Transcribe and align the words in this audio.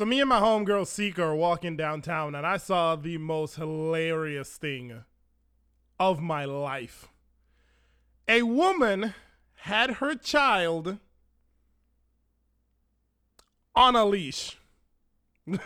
So 0.00 0.06
me 0.06 0.18
and 0.18 0.30
my 0.30 0.40
homegirl 0.40 0.86
Seeker 0.86 1.24
are 1.24 1.34
walking 1.34 1.76
downtown 1.76 2.34
and 2.34 2.46
I 2.46 2.56
saw 2.56 2.96
the 2.96 3.18
most 3.18 3.56
hilarious 3.56 4.56
thing 4.56 5.04
of 5.98 6.22
my 6.22 6.46
life. 6.46 7.08
A 8.26 8.40
woman 8.40 9.12
had 9.56 9.96
her 9.96 10.14
child 10.14 10.96
on 13.74 13.94
a 13.94 14.06
leash. 14.06 14.56
I 15.46 15.58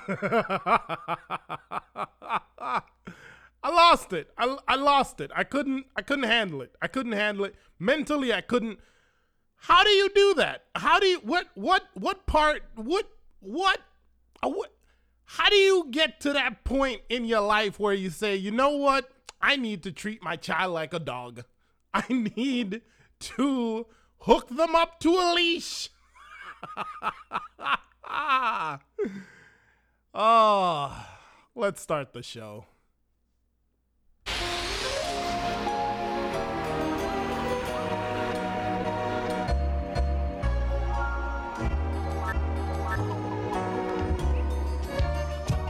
lost 3.63 4.13
it. 4.13 4.33
I, 4.37 4.57
I 4.67 4.75
lost 4.75 5.21
it. 5.21 5.31
I 5.33 5.45
couldn't 5.45 5.87
I 5.95 6.03
couldn't 6.03 6.25
handle 6.25 6.61
it. 6.61 6.75
I 6.83 6.89
couldn't 6.89 7.13
handle 7.13 7.45
it. 7.45 7.55
Mentally 7.79 8.33
I 8.33 8.41
couldn't 8.41 8.81
How 9.55 9.85
do 9.85 9.91
you 9.91 10.11
do 10.13 10.35
that? 10.39 10.65
How 10.75 10.99
do 10.99 11.07
you 11.07 11.21
what 11.21 11.51
what 11.55 11.85
what 11.95 12.27
part 12.27 12.65
what 12.75 13.09
what 13.39 13.79
how 15.25 15.49
do 15.49 15.57
you 15.57 15.89
get 15.91 16.21
to 16.21 16.33
that 16.33 16.65
point 16.65 17.01
in 17.09 17.25
your 17.25 17.41
life 17.41 17.79
where 17.79 17.95
you 17.95 18.11
say, 18.11 18.37
"You 18.37 18.51
know 18.51 18.71
what? 18.71 19.11
I 19.41 19.57
need 19.57 19.83
to 19.83 19.93
treat 19.93 20.23
my 20.23 20.37
child 20.37 20.73
like 20.73 20.95
a 20.95 20.99
dog. 20.99 21.43
I 21.95 22.05
need 22.09 22.83
to 23.21 23.87
hook 24.19 24.49
them 24.49 24.75
up 24.75 25.01
to 25.01 25.11
a 25.11 25.35
leash." 25.35 25.91
oh, 30.15 31.07
let's 31.55 31.83
start 31.83 32.13
the 32.13 32.23
show. 32.23 32.67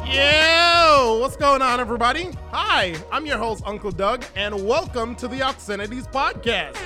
Yo, 0.06 1.18
what's 1.20 1.36
going 1.36 1.62
on, 1.62 1.80
everybody? 1.80 2.30
Hi, 2.50 2.94
I'm 3.10 3.24
your 3.26 3.38
host, 3.38 3.62
Uncle 3.66 3.90
Doug, 3.90 4.24
and 4.36 4.66
welcome 4.66 5.14
to 5.16 5.26
the 5.26 5.42
Obscenities 5.42 6.06
Podcast. 6.06 6.76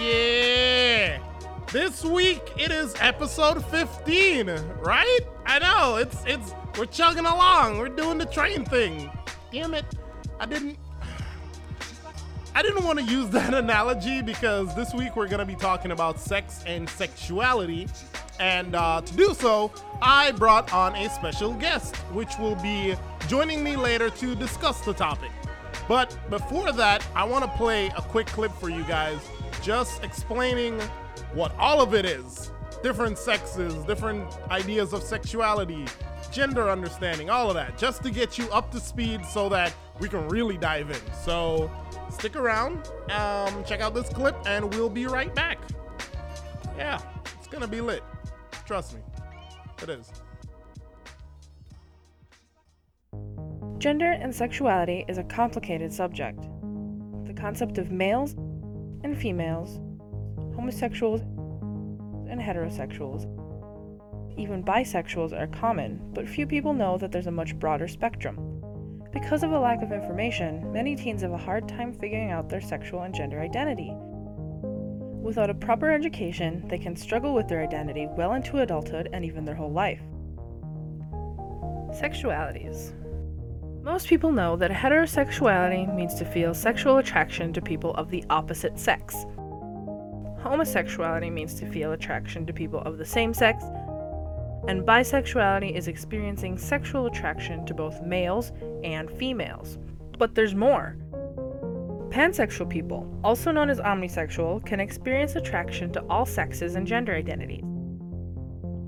Yeah. 0.00 1.18
This 1.72 2.04
week 2.04 2.52
it 2.56 2.70
is 2.70 2.94
episode 3.00 3.64
15, 3.66 4.48
right? 4.80 5.20
I 5.44 5.58
know, 5.58 5.96
it's 5.96 6.22
it's 6.24 6.54
we're 6.78 6.86
chugging 6.86 7.26
along. 7.26 7.78
We're 7.78 7.88
doing 7.88 8.18
the 8.18 8.26
train 8.26 8.64
thing. 8.64 9.10
Damn 9.52 9.74
it. 9.74 9.84
I 10.38 10.46
didn't 10.46 10.78
I 12.58 12.62
didn't 12.62 12.82
want 12.82 12.98
to 12.98 13.04
use 13.04 13.28
that 13.28 13.54
analogy 13.64 14.20
because 14.20 14.74
this 14.74 14.92
week 14.92 15.14
we're 15.14 15.28
going 15.28 15.38
to 15.38 15.46
be 15.46 15.54
talking 15.54 15.92
about 15.92 16.18
sex 16.18 16.64
and 16.66 16.88
sexuality. 16.88 17.86
And 18.40 18.74
uh, 18.74 19.00
to 19.00 19.14
do 19.14 19.32
so, 19.32 19.70
I 20.02 20.32
brought 20.32 20.72
on 20.72 20.96
a 20.96 21.08
special 21.08 21.54
guest, 21.54 21.94
which 22.12 22.36
will 22.36 22.56
be 22.56 22.96
joining 23.28 23.62
me 23.62 23.76
later 23.76 24.10
to 24.10 24.34
discuss 24.34 24.80
the 24.80 24.92
topic. 24.92 25.30
But 25.86 26.18
before 26.30 26.72
that, 26.72 27.06
I 27.14 27.22
want 27.22 27.44
to 27.44 27.50
play 27.52 27.92
a 27.96 28.02
quick 28.02 28.26
clip 28.26 28.50
for 28.54 28.70
you 28.70 28.82
guys, 28.82 29.20
just 29.62 30.02
explaining 30.02 30.80
what 31.34 31.54
all 31.60 31.80
of 31.80 31.94
it 31.94 32.04
is 32.04 32.50
different 32.82 33.18
sexes, 33.18 33.74
different 33.84 34.36
ideas 34.50 34.92
of 34.92 35.04
sexuality, 35.04 35.84
gender 36.32 36.70
understanding, 36.70 37.30
all 37.30 37.48
of 37.48 37.54
that, 37.54 37.78
just 37.78 38.02
to 38.02 38.10
get 38.10 38.36
you 38.36 38.48
up 38.50 38.70
to 38.72 38.80
speed 38.80 39.24
so 39.26 39.48
that 39.48 39.72
we 40.00 40.08
can 40.08 40.28
really 40.28 40.56
dive 40.56 40.90
in. 40.90 41.00
So 41.24 41.70
stick 42.10 42.36
around, 42.36 42.88
um, 43.10 43.64
check 43.64 43.80
out 43.80 43.94
this 43.94 44.08
clip, 44.08 44.36
and 44.46 44.72
we'll 44.74 44.88
be 44.88 45.06
right 45.06 45.34
back. 45.34 45.58
Yeah, 46.76 47.00
it's 47.38 47.46
gonna 47.46 47.68
be 47.68 47.80
lit. 47.80 48.02
Trust 48.66 48.94
me, 48.94 49.00
it 49.82 49.88
is. 49.88 50.10
Gender 53.78 54.10
and 54.10 54.34
sexuality 54.34 55.04
is 55.08 55.18
a 55.18 55.24
complicated 55.24 55.92
subject. 55.92 56.40
The 57.26 57.34
concept 57.34 57.78
of 57.78 57.90
males 57.92 58.32
and 59.04 59.16
females, 59.16 59.78
homosexuals 60.56 61.20
and 62.30 62.40
heterosexuals, 62.40 63.22
even 64.38 64.62
bisexuals 64.62 65.32
are 65.32 65.46
common, 65.48 66.00
but 66.12 66.28
few 66.28 66.46
people 66.46 66.72
know 66.72 66.96
that 66.98 67.10
there's 67.10 67.26
a 67.26 67.30
much 67.30 67.56
broader 67.58 67.88
spectrum. 67.88 68.47
Because 69.20 69.42
of 69.42 69.50
a 69.50 69.58
lack 69.58 69.82
of 69.82 69.90
information, 69.90 70.72
many 70.72 70.94
teens 70.94 71.22
have 71.22 71.32
a 71.32 71.36
hard 71.36 71.68
time 71.68 71.92
figuring 71.92 72.30
out 72.30 72.48
their 72.48 72.60
sexual 72.60 73.02
and 73.02 73.12
gender 73.12 73.40
identity. 73.40 73.92
Without 75.20 75.50
a 75.50 75.54
proper 75.54 75.90
education, 75.90 76.64
they 76.68 76.78
can 76.78 76.94
struggle 76.94 77.34
with 77.34 77.48
their 77.48 77.60
identity 77.60 78.06
well 78.16 78.34
into 78.34 78.60
adulthood 78.60 79.08
and 79.12 79.24
even 79.24 79.44
their 79.44 79.56
whole 79.56 79.72
life. 79.72 80.00
Sexualities. 82.00 82.92
Most 83.82 84.06
people 84.06 84.30
know 84.30 84.54
that 84.54 84.70
heterosexuality 84.70 85.92
means 85.92 86.14
to 86.14 86.24
feel 86.24 86.54
sexual 86.54 86.98
attraction 86.98 87.52
to 87.54 87.60
people 87.60 87.94
of 87.94 88.10
the 88.10 88.24
opposite 88.30 88.78
sex. 88.78 89.26
Homosexuality 90.38 91.28
means 91.28 91.54
to 91.54 91.66
feel 91.66 91.90
attraction 91.90 92.46
to 92.46 92.52
people 92.52 92.80
of 92.82 92.98
the 92.98 93.04
same 93.04 93.34
sex, 93.34 93.64
and 94.68 94.82
bisexuality 94.82 95.74
is 95.74 95.88
experiencing 95.88 96.58
sexual 96.58 97.06
attraction 97.06 97.64
to 97.64 97.72
both 97.72 98.02
males 98.02 98.52
and 98.84 99.10
females. 99.10 99.78
But 100.18 100.34
there's 100.34 100.54
more. 100.54 100.94
Pansexual 102.10 102.68
people, 102.68 103.18
also 103.24 103.50
known 103.50 103.70
as 103.70 103.80
omnisexual, 103.80 104.64
can 104.66 104.78
experience 104.78 105.36
attraction 105.36 105.90
to 105.92 106.04
all 106.10 106.26
sexes 106.26 106.74
and 106.74 106.86
gender 106.86 107.14
identities. 107.14 107.62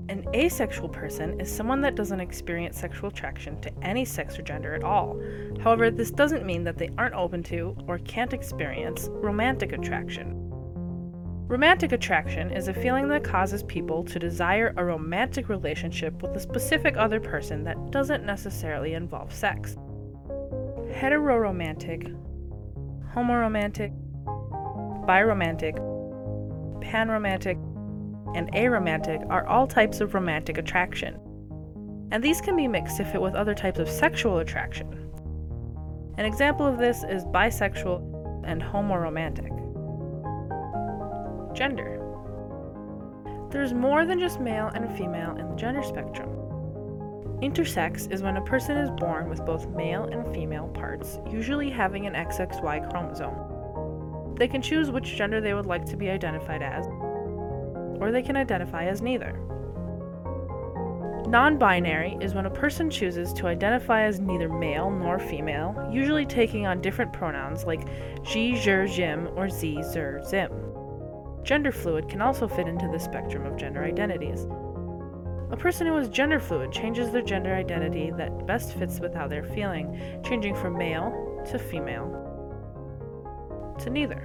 An 0.09 0.23
asexual 0.35 0.89
person 0.89 1.39
is 1.39 1.51
someone 1.51 1.81
that 1.81 1.95
doesn't 1.95 2.19
experience 2.19 2.77
sexual 2.77 3.09
attraction 3.09 3.59
to 3.61 3.71
any 3.81 4.05
sex 4.05 4.37
or 4.37 4.43
gender 4.43 4.75
at 4.75 4.83
all. 4.83 5.19
However, 5.63 5.89
this 5.89 6.11
doesn't 6.11 6.45
mean 6.45 6.63
that 6.65 6.77
they 6.77 6.89
aren't 6.97 7.15
open 7.15 7.41
to 7.43 7.75
or 7.87 7.97
can't 7.99 8.33
experience 8.33 9.07
romantic 9.09 9.71
attraction. 9.71 10.40
Romantic 11.51 11.91
attraction 11.91 12.49
is 12.49 12.69
a 12.69 12.73
feeling 12.73 13.09
that 13.09 13.25
causes 13.25 13.61
people 13.63 14.05
to 14.05 14.17
desire 14.17 14.73
a 14.77 14.85
romantic 14.85 15.49
relationship 15.49 16.21
with 16.21 16.33
a 16.33 16.39
specific 16.39 16.95
other 16.95 17.19
person 17.19 17.65
that 17.65 17.91
doesn't 17.91 18.25
necessarily 18.25 18.93
involve 18.93 19.33
sex. 19.33 19.75
Heteroromantic, 20.93 22.17
homoromantic, 23.13 23.91
biromantic, 25.05 25.75
panromantic, 26.89 27.57
and 28.33 28.49
aromantic 28.53 29.29
are 29.29 29.45
all 29.45 29.67
types 29.67 29.99
of 29.99 30.13
romantic 30.13 30.57
attraction. 30.57 31.19
And 32.13 32.23
these 32.23 32.39
can 32.39 32.55
be 32.55 32.69
mixed 32.69 32.95
to 32.95 33.03
fit 33.03 33.21
with 33.21 33.35
other 33.35 33.53
types 33.53 33.77
of 33.79 33.89
sexual 33.89 34.37
attraction. 34.37 34.87
An 36.17 36.23
example 36.23 36.65
of 36.65 36.77
this 36.77 37.03
is 37.03 37.25
bisexual 37.25 38.45
and 38.45 38.61
homoromantic. 38.61 39.60
Gender. 41.53 41.99
There's 43.49 43.73
more 43.73 44.05
than 44.05 44.19
just 44.19 44.39
male 44.39 44.67
and 44.73 44.97
female 44.97 45.35
in 45.35 45.49
the 45.49 45.55
gender 45.55 45.83
spectrum. 45.83 46.29
Intersex 47.41 48.11
is 48.11 48.21
when 48.21 48.37
a 48.37 48.41
person 48.41 48.77
is 48.77 48.89
born 48.91 49.27
with 49.27 49.45
both 49.45 49.67
male 49.69 50.03
and 50.03 50.31
female 50.33 50.67
parts, 50.69 51.19
usually 51.29 51.69
having 51.69 52.05
an 52.05 52.13
XXY 52.13 52.89
chromosome. 52.91 54.35
They 54.35 54.47
can 54.47 54.61
choose 54.61 54.91
which 54.91 55.15
gender 55.15 55.41
they 55.41 55.53
would 55.53 55.65
like 55.65 55.85
to 55.85 55.97
be 55.97 56.09
identified 56.09 56.61
as, 56.61 56.85
or 57.99 58.11
they 58.11 58.21
can 58.21 58.37
identify 58.37 58.85
as 58.85 59.01
neither. 59.01 59.33
Non 61.27 61.57
binary 61.57 62.17
is 62.21 62.33
when 62.33 62.45
a 62.45 62.49
person 62.49 62.89
chooses 62.89 63.33
to 63.33 63.47
identify 63.47 64.03
as 64.03 64.19
neither 64.19 64.49
male 64.49 64.89
nor 64.89 65.17
female, 65.17 65.89
usually 65.91 66.25
taking 66.25 66.67
on 66.67 66.81
different 66.81 67.11
pronouns 67.11 67.65
like 67.65 67.87
she, 68.23 68.55
zer, 68.55 68.85
jim, 68.87 69.29
or 69.35 69.49
z, 69.49 69.81
zer, 69.83 70.21
zim. 70.25 70.51
Gender 71.43 71.71
fluid 71.71 72.07
can 72.07 72.21
also 72.21 72.47
fit 72.47 72.67
into 72.67 72.87
the 72.87 72.99
spectrum 72.99 73.45
of 73.45 73.57
gender 73.57 73.83
identities. 73.83 74.45
A 75.51 75.57
person 75.57 75.87
who 75.87 75.97
is 75.97 76.07
gender 76.07 76.39
fluid 76.39 76.71
changes 76.71 77.11
their 77.11 77.21
gender 77.21 77.53
identity 77.53 78.11
that 78.17 78.45
best 78.47 78.73
fits 78.73 78.99
with 78.99 79.13
how 79.13 79.27
they're 79.27 79.43
feeling, 79.43 80.21
changing 80.23 80.55
from 80.55 80.77
male 80.77 81.43
to 81.51 81.59
female 81.59 82.17
to 83.79 83.89
neither. 83.89 84.21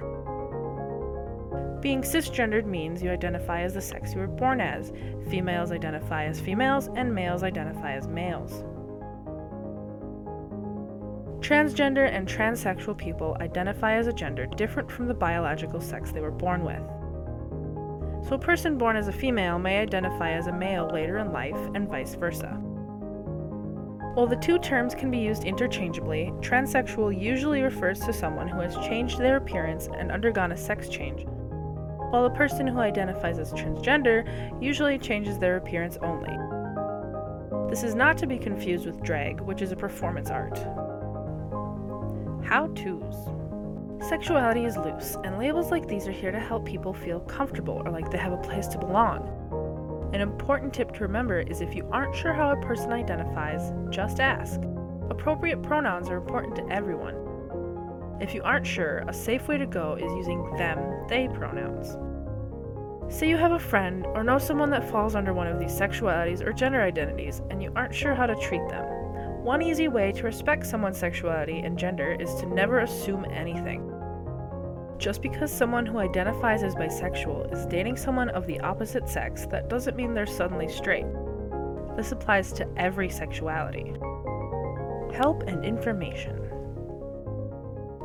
Being 1.81 2.01
cisgendered 2.01 2.65
means 2.65 3.03
you 3.03 3.11
identify 3.11 3.61
as 3.61 3.73
the 3.73 3.81
sex 3.81 4.13
you 4.13 4.19
were 4.19 4.27
born 4.27 4.61
as. 4.61 4.91
Females 5.29 5.71
identify 5.71 6.25
as 6.25 6.39
females, 6.39 6.89
and 6.95 7.13
males 7.13 7.43
identify 7.43 7.93
as 7.93 8.07
males. 8.07 8.63
Transgender 11.39 12.09
and 12.11 12.27
transsexual 12.27 12.97
people 12.97 13.37
identify 13.39 13.93
as 13.93 14.07
a 14.07 14.13
gender 14.13 14.45
different 14.45 14.91
from 14.91 15.07
the 15.07 15.13
biological 15.13 15.79
sex 15.79 16.11
they 16.11 16.19
were 16.19 16.31
born 16.31 16.63
with. 16.63 16.81
So, 18.27 18.35
a 18.35 18.39
person 18.39 18.77
born 18.77 18.97
as 18.97 19.07
a 19.07 19.13
female 19.13 19.57
may 19.57 19.79
identify 19.79 20.31
as 20.31 20.47
a 20.47 20.51
male 20.51 20.89
later 20.91 21.17
in 21.19 21.31
life, 21.31 21.55
and 21.73 21.87
vice 21.87 22.15
versa. 22.15 22.49
While 24.15 24.27
the 24.27 24.35
two 24.35 24.59
terms 24.59 24.93
can 24.93 25.09
be 25.09 25.19
used 25.19 25.45
interchangeably, 25.45 26.33
transsexual 26.41 27.17
usually 27.17 27.61
refers 27.61 28.01
to 28.01 28.11
someone 28.11 28.49
who 28.49 28.59
has 28.59 28.75
changed 28.85 29.17
their 29.17 29.37
appearance 29.37 29.87
and 29.87 30.11
undergone 30.11 30.51
a 30.51 30.57
sex 30.57 30.89
change, 30.89 31.25
while 32.09 32.25
a 32.25 32.29
person 32.29 32.67
who 32.67 32.79
identifies 32.79 33.39
as 33.39 33.53
transgender 33.53 34.25
usually 34.61 34.97
changes 34.97 35.39
their 35.39 35.55
appearance 35.55 35.97
only. 36.01 36.35
This 37.69 37.83
is 37.83 37.95
not 37.95 38.17
to 38.17 38.27
be 38.27 38.37
confused 38.37 38.85
with 38.85 39.03
drag, 39.03 39.39
which 39.39 39.61
is 39.61 39.71
a 39.71 39.75
performance 39.77 40.29
art. 40.29 40.57
How 42.43 42.67
to's. 42.75 43.36
Sexuality 44.01 44.65
is 44.65 44.77
loose, 44.77 45.17
and 45.23 45.39
labels 45.39 45.71
like 45.71 45.87
these 45.87 46.07
are 46.07 46.11
here 46.11 46.31
to 46.31 46.39
help 46.39 46.65
people 46.65 46.93
feel 46.93 47.19
comfortable 47.21 47.81
or 47.83 47.91
like 47.91 48.09
they 48.11 48.17
have 48.17 48.31
a 48.31 48.37
place 48.37 48.67
to 48.67 48.77
belong. 48.77 50.09
An 50.13 50.21
important 50.21 50.73
tip 50.73 50.93
to 50.93 51.01
remember 51.01 51.41
is 51.41 51.61
if 51.61 51.75
you 51.75 51.87
aren't 51.91 52.15
sure 52.15 52.31
how 52.31 52.51
a 52.51 52.61
person 52.61 52.93
identifies, 52.93 53.73
just 53.89 54.19
ask. 54.19 54.61
Appropriate 55.09 55.63
pronouns 55.63 56.09
are 56.09 56.17
important 56.17 56.55
to 56.55 56.67
everyone. 56.69 57.15
If 58.21 58.33
you 58.33 58.43
aren't 58.43 58.67
sure, 58.67 59.03
a 59.07 59.13
safe 59.13 59.47
way 59.47 59.57
to 59.57 59.65
go 59.65 59.95
is 59.95 60.11
using 60.13 60.43
them, 60.55 61.07
they 61.09 61.27
pronouns. 61.27 61.97
Say 63.13 63.27
you 63.27 63.37
have 63.37 63.53
a 63.53 63.59
friend 63.59 64.05
or 64.07 64.23
know 64.23 64.37
someone 64.37 64.69
that 64.71 64.89
falls 64.89 65.15
under 65.15 65.33
one 65.33 65.47
of 65.47 65.59
these 65.59 65.71
sexualities 65.71 66.45
or 66.45 66.53
gender 66.53 66.81
identities 66.81 67.41
and 67.49 67.63
you 67.63 67.71
aren't 67.75 67.95
sure 67.95 68.13
how 68.13 68.25
to 68.25 68.35
treat 68.35 68.67
them. 68.69 68.85
One 69.43 69.61
easy 69.61 69.87
way 69.87 70.11
to 70.11 70.23
respect 70.23 70.65
someone's 70.65 70.97
sexuality 70.97 71.59
and 71.59 71.77
gender 71.77 72.17
is 72.19 72.33
to 72.35 72.45
never 72.47 72.79
assume 72.79 73.25
anything. 73.31 73.86
Just 74.97 75.21
because 75.21 75.51
someone 75.51 75.85
who 75.85 75.99
identifies 75.99 76.63
as 76.63 76.73
bisexual 76.73 77.53
is 77.53 77.67
dating 77.67 77.97
someone 77.97 78.29
of 78.29 78.47
the 78.47 78.59
opposite 78.61 79.07
sex, 79.07 79.45
that 79.51 79.69
doesn't 79.69 79.95
mean 79.95 80.13
they're 80.13 80.25
suddenly 80.25 80.67
straight. 80.67 81.05
This 81.95 82.11
applies 82.11 82.51
to 82.53 82.67
every 82.77 83.09
sexuality. 83.09 83.93
Help 85.13 85.43
and 85.43 85.63
information. 85.63 86.43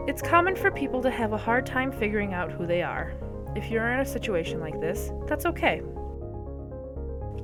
It's 0.07 0.21
common 0.21 0.55
for 0.55 0.71
people 0.71 1.01
to 1.03 1.11
have 1.11 1.33
a 1.33 1.39
hard 1.39 1.65
time 1.65 1.93
figuring 1.93 2.35
out 2.35 2.53
who 2.53 2.67
they 2.67 2.83
are. 2.83 3.15
If 3.57 3.71
you're 3.71 3.91
in 3.93 4.01
a 4.01 4.05
situation 4.05 4.61
like 4.61 4.79
this, 4.81 5.13
that's 5.27 5.47
okay. 5.47 5.81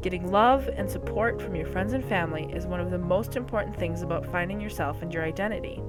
Getting 0.03 0.31
love 0.31 0.69
and 0.77 0.91
support 0.91 1.41
from 1.41 1.55
your 1.55 1.67
friends 1.67 1.93
and 1.95 2.05
family 2.05 2.51
is 2.53 2.67
one 2.67 2.81
of 2.81 2.91
the 2.91 2.99
most 2.99 3.35
important 3.35 3.77
things 3.77 4.03
about 4.03 4.31
finding 4.31 4.61
yourself 4.61 5.01
and 5.03 5.13
your 5.13 5.25
identity. 5.25 5.81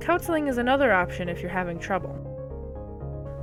Counseling 0.00 0.46
is 0.46 0.58
another 0.58 0.92
option 0.92 1.28
if 1.28 1.40
you're 1.40 1.50
having 1.50 1.78
trouble. 1.78 2.25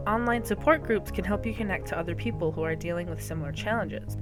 Online 0.06 0.44
support 0.44 0.84
groups 0.84 1.12
can 1.12 1.24
help 1.24 1.46
you 1.46 1.54
connect 1.54 1.88
to 1.88 1.98
other 1.98 2.14
people 2.14 2.52
who 2.52 2.62
are 2.62 2.76
dealing 2.76 3.10
with 3.10 3.24
similar 3.24 3.54
challenges. 3.54 4.18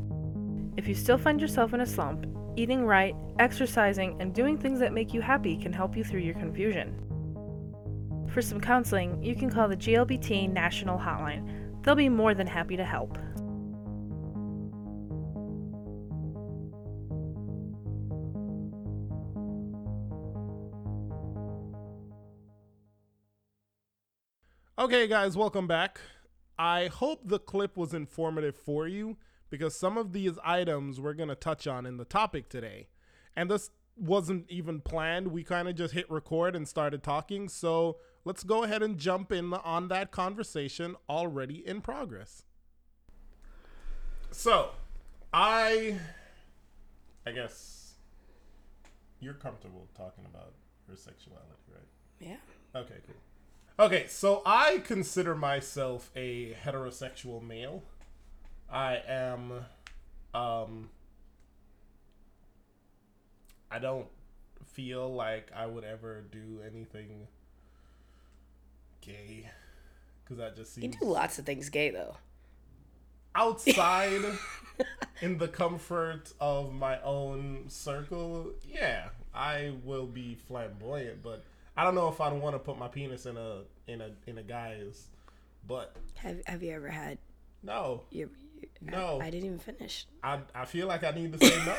If 0.78 0.88
you 0.88 0.94
still 0.94 1.18
find 1.18 1.42
yourself 1.42 1.74
in 1.74 1.81
a 1.81 1.88
slump, 1.88 2.28
eating 2.56 2.86
right, 2.86 3.16
exercising, 3.39 4.22
and 4.22 4.31
doing 4.31 4.60
things 4.60 4.80
that 4.80 4.94
make 4.94 5.12
you 5.12 5.22
happy 5.22 5.57
can 5.57 5.74
help 5.74 5.98
you 5.98 6.04
through 6.04 6.19
your 6.19 6.36
confusion. 6.36 6.94
For 8.31 8.44
some 8.44 8.62
counseling, 8.62 9.24
you 9.24 9.36
can 9.36 9.50
call 9.50 9.68
the 9.68 9.75
GLBT 9.75 10.54
National 10.54 11.00
Hotline. 11.00 11.81
They'll 11.81 11.95
be 11.95 12.10
more 12.10 12.36
than 12.36 12.45
happy 12.45 12.77
to 12.77 12.86
help. 12.86 13.18
Okay, 24.81 25.06
guys, 25.06 25.38
welcome 25.38 25.68
back. 25.68 26.01
I 26.57 26.88
hope 26.88 27.19
the 27.24 27.38
clip 27.38 27.78
was 27.78 27.94
informative 27.94 28.56
for 28.56 28.88
you 28.88 29.18
because 29.51 29.75
some 29.75 29.95
of 29.95 30.12
these 30.12 30.39
items 30.44 31.00
we're 31.00 31.13
going 31.13 31.30
to 31.30 31.36
touch 31.36 31.68
on 31.68 31.86
in 31.86 31.98
the 31.98 32.04
topic 32.04 32.50
today. 32.50 32.88
And 33.36 33.51
this 33.51 33.69
wasn't 33.95 34.50
even 34.50 34.81
planned. 34.81 35.28
We 35.28 35.44
kind 35.44 35.68
of 35.68 35.75
just 35.75 35.94
hit 35.94 36.10
record 36.10 36.56
and 36.56 36.68
started 36.68 37.04
talking. 37.04 37.48
So 37.48 37.98
let's 38.25 38.44
go 38.44 38.63
ahead 38.63 38.81
and 38.81 38.98
jump 38.98 39.31
in 39.31 39.54
on 39.54 39.88
that 39.89 40.10
conversation 40.10 40.95
already 41.07 41.63
in 41.63 41.81
progress. 41.81 42.42
So, 44.31 44.72
I. 45.31 46.00
I 47.27 47.31
guess 47.34 47.94
you're 49.19 49.36
comfortable 49.36 49.88
talking 49.95 50.25
about 50.25 50.54
your 50.88 50.98
sexuality, 50.98 51.51
right? 51.72 51.88
Yeah. 52.19 52.80
Okay, 52.81 52.95
cool. 53.06 53.16
Okay, 53.81 54.06
so 54.07 54.44
I 54.45 54.78
consider 54.78 55.33
myself 55.33 56.12
a 56.16 56.56
heterosexual 56.63 57.42
male. 57.42 57.81
I 58.72 59.01
am 59.07 59.66
um 60.36 60.92
I 63.72 63.80
don't 63.80 64.06
feel 64.63 65.12
like 65.12 65.50
I 65.56 65.66
would 65.66 65.83
ever 65.83 66.22
do 66.31 66.60
anything 66.63 67.28
gay 69.01 69.50
cuz 70.25 70.38
that 70.38 70.56
just 70.56 70.75
see. 70.75 70.81
You 70.81 70.89
do 70.89 71.06
lots 71.06 71.39
of 71.39 71.48
things 71.48 71.69
gay 71.69 71.89
though. 71.89 72.18
outside 73.34 74.22
in 75.24 75.39
the 75.39 75.48
comfort 75.48 76.31
of 76.39 76.72
my 76.72 77.01
own 77.01 77.68
circle. 77.68 78.51
Yeah, 78.63 79.10
I 79.34 79.74
will 79.84 80.06
be 80.06 80.36
flamboyant, 80.36 81.24
but 81.24 81.44
I 81.78 81.84
don't 81.84 81.96
know 81.96 82.10
if 82.10 82.20
I'd 82.20 82.34
want 82.34 82.56
to 82.56 82.60
put 82.60 82.78
my 82.78 82.88
penis 82.88 83.26
in 83.26 83.38
a 83.38 83.62
in 83.88 84.02
a 84.02 84.12
in 84.28 84.38
a 84.38 84.44
guy's 84.44 85.08
butt. 85.68 85.96
Have 86.16 86.42
Have 86.46 86.64
you 86.64 86.72
ever 86.74 86.90
had 86.90 87.18
No. 87.64 88.04
your? 88.12 88.30
your 88.60 88.70
No. 88.82 89.20
I, 89.22 89.28
I 89.28 89.30
didn't 89.30 89.46
even 89.46 89.60
finish. 89.60 90.06
I 90.24 90.40
I 90.54 90.66
feel 90.66 90.88
like 90.88 91.04
I 91.04 91.12
need 91.12 91.32
to 91.40 91.46
say 91.46 91.66
no. 91.66 91.76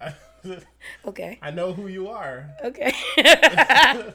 I, 0.00 0.14
Okay. 1.06 1.38
I 1.42 1.50
know 1.50 1.72
who 1.72 1.88
you 1.88 2.08
are. 2.08 2.50
Okay. 2.64 2.92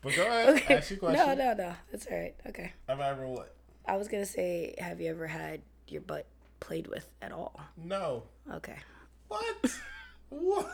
But 0.00 0.14
go 0.14 0.22
ahead. 0.26 0.48
okay. 0.50 0.76
Ask 0.76 0.90
your 0.90 0.98
question. 1.00 1.26
No, 1.26 1.34
no, 1.34 1.54
no. 1.54 1.74
That's 1.90 2.06
all 2.06 2.16
right. 2.16 2.34
Okay. 2.46 2.72
Have 2.88 3.00
I 3.00 3.10
ever 3.10 3.26
what? 3.26 3.56
I 3.84 3.96
was 3.96 4.06
gonna 4.06 4.24
say, 4.26 4.76
have 4.78 5.00
you 5.00 5.10
ever 5.10 5.26
had 5.26 5.60
your 5.88 6.02
butt 6.02 6.26
played 6.60 6.86
with 6.86 7.08
at 7.20 7.32
all? 7.32 7.60
No. 7.76 8.22
Okay. 8.52 8.76
What? 9.26 9.66
what? 10.28 10.70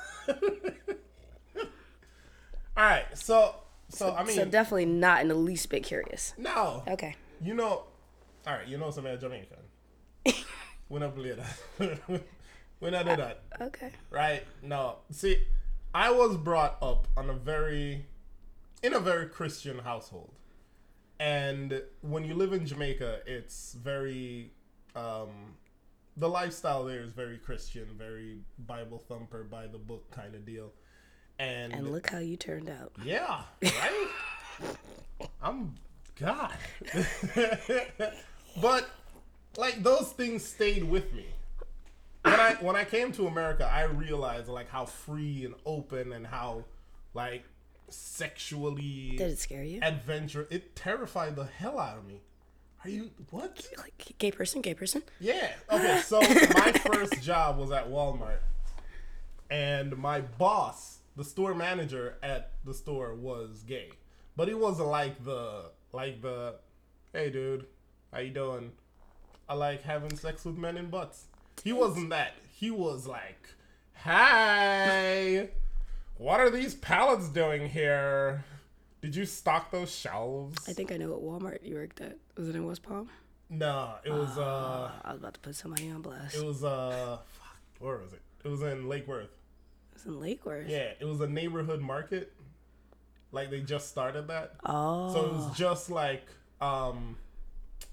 All 2.76 2.84
right. 2.84 3.04
So 3.14 3.54
so 3.88 4.14
I 4.14 4.24
mean 4.24 4.36
so 4.36 4.44
definitely 4.44 4.86
not 4.86 5.22
in 5.22 5.28
the 5.28 5.34
least 5.34 5.68
bit 5.70 5.82
curious. 5.84 6.34
no. 6.38 6.82
Okay. 6.88 7.16
You 7.40 7.54
know. 7.54 7.84
All 8.46 8.54
right. 8.54 8.66
You 8.66 8.78
know 8.78 8.90
some 8.90 9.04
man 9.04 9.18
Jamaican. 9.18 9.56
we 10.88 11.00
not 11.00 11.14
believe 11.14 11.36
that. 11.36 11.98
we 12.80 12.90
not 12.90 13.06
do 13.06 13.16
that. 13.16 13.42
Okay. 13.60 13.90
right? 14.10 14.42
No. 14.62 14.96
See, 15.10 15.38
I 15.94 16.10
was 16.10 16.36
brought 16.36 16.78
up 16.82 17.08
on 17.16 17.30
a 17.30 17.34
very 17.34 18.06
in 18.82 18.94
a 18.94 19.00
very 19.00 19.26
Christian 19.28 19.78
household. 19.78 20.32
And 21.20 21.82
when 22.02 22.24
you 22.24 22.34
live 22.34 22.52
in 22.52 22.66
Jamaica, 22.66 23.20
it's 23.26 23.74
very 23.74 24.52
um 24.96 25.56
the 26.16 26.28
lifestyle 26.28 26.84
there 26.84 27.00
is 27.00 27.10
very 27.10 27.38
Christian, 27.38 27.86
very 27.98 28.38
Bible 28.58 28.98
thumper 28.98 29.44
by 29.44 29.66
the 29.66 29.78
book 29.78 30.10
kind 30.10 30.34
of 30.34 30.44
deal. 30.46 30.72
And, 31.38 31.72
And 31.72 31.90
look 31.90 32.10
how 32.10 32.18
you 32.18 32.36
turned 32.36 32.68
out. 32.70 32.92
yeah, 33.04 33.42
right? 33.62 34.08
I'm 35.42 35.74
God. 36.18 36.52
but 38.62 38.88
like 39.56 39.82
those 39.82 40.12
things 40.12 40.44
stayed 40.44 40.84
with 40.84 41.12
me. 41.12 41.26
When 42.22 42.34
I 42.40 42.54
when 42.60 42.76
I 42.76 42.84
came 42.84 43.12
to 43.12 43.26
America, 43.26 43.68
I 43.70 43.82
realized 43.84 44.48
like 44.48 44.70
how 44.70 44.86
free 44.86 45.44
and 45.44 45.54
open 45.66 46.12
and 46.12 46.26
how 46.26 46.64
like 47.14 47.44
sexually 47.88 49.14
Did 49.16 49.32
it 49.32 49.38
scare 49.38 49.62
you? 49.62 49.80
adventure 49.82 50.46
it 50.50 50.74
terrified 50.74 51.36
the 51.36 51.44
hell 51.44 51.78
out 51.78 51.98
of 51.98 52.06
me. 52.06 52.20
Are 52.84 52.90
you 52.90 53.10
what? 53.30 53.66
Like 53.78 54.14
gay 54.18 54.30
person, 54.30 54.60
gay 54.60 54.74
person. 54.74 55.02
Yeah. 55.20 55.50
Okay, 55.70 56.00
so 56.04 56.20
my 56.54 56.72
first 56.84 57.22
job 57.22 57.58
was 57.58 57.70
at 57.70 57.88
Walmart. 57.88 58.38
And 59.50 59.96
my 59.96 60.20
boss, 60.20 60.98
the 61.16 61.24
store 61.24 61.54
manager 61.54 62.16
at 62.22 62.52
the 62.64 62.74
store 62.74 63.14
was 63.14 63.62
gay. 63.66 63.90
But 64.36 64.48
he 64.48 64.54
wasn't 64.54 64.88
like 64.88 65.24
the 65.24 65.70
like 65.92 66.20
the 66.22 66.56
hey 67.12 67.30
dude, 67.30 67.66
how 68.12 68.20
you 68.20 68.30
doing? 68.30 68.72
I 69.48 69.54
like 69.54 69.82
having 69.82 70.16
sex 70.16 70.44
with 70.44 70.56
men 70.56 70.76
in 70.76 70.90
butts. 70.90 71.26
He 71.62 71.72
wasn't 71.72 72.10
that. 72.10 72.32
He 72.52 72.70
was 72.70 73.06
like, 73.06 73.48
"Hey, 73.92 75.50
what 76.16 76.40
are 76.40 76.50
these 76.50 76.74
pallets 76.74 77.28
doing 77.28 77.68
here? 77.68 78.44
Did 79.00 79.14
you 79.14 79.26
stock 79.26 79.70
those 79.70 79.94
shelves?" 79.94 80.68
I 80.68 80.72
think 80.72 80.90
I 80.90 80.96
know 80.96 81.10
what 81.10 81.22
Walmart 81.22 81.62
you 81.62 81.76
worked 81.76 82.00
at. 82.00 82.16
Was 82.36 82.48
it 82.48 82.56
in 82.56 82.66
West 82.66 82.82
Palm? 82.82 83.08
No, 83.50 83.94
it 84.04 84.10
was 84.10 84.36
uh 84.38 84.90
I 85.04 85.12
was 85.12 85.20
about 85.20 85.34
to 85.34 85.40
put 85.40 85.54
somebody 85.54 85.90
on 85.90 86.02
blast. 86.02 86.34
It 86.34 86.40
It 86.40 86.46
was 86.46 86.64
uh, 86.64 87.18
fuck, 87.38 87.56
where 87.78 87.98
was 87.98 88.12
it? 88.12 88.22
It 88.44 88.48
was 88.48 88.62
in 88.62 88.88
Lake 88.88 89.06
Worth. 89.06 89.30
Was 90.04 90.14
in 90.14 90.20
Lake 90.20 90.44
Worth. 90.46 90.68
Yeah, 90.68 90.90
it 90.98 91.04
was 91.04 91.20
a 91.20 91.26
neighborhood 91.26 91.80
market. 91.80 92.32
Like 93.32 93.50
they 93.50 93.60
just 93.60 93.88
started 93.88 94.28
that, 94.28 94.54
Oh. 94.64 95.12
so 95.12 95.24
it 95.26 95.32
was 95.32 95.56
just 95.58 95.90
like 95.90 96.24
um, 96.60 97.16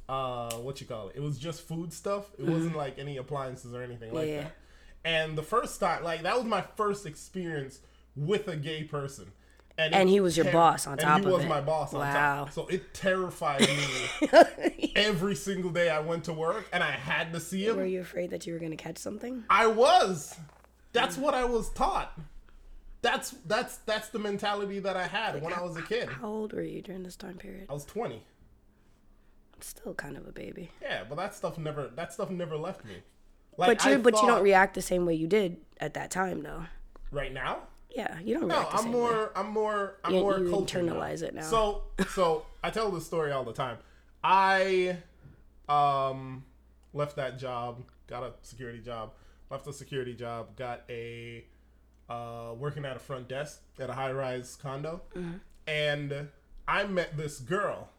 uh, 0.07 0.53
what 0.57 0.79
you 0.81 0.85
call 0.87 1.09
it? 1.09 1.15
It 1.15 1.21
was 1.21 1.39
just 1.39 1.61
food 1.67 1.91
stuff. 1.91 2.25
It 2.37 2.45
wasn't 2.45 2.75
like 2.75 2.99
any 2.99 3.17
appliances 3.17 3.73
or 3.73 3.81
anything 3.81 4.13
like 4.13 4.25
Mm-hmm. 4.27 4.35
Yeah. 4.35 4.41
that. 4.43 4.55
And 5.03 5.35
the 5.37 5.41
first 5.41 5.79
time, 5.79 6.03
like 6.03 6.21
that 6.23 6.35
was 6.37 6.45
my 6.45 6.61
first 6.77 7.07
experience 7.07 7.79
with 8.15 8.47
a 8.47 8.55
gay 8.55 8.83
person, 8.83 9.31
And 9.79 10.07
he 10.09 10.19
was 10.19 10.37
your 10.37 10.51
boss 10.51 10.85
on 10.85 10.93
and 10.93 11.01
top 11.01 11.19
he 11.21 11.25
of 11.25 11.31
was 11.31 11.45
my 11.45 11.59
boss 11.59 11.91
on 11.95 12.01
Wow. 12.01 12.43
top. 12.45 12.51
So 12.53 12.67
it 12.67 12.93
terrified 12.93 13.61
me 13.61 14.91
every 14.95 15.33
single 15.33 15.71
day 15.71 15.89
I 15.89 16.01
went 16.01 16.25
to 16.25 16.33
work, 16.33 16.67
and 16.71 16.83
I 16.83 16.91
had 16.91 17.33
to 17.33 17.39
see 17.39 17.65
him. 17.65 17.77
Were 17.77 17.85
you 17.85 18.01
afraid 18.01 18.29
that 18.29 18.45
you 18.45 18.53
were 18.53 18.59
gonna 18.59 18.75
catch 18.75 18.99
something? 18.99 19.43
I 19.49 19.65
was. 19.65 20.35
That's 20.93 21.17
what 21.17 21.33
I 21.33 21.45
was 21.45 21.69
taught. 21.69 22.17
That's 23.01 23.31
that's 23.47 23.77
that's 23.77 24.09
the 24.09 24.19
mentality 24.19 24.79
that 24.79 24.95
I 24.95 25.07
had 25.07 25.41
when 25.41 25.53
I 25.53 25.61
was 25.61 25.75
a 25.77 25.81
kid. 25.81 26.07
How 26.09 26.27
old 26.27 26.53
were 26.53 26.61
you 26.61 26.81
during 26.81 27.03
this 27.03 27.15
time 27.15 27.35
period? 27.37 27.65
I 27.69 27.73
was 27.73 27.85
20. 27.85 28.23
Still 29.59 29.93
kind 29.93 30.17
of 30.17 30.27
a 30.27 30.31
baby. 30.31 30.71
Yeah, 30.81 31.03
but 31.07 31.15
that 31.15 31.35
stuff 31.35 31.57
never 31.57 31.87
that 31.95 32.13
stuff 32.13 32.29
never 32.29 32.57
left 32.57 32.83
me. 32.85 32.95
Like, 33.57 33.77
But 33.79 33.89
you 33.89 33.97
but 33.99 34.15
you 34.21 34.27
don't 34.27 34.43
react 34.43 34.73
the 34.75 34.81
same 34.81 35.05
way 35.05 35.13
you 35.15 35.27
did 35.27 35.57
at 35.79 35.93
that 35.95 36.09
time 36.11 36.41
though. 36.41 36.65
right 37.11 37.33
now. 37.33 37.59
Yeah, 37.89 38.19
you 38.19 38.35
don't 38.39 38.47
No, 38.47 38.55
react 38.55 38.71
the 38.71 38.77
I'm 38.77 38.83
same 38.83 38.91
more. 38.93 39.11
way. 39.11 39.27
I'm 39.35 39.49
more. 39.49 39.95
I'm 40.03 40.13
You- 40.13 40.19
more. 40.21 40.39
you 40.39 40.45
internalize 40.51 41.21
it 41.23 41.33
now. 41.33 41.41
So, 41.41 41.83
so 42.09 42.45
I 42.63 42.69
tell 42.69 42.89
this 42.89 43.05
story 43.05 43.31
all 43.33 43.43
the 43.43 43.51
time. 43.53 43.77
I, 44.23 44.97
um, 45.67 46.45
left 46.93 47.17
that 47.17 47.37
job, 47.37 47.83
got 48.07 48.23
a 48.23 48.31
security 48.43 48.79
job, 48.79 49.11
left 49.51 49.67
a 49.67 49.73
security 49.73 50.13
job, 50.13 50.55
got 50.55 50.81
a, 50.89 51.45
uh, 52.09 52.53
working 52.57 52.85
at 52.85 52.95
a 52.95 52.99
front 52.99 53.27
desk 53.27 53.61
at 53.79 53.89
a 53.89 53.93
high 53.93 54.11
rise 54.11 54.55
condo, 54.55 55.01
Mm-hmm. 55.15 55.33
and 55.67 56.29
I 56.67 56.85
met 56.85 57.17
this 57.17 57.39
girl, 57.39 57.89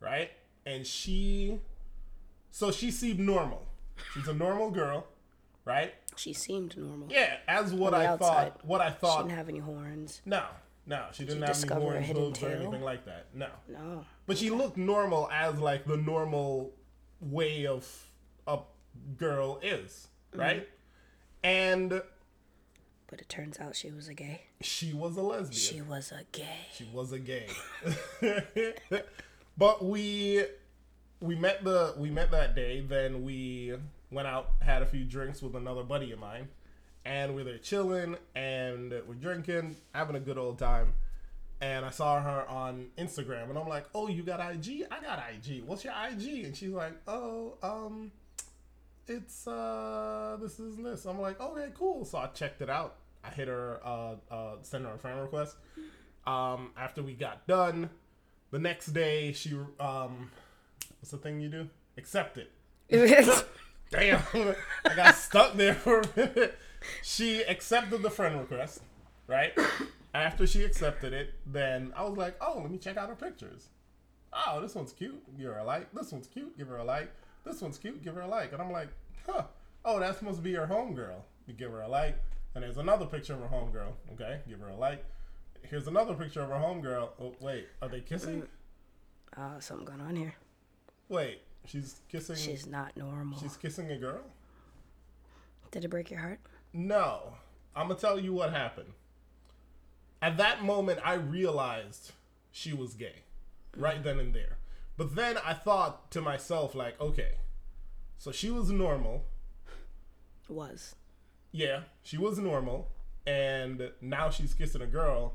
right? 0.00 0.30
And 0.64 0.86
she, 0.86 1.58
so 2.50 2.70
she 2.70 2.90
seemed 2.90 3.18
normal. 3.20 3.66
She's 4.14 4.28
a 4.28 4.34
normal 4.34 4.70
girl, 4.70 5.06
right? 5.64 5.92
She 6.16 6.32
seemed 6.32 6.76
normal. 6.76 7.08
Yeah, 7.10 7.36
as 7.48 7.72
what 7.72 7.94
I 7.94 8.06
outside. 8.06 8.52
thought. 8.54 8.64
What 8.64 8.80
I 8.80 8.90
thought. 8.90 9.18
She 9.18 9.22
didn't 9.24 9.38
have 9.38 9.48
any 9.48 9.58
horns. 9.58 10.22
no, 10.24 10.44
no, 10.86 11.06
she 11.12 11.24
didn't 11.24 11.42
have 11.42 11.56
any 11.64 11.82
horns, 11.82 12.06
hooves, 12.06 12.42
or 12.42 12.48
anything 12.50 12.82
like 12.82 13.04
that. 13.06 13.26
No, 13.34 13.48
No. 13.68 14.04
but 14.26 14.38
she 14.38 14.50
looked 14.50 14.76
normal 14.76 15.28
as 15.32 15.58
like 15.58 15.84
the 15.84 15.96
normal 15.96 16.72
way 17.20 17.66
of 17.66 17.86
a 18.46 18.60
girl 19.16 19.58
is, 19.62 20.08
Mm-hmm. 20.32 20.40
And 21.46 22.02
But 23.06 23.20
it 23.20 23.28
turns 23.28 23.60
out 23.60 23.76
she 23.76 23.92
was 23.92 24.08
a 24.08 24.14
gay. 24.14 24.42
she 24.60 24.92
was 24.92 25.16
a 25.16 25.22
lesbian. 25.22 25.52
She 25.52 25.80
was 25.80 26.10
a 26.10 26.24
gay. 26.32 26.66
She 26.74 26.88
was 26.92 27.12
a 27.12 27.20
gay. 27.20 27.46
but 29.56 29.84
we 29.84 30.44
we 31.20 31.36
met 31.36 31.62
the 31.62 31.94
we 31.96 32.10
met 32.10 32.32
that 32.32 32.56
day. 32.56 32.80
Then 32.80 33.22
we 33.22 33.76
went 34.10 34.26
out, 34.26 34.54
had 34.60 34.82
a 34.82 34.86
few 34.86 35.04
drinks 35.04 35.40
with 35.40 35.54
another 35.54 35.84
buddy 35.84 36.10
of 36.10 36.18
mine, 36.18 36.48
and 37.04 37.36
we 37.36 37.44
were 37.44 37.58
chilling 37.58 38.16
and 38.34 38.90
we're 39.06 39.14
drinking, 39.14 39.76
having 39.94 40.16
a 40.16 40.20
good 40.20 40.38
old 40.38 40.58
time. 40.58 40.94
And 41.60 41.84
I 41.86 41.90
saw 41.90 42.20
her 42.20 42.46
on 42.48 42.88
Instagram, 42.98 43.50
and 43.50 43.56
I'm 43.56 43.68
like, 43.68 43.86
"Oh, 43.94 44.08
you 44.08 44.24
got 44.24 44.40
IG? 44.40 44.82
I 44.90 45.00
got 45.00 45.22
IG. 45.32 45.62
What's 45.64 45.84
your 45.84 45.94
IG?" 46.10 46.44
And 46.44 46.56
she's 46.56 46.70
like, 46.70 46.94
"Oh, 47.06 47.54
um, 47.62 48.10
it's 49.08 49.46
uh, 49.46 50.36
this 50.40 50.58
is 50.58 50.76
this." 50.76 51.04
I'm 51.04 51.20
like, 51.20 51.40
"Okay, 51.40 51.68
cool." 51.74 52.04
So 52.04 52.18
I 52.18 52.26
checked 52.28 52.62
it 52.62 52.70
out. 52.70 52.96
I 53.24 53.30
hit 53.30 53.48
her, 53.48 53.80
uh, 53.84 54.14
uh, 54.30 54.56
sent 54.62 54.84
her 54.84 54.92
a 54.92 54.98
friend 54.98 55.20
request. 55.20 55.56
Um, 56.26 56.70
after 56.76 57.02
we 57.02 57.14
got 57.14 57.46
done, 57.46 57.90
the 58.50 58.58
next 58.58 58.88
day 58.88 59.32
she, 59.32 59.54
um, 59.80 60.30
what's 61.00 61.10
the 61.10 61.18
thing 61.18 61.40
you 61.40 61.48
do? 61.48 61.68
Accept 61.98 62.38
it. 62.38 62.50
Damn, 63.90 64.22
I 64.84 64.94
got 64.94 65.14
stuck 65.14 65.54
there 65.54 65.74
for 65.74 66.00
a 66.00 66.08
minute. 66.16 66.58
She 67.02 67.42
accepted 67.42 68.02
the 68.02 68.10
friend 68.10 68.38
request, 68.38 68.80
right? 69.26 69.52
After 70.14 70.46
she 70.46 70.64
accepted 70.64 71.12
it, 71.12 71.34
then 71.46 71.92
I 71.96 72.02
was 72.04 72.16
like, 72.16 72.36
oh, 72.40 72.60
let 72.62 72.70
me 72.70 72.78
check 72.78 72.96
out 72.96 73.08
her 73.08 73.14
pictures. 73.14 73.68
Oh, 74.32 74.60
this 74.60 74.74
one's 74.74 74.92
cute. 74.92 75.22
Give 75.36 75.46
her 75.46 75.58
a 75.58 75.64
like. 75.64 75.92
This 75.92 76.12
one's 76.12 76.26
cute. 76.26 76.56
Give 76.58 76.68
her 76.68 76.78
a 76.78 76.84
like. 76.84 77.12
This 77.46 77.62
one's 77.62 77.78
cute. 77.78 78.02
Give 78.02 78.14
her 78.16 78.22
a 78.22 78.26
like. 78.26 78.52
And 78.52 78.60
I'm 78.60 78.72
like, 78.72 78.88
huh. 79.24 79.44
Oh, 79.84 80.00
that 80.00 80.20
must 80.20 80.42
be 80.42 80.52
her 80.54 80.66
homegirl. 80.66 81.22
You 81.46 81.54
give 81.54 81.70
her 81.70 81.80
a 81.80 81.88
like. 81.88 82.18
And 82.54 82.64
there's 82.64 82.76
another 82.76 83.06
picture 83.06 83.34
of 83.34 83.40
her 83.40 83.46
homegirl. 83.46 83.92
Okay, 84.14 84.40
give 84.48 84.60
her 84.60 84.68
a 84.68 84.76
like. 84.76 85.04
Here's 85.62 85.86
another 85.86 86.14
picture 86.14 86.42
of 86.42 86.48
her 86.48 86.56
homegirl. 86.56 87.10
Oh, 87.20 87.34
wait, 87.40 87.68
are 87.80 87.88
they 87.88 88.00
kissing? 88.00 88.42
Ah, 89.36 89.54
something 89.60 89.86
going 89.86 90.00
on 90.00 90.16
here. 90.16 90.34
Wait, 91.08 91.42
she's 91.64 92.00
kissing. 92.08 92.36
She's 92.36 92.66
not 92.66 92.96
normal. 92.96 93.38
she's 93.38 93.56
kissing 93.56 93.90
a 93.92 93.96
girl. 93.96 94.22
Did 95.70 95.84
it 95.84 95.88
break 95.88 96.10
your 96.10 96.20
heart? 96.20 96.40
No. 96.72 97.34
I'm 97.76 97.88
going 97.88 97.96
to 97.96 98.00
tell 98.00 98.18
you 98.18 98.32
what 98.32 98.52
happened. 98.52 98.92
At 100.22 100.38
that 100.38 100.64
moment, 100.64 100.98
I 101.04 101.14
realized 101.14 102.12
she 102.50 102.72
was 102.72 102.94
gay. 102.94 103.22
Right 103.76 104.02
then 104.02 104.18
and 104.18 104.34
there. 104.34 104.56
But 104.96 105.14
then 105.14 105.36
I 105.44 105.52
thought 105.52 106.10
to 106.12 106.20
myself, 106.20 106.74
like, 106.74 107.00
okay, 107.00 107.32
so 108.18 108.32
she 108.32 108.50
was 108.50 108.70
normal. 108.70 109.24
Was. 110.48 110.94
Yeah, 111.52 111.80
she 112.02 112.16
was 112.16 112.38
normal. 112.38 112.88
And 113.26 113.90
now 114.00 114.30
she's 114.30 114.54
kissing 114.54 114.82
a 114.82 114.86
girl. 114.86 115.34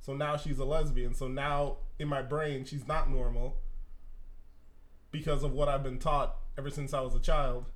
So 0.00 0.14
now 0.14 0.36
she's 0.36 0.58
a 0.58 0.64
lesbian. 0.64 1.14
So 1.14 1.28
now 1.28 1.78
in 1.98 2.08
my 2.08 2.22
brain, 2.22 2.64
she's 2.64 2.86
not 2.86 3.10
normal 3.10 3.56
because 5.10 5.42
of 5.42 5.52
what 5.52 5.68
I've 5.68 5.82
been 5.82 5.98
taught 5.98 6.36
ever 6.56 6.70
since 6.70 6.94
I 6.94 7.00
was 7.00 7.14
a 7.14 7.20
child. 7.20 7.66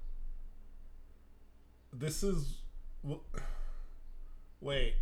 This 1.92 2.22
is. 2.22 2.58
Wait, 4.60 4.94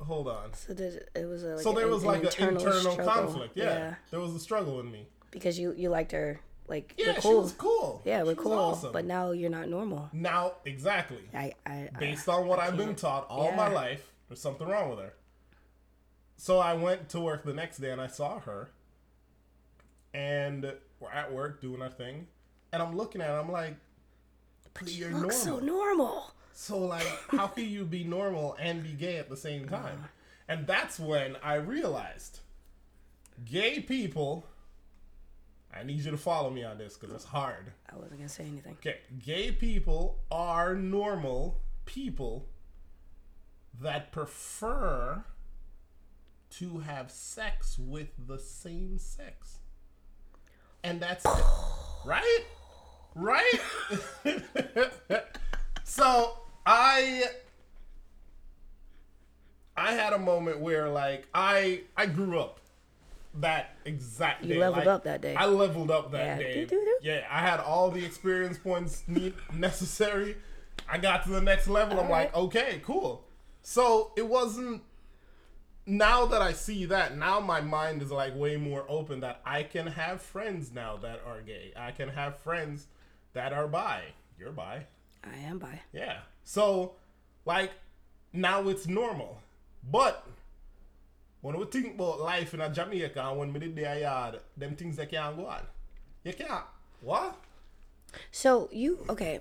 hold 0.00 0.28
on. 0.28 0.54
So 0.54 0.74
did, 0.74 1.08
it 1.14 1.24
was 1.26 1.42
a, 1.42 1.54
like 1.54 1.60
so 1.60 1.72
there 1.72 1.88
was 1.88 2.04
like 2.04 2.20
an 2.20 2.48
internal 2.48 2.92
struggle. 2.92 3.04
conflict. 3.04 3.56
Yeah, 3.56 3.94
there 4.10 4.20
was 4.20 4.34
a 4.34 4.40
struggle 4.40 4.80
in 4.80 4.90
me. 4.90 5.08
Because 5.32 5.58
you 5.58 5.74
you 5.76 5.88
liked 5.88 6.12
her 6.12 6.38
like 6.68 6.94
Yeah, 6.96 7.08
we're 7.08 7.14
she 7.16 7.20
cool. 7.22 7.42
was 7.42 7.52
cool. 7.52 8.02
Yeah, 8.04 8.22
we're 8.22 8.32
She 8.32 8.36
was 8.36 8.44
cool. 8.44 8.52
awesome. 8.52 8.92
But 8.92 9.04
now 9.06 9.32
you're 9.32 9.50
not 9.50 9.68
normal. 9.68 10.08
now, 10.12 10.52
exactly. 10.64 11.24
I 11.34 11.54
I, 11.66 11.88
based 11.98 12.28
I, 12.28 12.34
on 12.34 12.46
what 12.46 12.60
I 12.60 12.66
I've 12.68 12.76
been 12.76 12.94
taught 12.94 13.26
all 13.28 13.50
my 13.52 13.68
life, 13.68 14.12
there's 14.28 14.40
something 14.40 14.68
wrong 14.68 14.90
with 14.90 15.00
her. 15.00 15.14
So 16.36 16.58
I 16.60 16.74
went 16.74 17.08
to 17.10 17.20
work 17.20 17.44
the 17.44 17.52
next 17.54 17.78
day 17.78 17.90
and 17.90 18.00
I 18.00 18.06
saw 18.08 18.38
her, 18.40 18.70
and 20.14 20.72
we're 21.00 21.10
at 21.10 21.32
work 21.32 21.60
doing 21.60 21.82
our 21.82 21.90
thing, 21.90 22.26
and 22.72 22.82
I'm 22.82 22.96
looking 22.96 23.20
at 23.20 23.28
her. 23.28 23.38
I'm 23.38 23.50
like, 23.50 23.76
but 24.74 24.90
you're 24.92 25.10
Look 25.10 25.20
normal. 25.22 25.30
so 25.36 25.58
normal. 25.60 26.34
So 26.52 26.78
like, 26.78 27.06
how 27.30 27.46
can 27.46 27.68
you 27.68 27.84
be 27.84 28.04
normal 28.04 28.56
and 28.60 28.82
be 28.82 28.90
gay 28.92 29.16
at 29.16 29.28
the 29.30 29.36
same 29.36 29.68
time? 29.68 29.96
Uh-huh. 29.98 30.06
And 30.48 30.66
that's 30.66 30.98
when 31.00 31.36
I 31.42 31.54
realized, 31.54 32.40
gay 33.44 33.80
people. 33.80 34.46
I 35.74 35.84
need 35.84 36.00
you 36.00 36.10
to 36.10 36.18
follow 36.18 36.50
me 36.50 36.64
on 36.64 36.78
this 36.78 36.96
because 36.96 37.14
it's 37.14 37.24
hard. 37.24 37.72
I 37.90 37.96
wasn't 37.96 38.18
gonna 38.18 38.28
say 38.28 38.44
anything. 38.44 38.74
Okay, 38.74 38.98
gay 39.24 39.52
people 39.52 40.18
are 40.30 40.74
normal 40.74 41.60
people 41.86 42.46
that 43.80 44.12
prefer 44.12 45.24
to 46.50 46.78
have 46.80 47.10
sex 47.10 47.78
with 47.78 48.08
the 48.26 48.38
same 48.38 48.98
sex. 48.98 49.58
And 50.84 51.00
that's 51.00 51.24
it. 51.24 51.30
Right? 52.04 52.40
Right? 53.14 53.60
so 55.84 56.36
I 56.66 57.22
I 59.76 59.92
had 59.92 60.12
a 60.12 60.18
moment 60.18 60.58
where 60.58 60.88
like 60.88 61.28
I 61.32 61.82
I 61.96 62.06
grew 62.06 62.40
up 62.40 62.58
that 63.34 63.76
exact 63.84 64.42
You 64.44 64.54
day. 64.54 64.60
leveled 64.60 64.78
Like, 64.86 64.94
up 64.94 65.04
that 65.04 65.20
day. 65.20 65.34
I 65.34 65.46
leveled 65.46 65.90
up 65.90 66.10
that 66.12 66.24
Yeah. 66.24 66.38
day. 66.38 66.64
Doo-doo-doo. 66.64 66.98
Yeah, 67.02 67.26
I 67.30 67.40
had 67.40 67.60
all 67.60 67.90
the 67.90 68.04
experience 68.04 68.58
points 68.58 69.04
need, 69.06 69.34
necessary. 69.52 70.36
I 70.88 70.98
got 70.98 71.22
to 71.24 71.30
the 71.30 71.40
next 71.40 71.68
level. 71.68 71.98
I'm 72.00 72.10
like, 72.10 72.34
okay, 72.34 72.80
cool. 72.84 73.24
So 73.62 74.12
it 74.16 74.26
wasn't. 74.28 74.82
Now 75.84 76.26
that 76.26 76.40
I 76.42 76.52
see 76.52 76.84
that, 76.86 77.16
now 77.16 77.40
my 77.40 77.60
mind 77.60 78.02
is 78.02 78.10
like 78.12 78.36
way 78.36 78.56
more 78.56 78.84
open 78.88 79.20
that 79.20 79.40
I 79.44 79.62
can 79.64 79.86
have 79.88 80.22
friends 80.22 80.72
now 80.72 80.96
that 80.98 81.20
are 81.26 81.40
gay. 81.40 81.72
I 81.76 81.90
can 81.90 82.08
have 82.10 82.38
friends 82.38 82.86
that 83.32 83.52
are 83.52 83.66
bi. 83.66 84.02
You're 84.38 84.52
bi. 84.52 84.86
I 85.24 85.36
am 85.38 85.58
bi. 85.58 85.80
Yeah. 85.92 86.18
So, 86.44 86.96
like, 87.44 87.72
now 88.32 88.68
it's 88.68 88.86
normal. 88.86 89.40
But 89.82 90.24
when 91.42 91.58
we 91.58 91.64
think 91.66 91.94
about 91.94 92.20
life 92.20 92.54
in 92.54 92.60
a 92.60 92.70
Jamaica 92.70 93.20
and 93.28 93.38
when 93.38 93.52
we 93.52 93.60
did 93.60 93.76
their 93.76 93.98
yard, 93.98 94.40
them 94.56 94.74
things 94.76 94.96
that 94.96 95.10
can't 95.10 95.36
go 95.36 95.46
on. 95.46 95.62
You 96.24 96.32
can't. 96.32 96.64
What? 97.00 97.36
So 98.30 98.68
you 98.72 99.04
okay? 99.10 99.40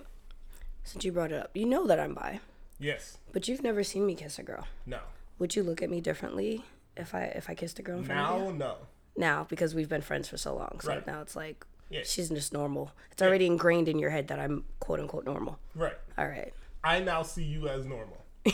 Since 0.84 1.05
you 1.05 1.12
brought 1.12 1.31
it 1.31 1.39
up, 1.39 1.51
you 1.55 1.65
know 1.65 1.86
that 1.88 2.00
I'm 2.00 2.13
bi, 2.15 2.39
Yes. 2.79 3.17
but 3.31 3.48
you've 3.48 3.62
never 3.63 3.84
seen 3.84 4.05
me 4.05 4.15
kiss 4.15 4.39
a 4.39 4.43
girl. 4.43 4.67
No. 4.86 5.00
Would 5.39 5.55
you 5.55 5.63
look 5.63 5.81
at 5.81 5.89
me 5.89 6.01
differently 6.01 6.63
if 6.98 7.13
I 7.15 7.24
if 7.36 7.50
I 7.50 7.55
kissed 7.55 7.77
a 7.79 7.81
girl 7.84 8.00
in 8.00 8.03
front 8.03 8.20
of 8.20 8.41
Now, 8.41 8.51
no. 8.51 8.75
Now, 9.15 9.46
because 9.50 9.75
we've 9.75 9.89
been 9.89 10.01
friends 10.01 10.27
for 10.27 10.38
so 10.38 10.55
long, 10.55 10.79
so 10.81 10.89
Right. 10.89 11.05
now 11.05 11.22
it's 11.22 11.36
like 11.36 11.65
Yeah. 11.89 12.01
she's 12.03 12.29
just 12.29 12.51
normal. 12.53 12.93
It's 13.12 13.22
already 13.22 13.46
ingrained 13.46 13.88
in 13.88 14.00
your 14.00 14.10
head 14.10 14.27
that 14.29 14.39
I'm 14.39 14.65
quote 14.79 15.00
unquote 15.00 15.25
normal. 15.25 15.60
Right. 15.75 15.98
All 16.17 16.27
right. 16.27 16.53
I 16.84 17.00
now 17.01 17.22
see 17.22 17.43
you 17.43 17.67
as 17.67 17.86
normal. 17.86 18.25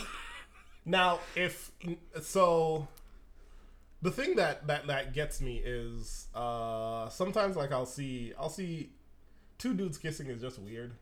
now, 0.84 1.20
if 1.34 1.70
so, 2.20 2.88
the 4.02 4.10
thing 4.10 4.36
that 4.36 4.66
that 4.66 4.86
that 4.86 5.12
gets 5.12 5.40
me 5.40 5.62
is 5.64 6.28
uh 6.34 7.08
sometimes 7.08 7.56
like 7.56 7.72
I'll 7.72 7.86
see 7.86 8.32
I'll 8.38 8.50
see 8.50 8.90
two 9.58 9.74
dudes 9.74 9.98
kissing 9.98 10.28
is 10.28 10.40
just 10.40 10.58
weird. 10.58 10.94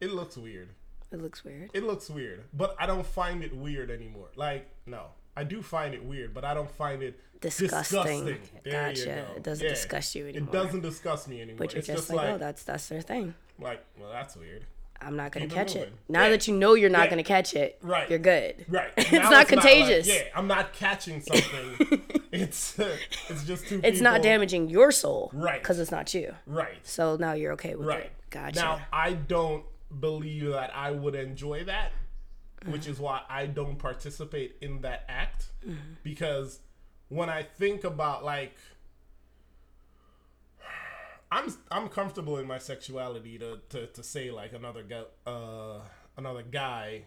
It 0.00 0.12
looks 0.12 0.36
weird. 0.36 0.70
It 1.12 1.20
looks 1.20 1.44
weird. 1.44 1.70
It 1.74 1.84
looks 1.84 2.10
weird, 2.10 2.44
but 2.52 2.74
I 2.78 2.86
don't 2.86 3.06
find 3.06 3.42
it 3.42 3.54
weird 3.54 3.90
anymore. 3.90 4.28
Like 4.36 4.68
no, 4.86 5.06
I 5.36 5.44
do 5.44 5.62
find 5.62 5.94
it 5.94 6.04
weird, 6.04 6.34
but 6.34 6.44
I 6.44 6.54
don't 6.54 6.70
find 6.70 7.02
it 7.02 7.20
Disgusting. 7.50 8.26
You 8.26 8.38
Gotcha. 8.64 9.04
go. 9.04 9.36
It 9.36 9.42
doesn't 9.42 9.68
disgust 9.68 10.14
you 10.14 10.28
anymore. 10.28 10.48
It 10.48 10.52
doesn't 10.52 10.80
disgust 10.80 11.28
me 11.28 11.42
anymore. 11.42 11.58
But 11.58 11.72
you're 11.72 11.78
it's 11.80 11.86
just, 11.88 11.98
just, 11.98 12.10
like, 12.10 12.26
like 12.26 12.34
oh, 12.34 12.38
that's 12.38 12.62
that's 12.62 12.88
their 12.88 13.02
thing. 13.02 13.34
like 13.58 13.84
well, 14.00 14.10
that's 14.10 14.36
weird. 14.36 14.64
I'm 15.00 15.16
not 15.16 15.32
gonna 15.32 15.46
Keep 15.46 15.52
it 15.52 15.54
catch 15.54 15.76
it. 15.76 15.78
moving. 15.80 15.94
Now 16.08 16.24
Yeah. 16.24 16.30
that 16.30 16.48
you 16.48 16.54
know 16.56 16.74
you're 16.74 16.88
not 16.90 17.04
Yeah. 17.04 17.10
gonna 17.10 17.22
catch 17.24 17.54
it, 17.54 17.78
Right. 17.82 18.08
You're 18.08 18.18
good. 18.18 18.64
Right. 18.68 18.90
it's 18.96 19.12
Now 19.12 19.30
not 19.30 19.48
contagious. 19.48 20.08
like, 20.08 20.18
yeah, 20.18 20.38
I'm 20.38 20.46
not 20.46 20.72
catching 20.72 21.20
something. 21.20 22.00
it's 22.32 22.78
it's 23.28 23.44
just 23.44 23.66
two. 23.68 23.80
It's 23.84 24.00
not 24.00 24.22
damaging 24.22 24.70
your 24.70 24.90
soul, 24.92 25.30
Right. 25.34 25.60
Because 25.60 25.78
it's 25.78 25.90
not 25.90 26.12
you. 26.14 26.34
Right. 26.46 26.78
So 26.82 27.16
now 27.16 27.32
you're 27.34 27.52
okay 27.52 27.74
with 27.74 27.86
Right. 27.86 28.04
it. 28.04 28.12
Gotcha. 28.30 28.60
Now 28.60 28.80
I 28.92 29.12
don't 29.12 29.64
believe 30.00 30.50
that 30.52 30.74
I 30.74 30.90
would 30.90 31.14
enjoy 31.14 31.64
that, 31.64 31.92
which 32.66 32.86
is 32.86 32.98
why 32.98 33.20
I 33.28 33.46
don't 33.46 33.76
participate 33.78 34.56
in 34.60 34.80
that 34.80 35.04
act 35.08 35.50
mm-hmm. 35.66 35.78
because 36.02 36.60
when 37.08 37.28
I 37.28 37.42
think 37.42 37.84
about 37.84 38.24
like 38.24 38.56
I'm 41.36 41.52
I'm 41.70 41.88
comfortable 41.88 42.38
in 42.38 42.46
my 42.46 42.58
sexuality 42.58 43.38
to 43.38 43.58
to, 43.70 43.86
to 43.88 44.02
say 44.02 44.30
like 44.30 44.52
another 44.52 44.82
guy 44.82 45.02
uh 45.26 45.80
another 46.16 46.42
guy 46.42 47.04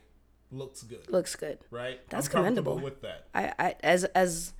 looks 0.52 0.84
good, 0.84 1.10
Looks 1.12 1.36
good. 1.36 1.60
right? 1.72 2.00
That's 2.10 2.28
I'm 2.28 2.32
commendable. 2.32 2.78
with 2.80 3.02
that. 3.02 3.28
I, 3.34 3.54
I 3.60 3.76
as 3.84 4.04
as 4.06 4.54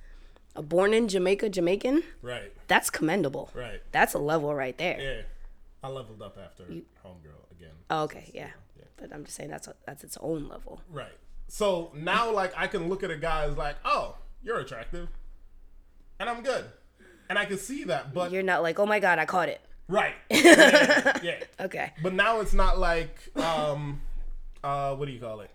a 0.56 0.62
born 0.62 0.92
in 0.94 1.08
Jamaica 1.08 1.48
Jamaican, 1.50 2.02
Right. 2.22 2.52
that's 2.66 2.90
commendable. 2.90 3.50
Right. 3.54 3.80
That's 3.92 4.14
a 4.14 4.18
level 4.18 4.54
right 4.54 4.76
there. 4.78 4.98
Yeah. 5.00 5.22
I 5.82 5.88
leveled 5.88 6.22
up 6.22 6.36
after 6.42 6.64
homegirl 6.64 7.42
again. 7.52 7.74
Oh, 7.90 8.02
okay, 8.04 8.30
yeah. 8.34 8.50
But 8.96 9.12
I'm 9.14 9.24
just 9.24 9.36
saying 9.36 9.50
that's 9.50 9.68
a, 9.68 9.74
that's 9.86 10.02
its 10.02 10.18
own 10.20 10.48
level. 10.48 10.80
Right. 10.90 11.16
So 11.46 11.92
now, 11.94 12.32
like, 12.32 12.52
I 12.56 12.66
can 12.66 12.88
look 12.88 13.04
at 13.04 13.12
a 13.12 13.16
guy 13.16 13.44
as 13.44 13.56
like, 13.56 13.76
oh, 13.84 14.16
you're 14.42 14.58
attractive, 14.58 15.08
and 16.18 16.28
I'm 16.28 16.42
good, 16.42 16.64
and 17.28 17.38
I 17.38 17.44
can 17.44 17.58
see 17.58 17.84
that. 17.84 18.12
But 18.14 18.32
You're 18.32 18.42
not 18.42 18.62
like, 18.62 18.78
oh 18.78 18.86
my 18.86 19.00
god, 19.00 19.18
I 19.18 19.24
caught 19.26 19.48
it. 19.48 19.60
right, 19.88 20.14
yeah, 20.30 21.18
yeah. 21.22 21.44
Okay. 21.60 21.92
But 22.02 22.12
now 22.14 22.40
it's 22.40 22.52
not 22.54 22.78
like, 22.78 23.16
um, 23.36 24.00
uh, 24.62 24.94
what 24.96 25.06
do 25.06 25.12
you 25.12 25.20
call 25.20 25.40
it? 25.40 25.50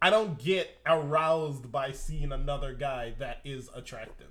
I 0.00 0.10
don't 0.10 0.38
get 0.38 0.68
aroused 0.86 1.72
by 1.72 1.92
seeing 1.92 2.30
another 2.32 2.72
guy 2.72 3.14
that 3.18 3.40
is 3.44 3.68
attractive. 3.74 4.28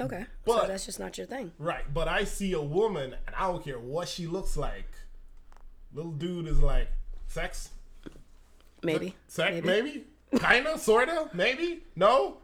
Okay. 0.00 0.22
so 0.46 0.56
But- 0.56 0.68
that's 0.68 0.86
just 0.86 0.98
not 1.00 1.16
your 1.18 1.26
thing. 1.26 1.52
Right. 1.58 1.84
But 1.92 2.08
I 2.08 2.24
see 2.24 2.52
a 2.52 2.60
woman, 2.62 3.14
and 3.26 3.36
I 3.36 3.46
don't 3.48 3.64
care 3.64 3.78
what 3.78 4.08
she 4.08 4.26
looks 4.26 4.56
like. 4.56 4.88
Little 5.94 6.12
dude 6.12 6.46
is 6.48 6.60
like, 6.60 6.88
sex, 7.28 7.70
Maybe. 8.82 9.16
Sex, 9.26 9.64
maybe, 9.64 10.04
kinda, 10.38 10.78
sorta, 10.78 11.30
maybe. 11.32 11.82
No, 11.96 12.36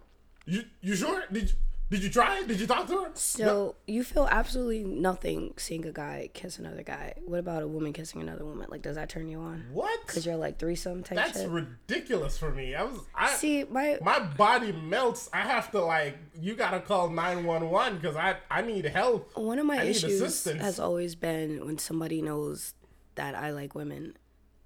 you 0.46 0.64
you 0.80 0.96
sure? 0.96 1.22
Did 1.30 1.50
you, 1.50 1.56
did 1.92 2.02
you 2.02 2.08
try? 2.08 2.38
it? 2.38 2.48
Did 2.48 2.58
you 2.58 2.66
talk 2.66 2.86
to 2.86 3.04
her? 3.04 3.10
So 3.12 3.74
you 3.86 4.02
feel 4.02 4.26
absolutely 4.30 4.82
nothing 4.82 5.52
seeing 5.58 5.84
a 5.84 5.92
guy 5.92 6.30
kiss 6.32 6.58
another 6.58 6.82
guy. 6.82 7.12
What 7.26 7.38
about 7.38 7.62
a 7.62 7.68
woman 7.68 7.92
kissing 7.92 8.22
another 8.22 8.46
woman? 8.46 8.66
Like, 8.70 8.80
does 8.80 8.96
that 8.96 9.10
turn 9.10 9.28
you 9.28 9.40
on? 9.40 9.66
What? 9.70 10.06
Cause 10.06 10.24
you're 10.24 10.36
like 10.36 10.58
threesome 10.58 11.02
type 11.02 11.16
That's 11.16 11.40
shit. 11.40 11.50
ridiculous 11.50 12.38
for 12.38 12.50
me. 12.50 12.74
I 12.74 12.84
was 12.84 12.98
I 13.14 13.34
See, 13.34 13.64
my 13.64 13.98
my 14.00 14.20
body 14.20 14.72
melts. 14.72 15.28
I 15.34 15.42
have 15.42 15.70
to 15.72 15.84
like 15.84 16.16
you 16.40 16.54
gotta 16.54 16.80
call 16.80 17.10
nine 17.10 17.44
one 17.44 17.68
one 17.68 17.96
because 17.96 18.16
I 18.16 18.36
I 18.50 18.62
need 18.62 18.86
help. 18.86 19.36
one 19.36 19.58
of 19.58 19.66
my 19.66 19.80
I 19.80 19.84
issues 19.84 20.44
has 20.46 20.80
always 20.80 21.14
been 21.14 21.66
when 21.66 21.76
somebody 21.76 22.22
knows 22.22 22.72
that 23.16 23.34
I 23.34 23.50
like 23.50 23.74
women, 23.74 24.16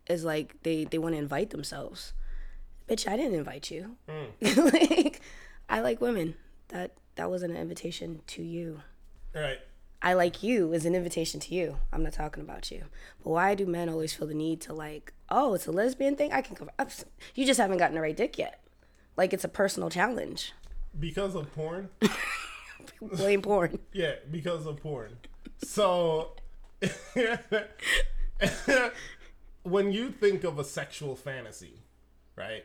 is 0.08 0.24
like 0.24 0.62
they 0.62 0.84
they 0.84 0.98
want 0.98 1.16
to 1.16 1.18
invite 1.18 1.50
themselves. 1.50 2.12
Bitch, 2.88 3.08
I 3.08 3.16
didn't 3.16 3.34
invite 3.34 3.68
you. 3.72 3.96
Hmm. 4.08 4.60
like, 4.72 5.20
I 5.68 5.80
like 5.80 6.00
women. 6.00 6.36
That 6.68 6.92
that 7.16 7.30
wasn't 7.30 7.52
an 7.52 7.58
invitation 7.60 8.20
to 8.28 8.42
you. 8.42 8.80
Right. 9.34 9.58
I 10.02 10.12
like 10.14 10.42
you 10.42 10.72
is 10.72 10.84
an 10.86 10.94
invitation 10.94 11.40
to 11.40 11.54
you. 11.54 11.78
I'm 11.92 12.02
not 12.02 12.12
talking 12.12 12.42
about 12.42 12.70
you. 12.70 12.84
But 13.24 13.30
why 13.30 13.54
do 13.54 13.66
men 13.66 13.88
always 13.88 14.12
feel 14.14 14.28
the 14.28 14.34
need 14.34 14.60
to 14.62 14.72
like, 14.72 15.12
oh, 15.30 15.54
it's 15.54 15.66
a 15.66 15.72
lesbian 15.72 16.16
thing? 16.16 16.32
I 16.32 16.42
can 16.42 16.54
cover. 16.54 16.70
ups- 16.78 17.04
You 17.34 17.44
just 17.44 17.58
haven't 17.58 17.78
gotten 17.78 17.94
the 17.96 18.00
right 18.02 18.16
dick 18.16 18.38
yet. 18.38 18.62
Like 19.16 19.32
it's 19.32 19.44
a 19.44 19.48
personal 19.48 19.90
challenge. 19.90 20.52
Because 20.98 21.34
of 21.34 21.52
porn. 21.54 21.88
Blame 23.02 23.42
porn. 23.42 23.78
Yeah, 23.92 24.14
because 24.30 24.66
of 24.66 24.76
porn. 24.76 25.16
So 25.62 26.32
when 29.62 29.92
you 29.92 30.10
think 30.10 30.44
of 30.44 30.58
a 30.58 30.64
sexual 30.64 31.16
fantasy, 31.16 31.82
right? 32.36 32.64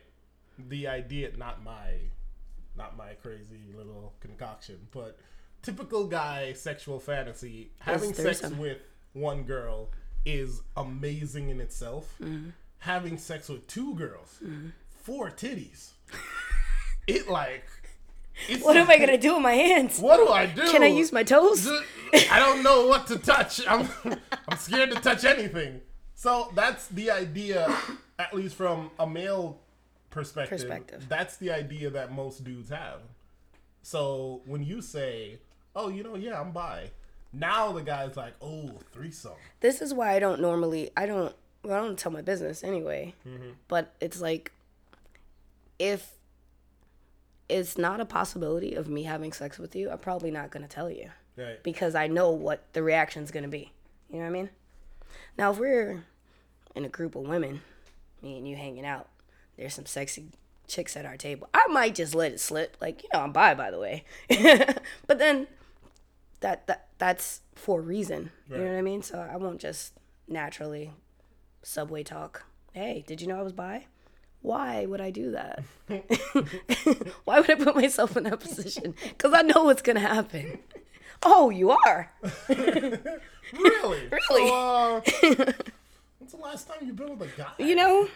The 0.60 0.88
idea 0.88 1.32
not 1.38 1.64
my 1.64 1.94
not 2.82 2.98
my 2.98 3.13
crazy 3.22 3.74
little 3.76 4.13
concoction, 4.20 4.80
but 4.91 5.17
typical 5.62 6.08
guy 6.08 6.54
sexual 6.54 7.00
fantasy, 7.00 7.72
having 7.80 8.13
sex 8.13 8.39
threesome. 8.39 8.58
with 8.58 8.80
one 9.13 9.44
girl 9.44 9.89
is 10.26 10.62
amazing 10.76 11.50
in 11.50 11.62
itself. 11.62 12.15
Mm-hmm. 12.22 12.50
Having 12.80 13.20
sex 13.20 13.48
with 13.50 13.67
two 13.67 13.94
girls, 13.94 14.39
mm-hmm. 14.44 14.70
four 14.89 15.30
titties. 15.30 15.91
it 17.08 17.30
like 17.30 17.65
What 18.62 18.76
am 18.76 18.89
I 18.89 18.98
gonna 18.98 19.17
do 19.30 19.36
with 19.36 19.44
my 19.44 19.54
hands? 19.54 20.00
What 20.00 20.17
do 20.17 20.30
I 20.30 20.48
do? 20.48 20.67
Can 20.72 20.82
I 20.82 20.88
use 20.88 21.12
my 21.12 21.24
toes? 21.24 21.67
I 22.32 22.39
don't 22.39 22.63
know 22.63 22.88
what 22.88 23.06
to 23.08 23.20
touch. 23.20 23.62
I'm 23.67 23.88
I'm 24.48 24.58
scared 24.58 24.89
to 24.91 25.00
touch 25.00 25.24
anything. 25.24 25.82
So 26.15 26.52
that's 26.56 26.88
the 26.88 27.12
idea, 27.12 27.76
at 28.17 28.34
least 28.34 28.56
from 28.56 28.89
a 29.00 29.06
male 29.08 29.60
perspective. 30.12 30.60
Perspective. 30.60 31.06
That's 31.10 31.38
the 31.38 31.52
idea 31.52 31.89
that 31.89 32.12
most 32.12 32.43
dudes 32.43 32.69
have. 32.69 33.00
So 33.82 34.41
when 34.45 34.63
you 34.63 34.82
say, 34.82 35.39
"Oh, 35.76 35.89
you 35.89 36.04
know, 36.04 36.15
yeah, 36.15 36.39
I'm 36.39 36.52
bi," 36.52 36.91
now 37.34 37.71
the 37.71 37.82
guy's 37.82 38.15
like, 38.15 38.34
"Oh, 38.41 38.69
threesome." 38.91 39.34
This 39.60 39.82
is 39.82 39.93
why 39.93 40.13
I 40.13 40.19
don't 40.19 40.39
normally. 40.39 40.91
I 40.95 41.08
don't. 41.08 41.36
Well, 41.63 41.74
I 41.74 41.86
don't 41.86 41.97
tell 41.97 42.12
my 42.12 42.21
business 42.21 42.63
anyway. 42.63 43.15
Mm-hmm. 43.28 43.52
But 43.67 43.93
it's 44.00 44.21
like, 44.21 44.52
if 45.80 46.12
it's 47.50 47.78
not 47.78 48.00
a 48.00 48.06
possibility 48.06 48.76
of 48.76 48.88
me 48.88 49.04
having 49.04 49.34
sex 49.34 49.58
with 49.58 49.76
you, 49.76 49.89
I'm 49.89 50.00
probably 50.00 50.32
not 50.32 50.52
gonna 50.52 50.67
tell 50.67 50.89
you. 50.89 51.10
Right. 51.38 51.63
because 51.63 51.95
I 51.95 52.08
know 52.08 52.30
what 52.32 52.62
the 52.74 52.84
reaction's 52.84 53.32
gonna 53.32 53.47
be. 53.47 53.71
You 54.10 54.17
know 54.17 54.24
what 54.24 54.30
I 54.30 54.32
mean? 54.32 54.50
Now, 55.38 55.52
if 55.52 55.58
we're 55.58 56.04
in 56.76 56.84
a 56.86 56.89
group 56.89 57.15
of 57.15 57.24
women, 57.24 57.62
me 58.21 58.38
and 58.38 58.47
you 58.47 58.56
hanging 58.58 58.86
out, 58.86 59.08
there's 59.62 59.76
some 59.76 59.86
sexy 59.86 60.26
chicks 60.67 60.97
at 60.97 61.06
our 61.06 61.17
table. 61.17 61.47
I 61.54 61.67
might 61.69 61.93
just 61.93 62.15
let 62.15 62.32
it 62.32 62.39
slip, 62.39 62.78
like 62.82 63.04
you 63.04 63.10
know, 63.13 63.19
I'm 63.19 63.32
bi, 63.32 63.54
by 63.54 63.69
the 63.69 63.80
way. 63.80 64.04
but 65.08 65.19
then 65.19 65.47
that 66.39 66.65
that 66.65 66.88
that's 66.97 67.41
for 67.54 67.80
a 67.80 67.84
reason. 67.84 68.32
You 68.50 68.58
know 68.58 68.63
what 68.65 68.78
I 68.78 68.82
mean? 68.82 69.04
So 69.04 69.19
I 69.19 69.38
won't 69.38 69.62
just 69.62 69.93
naturally 70.28 70.91
subway 71.62 72.02
talk. 72.04 72.43
Hey, 72.74 73.04
did 73.06 73.21
you 73.21 73.28
know 73.28 73.38
I 73.38 73.43
was 73.43 73.54
bi? 73.54 73.86
Why 74.41 74.88
would 74.88 75.00
I 75.00 75.12
do 75.12 75.30
that? 75.32 75.63
Why 77.26 77.39
would 77.39 77.52
I 77.52 77.56
put 77.56 77.76
myself 77.76 78.17
in 78.17 78.24
that 78.24 78.39
position? 78.39 78.95
Because 79.10 79.34
I 79.34 79.43
know 79.43 79.65
what's 79.65 79.84
gonna 79.84 80.00
happen. 80.00 80.58
Oh, 81.21 81.52
you 81.52 81.69
are. 81.71 82.12
Really? 83.54 84.00
Really? 84.10 84.47
So, 84.47 84.56
uh, 84.56 85.02
when's 86.19 86.32
the 86.32 86.38
last 86.41 86.69
time 86.69 86.78
you've 86.86 86.95
been 86.95 87.17
with 87.17 87.34
a 87.34 87.38
guy? 87.38 87.52
You 87.58 87.76
know, 87.76 88.08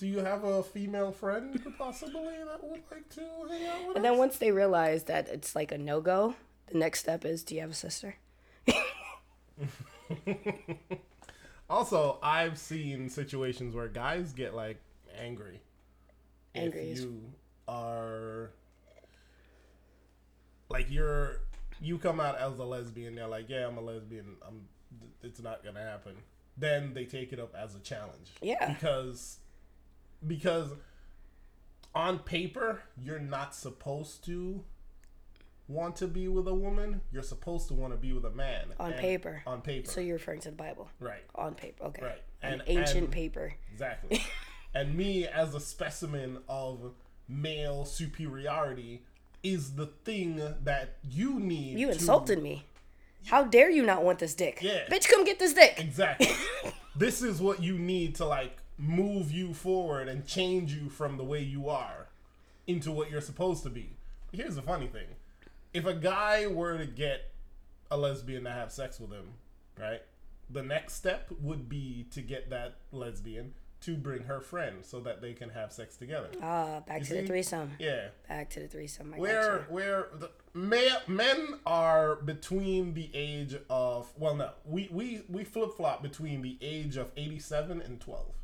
Do 0.00 0.06
you 0.06 0.18
have 0.18 0.44
a 0.44 0.62
female 0.62 1.12
friend 1.12 1.62
possibly 1.78 2.34
that 2.46 2.62
would 2.62 2.82
like 2.90 3.08
to 3.10 3.20
hang 3.48 3.66
out 3.66 3.86
with 3.88 3.96
and 3.96 4.04
then 4.04 4.16
once 4.16 4.38
they 4.38 4.50
realize 4.50 5.04
that 5.04 5.28
it's 5.28 5.54
like 5.54 5.72
a 5.72 5.78
no 5.78 6.00
go, 6.00 6.34
the 6.72 6.78
next 6.78 7.00
step 7.00 7.24
is, 7.24 7.44
do 7.44 7.54
you 7.54 7.60
have 7.60 7.70
a 7.70 7.74
sister? 7.74 8.16
Also, 11.70 12.18
I've 12.20 12.58
seen 12.58 13.08
situations 13.08 13.76
where 13.76 13.86
guys 13.86 14.32
get 14.32 14.56
like 14.56 14.80
angry. 15.16 15.60
Angry 16.52 16.90
if 16.90 16.98
you 16.98 17.22
are 17.68 18.50
like 20.68 20.90
you're 20.90 21.42
you 21.80 21.96
come 21.96 22.18
out 22.18 22.36
as 22.38 22.58
a 22.58 22.64
lesbian, 22.64 23.14
they're 23.14 23.28
like, 23.28 23.48
Yeah, 23.48 23.68
I'm 23.68 23.78
a 23.78 23.80
lesbian, 23.80 24.34
I'm 24.46 24.62
it's 25.22 25.40
not 25.40 25.62
gonna 25.62 25.80
happen. 25.80 26.16
Then 26.56 26.92
they 26.92 27.04
take 27.04 27.32
it 27.32 27.38
up 27.38 27.54
as 27.54 27.76
a 27.76 27.78
challenge. 27.78 28.32
Yeah. 28.42 28.72
Because 28.72 29.38
because 30.26 30.70
on 31.94 32.20
paper, 32.20 32.82
you're 32.96 33.18
not 33.18 33.54
supposed 33.54 34.24
to 34.26 34.62
want 35.68 35.96
to 35.96 36.06
be 36.06 36.28
with 36.28 36.48
a 36.48 36.54
woman. 36.54 37.00
You're 37.12 37.22
supposed 37.22 37.68
to 37.68 37.74
want 37.74 37.92
to 37.92 37.96
be 37.96 38.12
with 38.12 38.24
a 38.24 38.30
man. 38.30 38.66
On 38.78 38.92
And- 38.92 39.00
paper. 39.00 39.42
On 39.46 39.60
paper. 39.60 39.90
So 39.90 40.00
you're 40.00 40.16
referring 40.16 40.40
to 40.40 40.50
the 40.50 40.56
Bible 40.56 40.88
right. 40.98 41.22
on 41.34 41.54
paper, 41.54 41.84
okay? 41.84 42.02
Right. 42.04 42.22
An 42.42 42.52
And- 42.54 42.62
ancient 42.66 43.04
and- 43.04 43.12
paper. 43.12 43.54
Exactly. 43.72 44.22
and 44.74 44.94
me 44.96 45.26
as 45.26 45.54
a 45.54 45.60
specimen 45.60 46.38
of 46.48 46.92
male 47.28 47.84
superiority, 47.84 49.04
is 49.42 49.74
the 49.76 49.86
thing 49.86 50.36
that 50.64 50.96
you 51.08 51.40
need. 51.40 51.78
You 51.78 51.86
to- 51.86 51.92
insulted 51.94 52.42
me. 52.42 52.64
How 53.26 53.44
dare 53.44 53.70
you 53.70 53.84
not 53.84 54.02
want 54.02 54.18
this 54.18 54.34
dick? 54.34 54.58
Yeah. 54.62 54.86
Bitch, 54.90 55.08
come 55.08 55.24
get 55.24 55.38
this 55.38 55.52
dick. 55.54 55.74
Exactly. 55.78 56.28
this 56.96 57.22
is 57.22 57.40
what 57.40 57.62
you 57.62 57.78
need 57.78 58.14
to 58.16 58.24
like 58.26 58.56
move 58.80 59.30
you 59.30 59.52
forward 59.52 60.08
and 60.08 60.26
change 60.26 60.72
you 60.72 60.88
from 60.88 61.16
the 61.16 61.24
way 61.24 61.40
you 61.40 61.68
are 61.68 62.08
into 62.66 62.90
what 62.90 63.10
you're 63.10 63.20
supposed 63.20 63.62
to 63.62 63.70
be. 63.70 63.96
Here's 64.32 64.56
the 64.56 64.62
funny 64.62 64.86
thing. 64.86 65.06
If 65.74 65.84
a 65.84 65.94
guy 65.94 66.46
were 66.46 66.78
to 66.78 66.86
get 66.86 67.32
a 67.90 67.96
lesbian 67.96 68.44
to 68.44 68.50
have 68.50 68.72
sex 68.72 68.98
with 68.98 69.10
him, 69.10 69.34
right? 69.78 70.02
The 70.48 70.62
next 70.62 70.94
step 70.94 71.30
would 71.40 71.68
be 71.68 72.06
to 72.10 72.22
get 72.22 72.50
that 72.50 72.76
lesbian 72.90 73.54
to 73.82 73.96
bring 73.96 74.24
her 74.24 74.40
friend 74.40 74.84
so 74.84 75.00
that 75.00 75.22
they 75.22 75.32
can 75.32 75.50
have 75.50 75.72
sex 75.72 75.96
together. 75.96 76.28
Ah, 76.42 76.80
back 76.86 77.02
to 77.02 77.14
the 77.14 77.26
threesome. 77.26 77.72
Yeah. 77.78 78.08
Back 78.28 78.50
to 78.50 78.60
the 78.60 78.68
threesome. 78.68 79.14
I 79.14 79.18
Where 79.18 79.60
where 79.70 80.08
the 80.14 80.30
ma- 80.52 81.00
men 81.06 81.60
are 81.66 82.16
between 82.16 82.94
the 82.94 83.10
age 83.14 83.56
of 83.70 84.12
well 84.18 84.34
no 84.34 84.50
we 84.64 84.88
we 84.90 85.22
we 85.28 85.44
flip 85.44 85.76
flop 85.76 86.02
between 86.02 86.42
the 86.42 86.58
age 86.60 86.96
of 86.96 87.10
eighty 87.16 87.38
seven 87.38 87.80
and 87.80 88.00
twelve. 88.00 88.34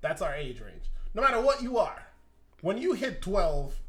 That's 0.00 0.22
our 0.22 0.34
age 0.34 0.60
range. 0.60 0.84
No 1.14 1.22
matter 1.22 1.40
what 1.40 1.62
you 1.62 1.78
are, 1.78 2.06
when 2.62 2.78
you 2.78 2.92
hit 2.94 3.22
twelve, 3.22 3.80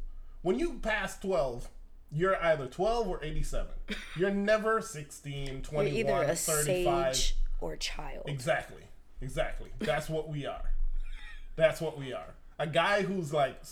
when 0.42 0.58
you 0.58 0.74
pass 0.74 1.18
twelve, 1.18 1.68
you're 2.10 2.42
either 2.42 2.66
twelve 2.66 3.08
or 3.08 3.22
eighty 3.22 3.42
seven. 3.42 3.72
You're 4.16 4.30
never 4.30 4.80
16, 4.80 5.46
You're 5.46 5.60
21, 5.60 5.86
either 5.96 6.22
a 6.32 6.36
35. 6.36 7.16
sage 7.16 7.36
or 7.60 7.76
child. 7.76 8.24
Exactly. 8.26 8.82
Exactly. 9.20 9.70
That's 9.78 10.08
what 10.08 10.28
we 10.28 10.46
are. 10.46 10.72
That's 11.56 11.80
what 11.80 11.98
we 11.98 12.12
are. 12.12 12.34
A 12.58 12.66
guy 12.66 13.02
who's 13.02 13.32
like 13.32 13.62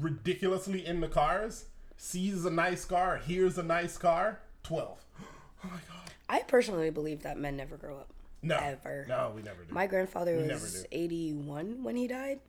ridiculously 0.00 0.84
in 0.86 1.00
the 1.00 1.08
cars, 1.08 1.66
sees 1.96 2.44
a 2.44 2.50
nice 2.50 2.84
car, 2.84 3.18
hears 3.18 3.58
a 3.58 3.62
nice 3.62 3.96
car, 3.98 4.40
12. 4.62 4.98
Oh 5.64 5.68
my 5.68 5.78
god. 5.88 6.10
I 6.28 6.40
personally 6.42 6.90
believe 6.90 7.22
that 7.22 7.38
men 7.38 7.56
never 7.56 7.76
grow 7.76 7.96
up. 7.96 8.12
No. 8.46 8.56
Ever. 8.58 9.04
No, 9.08 9.32
we 9.34 9.42
never 9.42 9.64
do. 9.64 9.74
My 9.74 9.86
grandfather 9.86 10.36
never 10.36 10.52
was 10.54 10.86
81 10.92 11.82
when 11.82 11.96
he 11.96 12.06
died. 12.06 12.40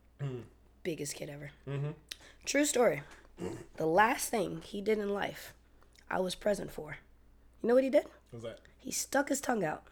Biggest 0.84 1.16
kid 1.16 1.30
ever. 1.30 1.52
Mm-hmm. 1.68 1.92
True 2.46 2.66
story. 2.66 3.02
The 3.78 3.86
last 3.86 4.30
thing 4.30 4.62
he 4.64 4.82
did 4.82 4.98
in 5.00 5.10
life, 5.14 5.54
I 6.10 6.20
was 6.20 6.34
present 6.36 6.72
for. 6.72 6.98
You 7.62 7.68
know 7.70 7.76
what 7.76 7.84
he 7.84 7.90
did? 7.90 8.04
What 8.32 8.34
was 8.34 8.44
that? 8.44 8.60
He 8.78 8.92
stuck 8.92 9.30
his 9.30 9.42
tongue 9.42 9.64
out, 9.64 9.84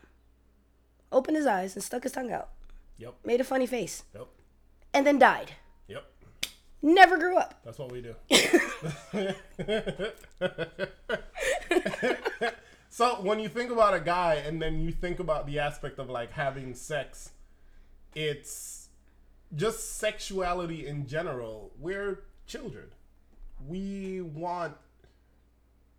opened 1.11 1.37
his 1.37 1.45
eyes, 1.45 1.75
and 1.75 1.83
stuck 1.83 2.03
his 2.03 2.11
tongue 2.13 2.31
out. 2.31 2.49
Yep. 2.97 3.15
Made 3.25 3.41
a 3.41 3.43
funny 3.43 3.65
face, 3.67 4.03
Yep. 4.13 4.27
and 4.93 5.05
then 5.05 5.19
died. 5.19 5.51
Yep. 5.87 6.05
Never 6.81 7.17
grew 7.17 7.37
up. 7.37 7.59
That's 7.65 7.77
what 7.77 7.91
we 7.91 8.01
do. 8.01 8.15
so 12.95 13.15
when 13.15 13.41
you 13.41 13.49
think 13.49 13.71
about 13.71 13.93
a 13.93 13.99
guy 13.99 14.35
and 14.35 14.61
then 14.61 14.79
you 14.79 14.89
think 14.89 15.19
about 15.19 15.47
the 15.47 15.59
aspect 15.59 15.99
of 15.99 16.09
like 16.09 16.31
having 16.31 16.73
sex, 16.73 17.31
it's 18.15 18.87
just 19.53 19.97
sexuality 19.97 20.87
in 20.87 21.05
general. 21.05 21.73
We're 21.77 22.23
children. 22.47 22.85
We 23.67 24.21
want 24.21 24.75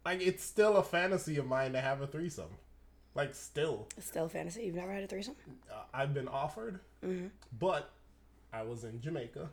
like 0.07 0.23
it's 0.23 0.43
still 0.43 0.79
a 0.79 0.83
fantasy 0.83 1.37
of 1.37 1.47
mine 1.47 1.75
to 1.75 1.83
have 1.83 2.01
a 2.01 2.07
threesome. 2.07 2.57
Like 3.15 3.35
still, 3.35 3.89
It's 3.99 4.07
still 4.07 4.25
a 4.25 4.31
fantasy. 4.31 4.65
You've 4.65 4.77
never 4.77 4.91
had 4.91 5.05
a 5.05 5.07
threesome? 5.07 5.37
uh, 5.71 5.83
I've 5.93 6.15
been 6.15 6.29
offered, 6.29 6.81
but 7.59 7.91
I 8.55 8.63
was 8.63 8.85
in 8.85 9.03
Jamaica, 9.03 9.51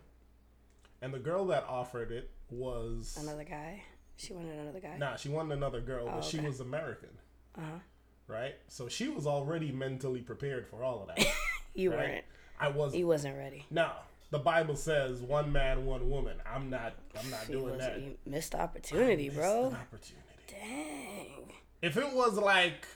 and 1.02 1.14
the 1.14 1.20
girl 1.20 1.46
that 1.48 1.66
offered 1.68 2.10
it 2.14 2.30
was 2.50 3.18
Another 3.22 3.44
guy. 3.44 3.84
She 4.16 4.32
wanted 4.32 4.58
another 4.58 4.80
guy. 4.80 4.96
Nah, 4.98 5.18
she 5.18 5.28
wanted 5.28 5.58
another 5.58 5.82
girl, 5.82 6.06
but 6.06 6.24
she 6.24 6.40
was 6.40 6.62
American. 6.62 7.10
Uh-huh. 7.58 7.80
Right? 8.28 8.56
So 8.68 8.88
she 8.88 9.08
was 9.10 9.28
already 9.28 9.72
mentally 9.72 10.22
prepared 10.22 10.68
for 10.68 10.84
all 10.84 11.02
of 11.02 11.08
that. 11.16 11.26
You 11.76 11.90
right? 11.92 11.98
weren't. 12.00 12.26
I 12.60 12.68
wasn't. 12.68 12.96
He 12.98 13.04
wasn't 13.04 13.38
ready. 13.38 13.66
no. 13.72 13.90
The 14.30 14.40
Bible 14.40 14.76
says 14.76 15.22
one 15.22 15.52
man, 15.52 15.86
one 15.86 16.10
woman. 16.10 16.38
I'm 16.52 16.70
not 16.70 16.94
I'm 17.20 17.30
not 17.30 17.42
He 17.46 17.54
doing 17.54 17.78
that. 17.78 18.00
you 18.02 18.16
missed 18.26 18.56
opportunity, 18.56 19.26
Missed 19.26 19.38
bro. 19.38 19.68
an 19.68 19.76
opportunity. 19.76 20.28
Dang. 20.48 21.52
If 21.84 21.98
it 21.98 22.14
was 22.14 22.34
like 22.38 22.88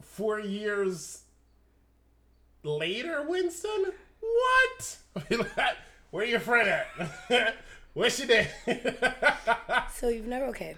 four 0.00 0.38
years 0.38 1.22
later, 2.62 3.24
Winston, 3.28 3.86
what? 4.20 4.96
Where 6.10 6.24
your 6.24 6.40
friend 6.40 6.68
at? 6.68 7.56
Where's 7.94 8.16
she 8.16 8.26
there? 8.26 8.48
So 9.94 10.08
you've 10.08 10.26
never 10.26 10.46
okay. 10.46 10.76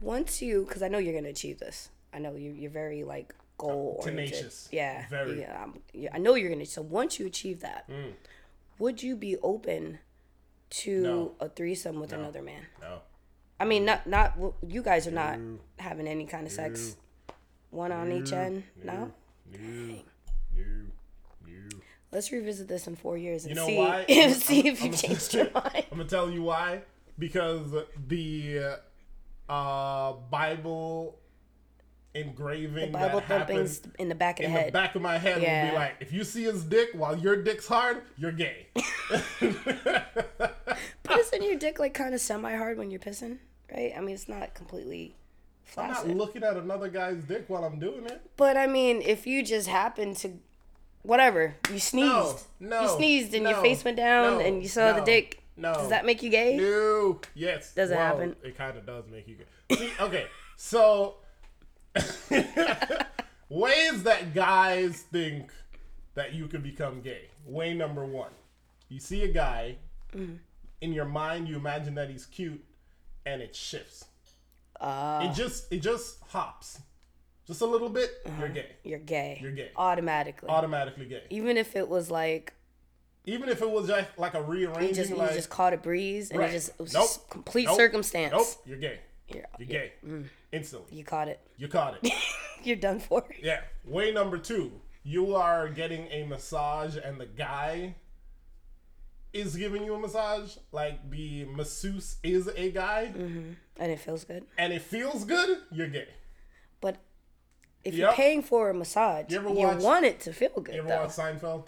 Once 0.00 0.42
you, 0.42 0.64
because 0.66 0.82
I 0.82 0.88
know 0.88 0.98
you're 0.98 1.14
gonna 1.14 1.28
achieve 1.30 1.58
this. 1.58 1.90
I 2.12 2.18
know 2.18 2.34
you. 2.34 2.52
You're 2.52 2.70
very 2.70 3.04
like 3.04 3.34
goal 3.58 3.96
oriented. 4.00 4.32
Tenacious. 4.32 4.68
Yeah. 4.72 5.06
Very. 5.08 5.40
Yeah, 5.40 5.62
um, 5.62 5.80
yeah. 5.92 6.10
I 6.12 6.18
know 6.18 6.34
you're 6.34 6.50
gonna. 6.50 6.66
So 6.66 6.82
once 6.82 7.18
you 7.18 7.26
achieve 7.26 7.60
that, 7.60 7.88
Mm. 7.88 8.12
would 8.78 9.02
you 9.02 9.16
be 9.16 9.36
open 9.38 9.98
to 10.68 11.00
No. 11.02 11.34
a 11.40 11.48
threesome 11.48 12.00
with 12.00 12.12
another 12.12 12.42
man? 12.42 12.62
no. 12.80 13.00
I 13.58 13.64
mean, 13.64 13.84
not 13.86 14.06
not 14.06 14.38
you 14.66 14.82
guys 14.82 15.06
are 15.06 15.10
not 15.12 15.38
having 15.78 16.06
any 16.06 16.26
kind 16.26 16.46
of 16.46 16.52
sex, 16.52 16.96
one 17.70 17.90
on 17.92 18.12
each 18.12 18.32
end. 18.32 18.64
No. 18.84 19.12
No. 19.50 19.58
No. 19.58 20.02
No. 20.54 21.78
Let's 22.12 22.30
revisit 22.32 22.68
this 22.68 22.86
in 22.86 22.96
four 22.96 23.16
years 23.16 23.44
and 23.44 23.50
You 23.50 23.56
know 23.56 23.66
see 23.66 23.76
why? 23.78 24.04
and 24.08 24.34
see 24.36 24.68
if 24.68 24.80
you 24.80 24.86
I'm- 24.90 24.94
changed 24.96 25.34
your 25.38 25.50
mind. 25.52 25.84
I'm 25.90 25.98
gonna 25.98 26.04
tell 26.08 26.30
you 26.30 26.42
why. 26.42 26.82
Because 27.18 27.72
the 28.08 28.58
uh, 28.58 28.76
Uh, 29.48 30.14
Bible 30.30 31.18
engraving 32.14 32.92
Bible 32.92 33.22
that 33.28 33.46
thumping's 33.46 33.82
in 33.98 34.08
the 34.08 34.14
back 34.14 34.40
of 34.40 34.50
the 34.50 34.58
in 34.58 34.66
the 34.66 34.72
back 34.72 34.94
of 34.94 35.02
my 35.02 35.18
head 35.18 35.42
Yeah. 35.42 35.70
be 35.70 35.76
like, 35.76 35.96
if 36.00 36.12
you 36.12 36.24
see 36.24 36.44
his 36.44 36.64
dick 36.64 36.88
while 36.94 37.16
your 37.16 37.42
dick's 37.42 37.68
hard, 37.68 38.02
you're 38.16 38.32
gay. 38.32 38.68
But 41.02 41.20
isn't 41.20 41.42
your 41.42 41.56
dick 41.56 41.78
like 41.78 41.94
kind 41.94 42.14
of 42.14 42.20
semi 42.20 42.56
hard 42.56 42.78
when 42.78 42.90
you're 42.90 43.00
pissing? 43.00 43.38
Right? 43.72 43.92
I 43.96 44.00
mean, 44.00 44.14
it's 44.14 44.28
not 44.28 44.54
completely 44.54 45.14
I'm 45.76 45.90
not 45.90 46.08
looking 46.08 46.42
at 46.42 46.56
another 46.56 46.88
guy's 46.88 47.24
dick 47.24 47.44
while 47.48 47.64
I'm 47.64 47.78
doing 47.78 48.06
it. 48.06 48.20
But 48.36 48.56
I 48.56 48.66
mean, 48.66 49.02
if 49.02 49.26
you 49.26 49.42
just 49.42 49.68
happen 49.68 50.14
to, 50.16 50.32
whatever, 51.02 51.56
you 51.70 51.78
sneezed. 51.78 52.46
no, 52.60 52.82
You 52.82 52.88
sneezed 52.88 53.34
and 53.34 53.44
your 53.48 53.60
face 53.60 53.84
went 53.84 53.96
down 53.96 54.38
no, 54.38 54.44
and 54.44 54.62
you 54.62 54.68
saw 54.68 54.92
the 54.92 55.02
dick. 55.02 55.42
No. 55.56 55.72
Does 55.74 55.88
that 55.88 56.04
make 56.04 56.22
you 56.22 56.30
gay? 56.30 56.56
No. 56.56 57.20
Yes. 57.34 57.72
Does 57.74 57.90
it 57.90 57.96
Well, 57.96 58.04
happen? 58.06 58.36
It 58.42 58.56
kind 58.56 58.76
of 58.76 58.84
does 58.86 59.04
make 59.10 59.26
you 59.26 59.36
gay. 59.36 59.76
See, 59.76 59.90
okay, 60.00 60.26
so 60.56 61.16
ways 63.48 64.02
that 64.02 64.34
guys 64.34 65.02
think 65.12 65.50
that 66.14 66.34
you 66.34 66.46
could 66.46 66.62
become 66.62 67.00
gay. 67.00 67.28
Way 67.44 67.74
number 67.74 68.04
one, 68.04 68.30
you 68.88 68.98
see 69.00 69.22
a 69.24 69.28
guy 69.28 69.76
Mm-hmm. 70.14 70.36
in 70.80 70.92
your 70.92 71.04
mind, 71.04 71.46
you 71.48 71.56
imagine 71.56 71.94
that 71.96 72.08
he's 72.08 72.24
cute, 72.26 72.64
and 73.26 73.42
it 73.42 73.54
shifts. 73.54 74.04
Uh, 74.80 75.28
It 75.28 75.34
just 75.34 75.70
it 75.72 75.80
just 75.80 76.18
hops, 76.28 76.78
just 77.46 77.60
a 77.60 77.66
little 77.66 77.88
bit. 77.90 78.10
Uh-huh. 78.24 78.34
You're 78.40 78.48
gay. 78.48 78.66
you're 78.84 78.98
gay. 79.00 79.38
You're 79.42 79.52
gay. 79.52 79.70
Automatically. 79.76 80.48
Automatically 80.48 81.06
gay. 81.06 81.22
Even 81.30 81.56
if 81.56 81.74
it 81.76 81.88
was 81.88 82.10
like, 82.10 82.54
Even 83.26 83.48
if 83.48 83.60
it 83.60 83.68
was 83.68 83.88
just 83.88 84.08
like 84.16 84.34
a 84.34 84.42
rearranging, 84.42 84.88
you 84.88 84.94
just, 84.94 85.10
you 85.10 85.16
like 85.16 85.32
just 85.34 85.50
caught 85.50 85.72
a 85.72 85.76
breeze 85.76 86.30
and 86.30 86.38
Right. 86.38 86.50
it 86.50 86.52
just, 86.52 86.68
it 86.70 86.78
was 86.78 86.92
Nope. 86.94 87.02
just 87.04 87.28
complete 87.28 87.64
Nope. 87.66 87.76
circumstance. 87.76 88.32
nope, 88.32 88.46
you're 88.66 88.78
gay. 88.78 89.00
You're, 89.28 89.42
You're 89.58 89.66
gay. 89.68 89.92
Instantly, 90.52 90.96
You 90.96 91.04
caught 91.04 91.26
it. 91.28 91.40
you 91.56 91.66
caught 91.66 91.98
it. 92.02 92.12
You're 92.62 92.76
done 92.76 93.00
for. 93.00 93.24
Yeah. 93.42 93.60
Way 93.84 94.12
number 94.12 94.38
two, 94.38 94.80
you 95.02 95.34
are 95.34 95.68
getting 95.68 96.06
a 96.12 96.24
massage 96.26 96.96
and 96.96 97.20
the 97.20 97.26
guy 97.26 97.96
is 99.32 99.56
giving 99.56 99.84
you 99.84 99.94
a 99.94 99.98
massage. 99.98 100.56
Like 100.72 101.10
the 101.10 101.44
masseuse 101.46 102.16
is 102.22 102.48
a 102.56 102.70
guy 102.70 103.12
Mm-hmm. 103.16 103.52
And 103.78 103.92
it 103.92 103.98
feels 104.00 104.24
good. 104.24 104.44
and 104.56 104.72
it 104.72 104.82
feels 104.82 105.24
good, 105.24 105.58
you're 105.72 105.88
gay. 105.88 106.08
But 106.80 106.96
if 107.84 107.94
Yep. 107.94 107.98
you're 108.00 108.12
paying 108.14 108.42
for 108.42 108.70
a 108.70 108.74
massage, 108.74 109.30
You 109.30 109.42
watch- 109.42 109.82
want 109.82 110.04
it 110.06 110.20
to 110.20 110.32
feel 110.32 110.50
good 110.62 110.74
You 110.76 110.80
ever 110.82 110.88
though. 110.88 111.00
watch 111.02 111.10
Seinfeld? 111.10 111.66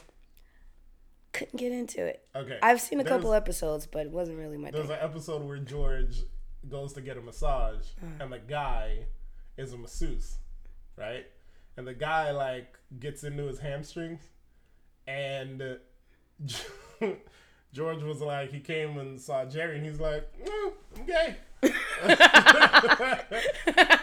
Couldn't 1.38 1.56
get 1.58 1.72
into 1.72 2.04
it. 2.04 2.26
Okay. 2.36 2.58
I've 2.62 2.80
seen 2.80 3.00
a 3.00 3.04
There's- 3.04 3.16
couple 3.16 3.32
episodes, 3.34 3.86
but 3.86 4.06
it 4.06 4.12
wasn't 4.12 4.38
really 4.38 4.56
my 4.58 4.70
There's 4.70 4.86
thing. 4.86 4.96
an 4.96 5.02
episode 5.02 5.42
where 5.46 5.58
George 5.58 6.22
goes 6.68 6.92
to 6.94 7.00
get 7.00 7.16
a 7.16 7.20
massage 7.20 7.86
Uh. 8.02 8.22
and 8.24 8.32
the 8.32 8.38
guy 8.38 9.06
is 9.56 9.72
a 9.72 9.76
masseuse, 9.78 10.38
right? 10.96 11.26
And 11.76 11.86
the 11.86 11.94
guy 11.94 12.30
like 12.32 12.76
gets 12.98 13.22
into 13.24 13.44
his 13.44 13.60
hamstrings 13.60 14.20
and 15.06 15.78
George 17.72 18.02
was 18.02 18.20
like 18.20 18.50
he 18.50 18.60
came 18.60 18.98
and 18.98 19.20
saw 19.20 19.44
Jerry 19.44 19.76
and 19.76 19.86
he's 19.86 20.00
like, 20.00 20.28
mm, 20.42 20.72
I'm 20.96 21.04
gay. 21.06 21.36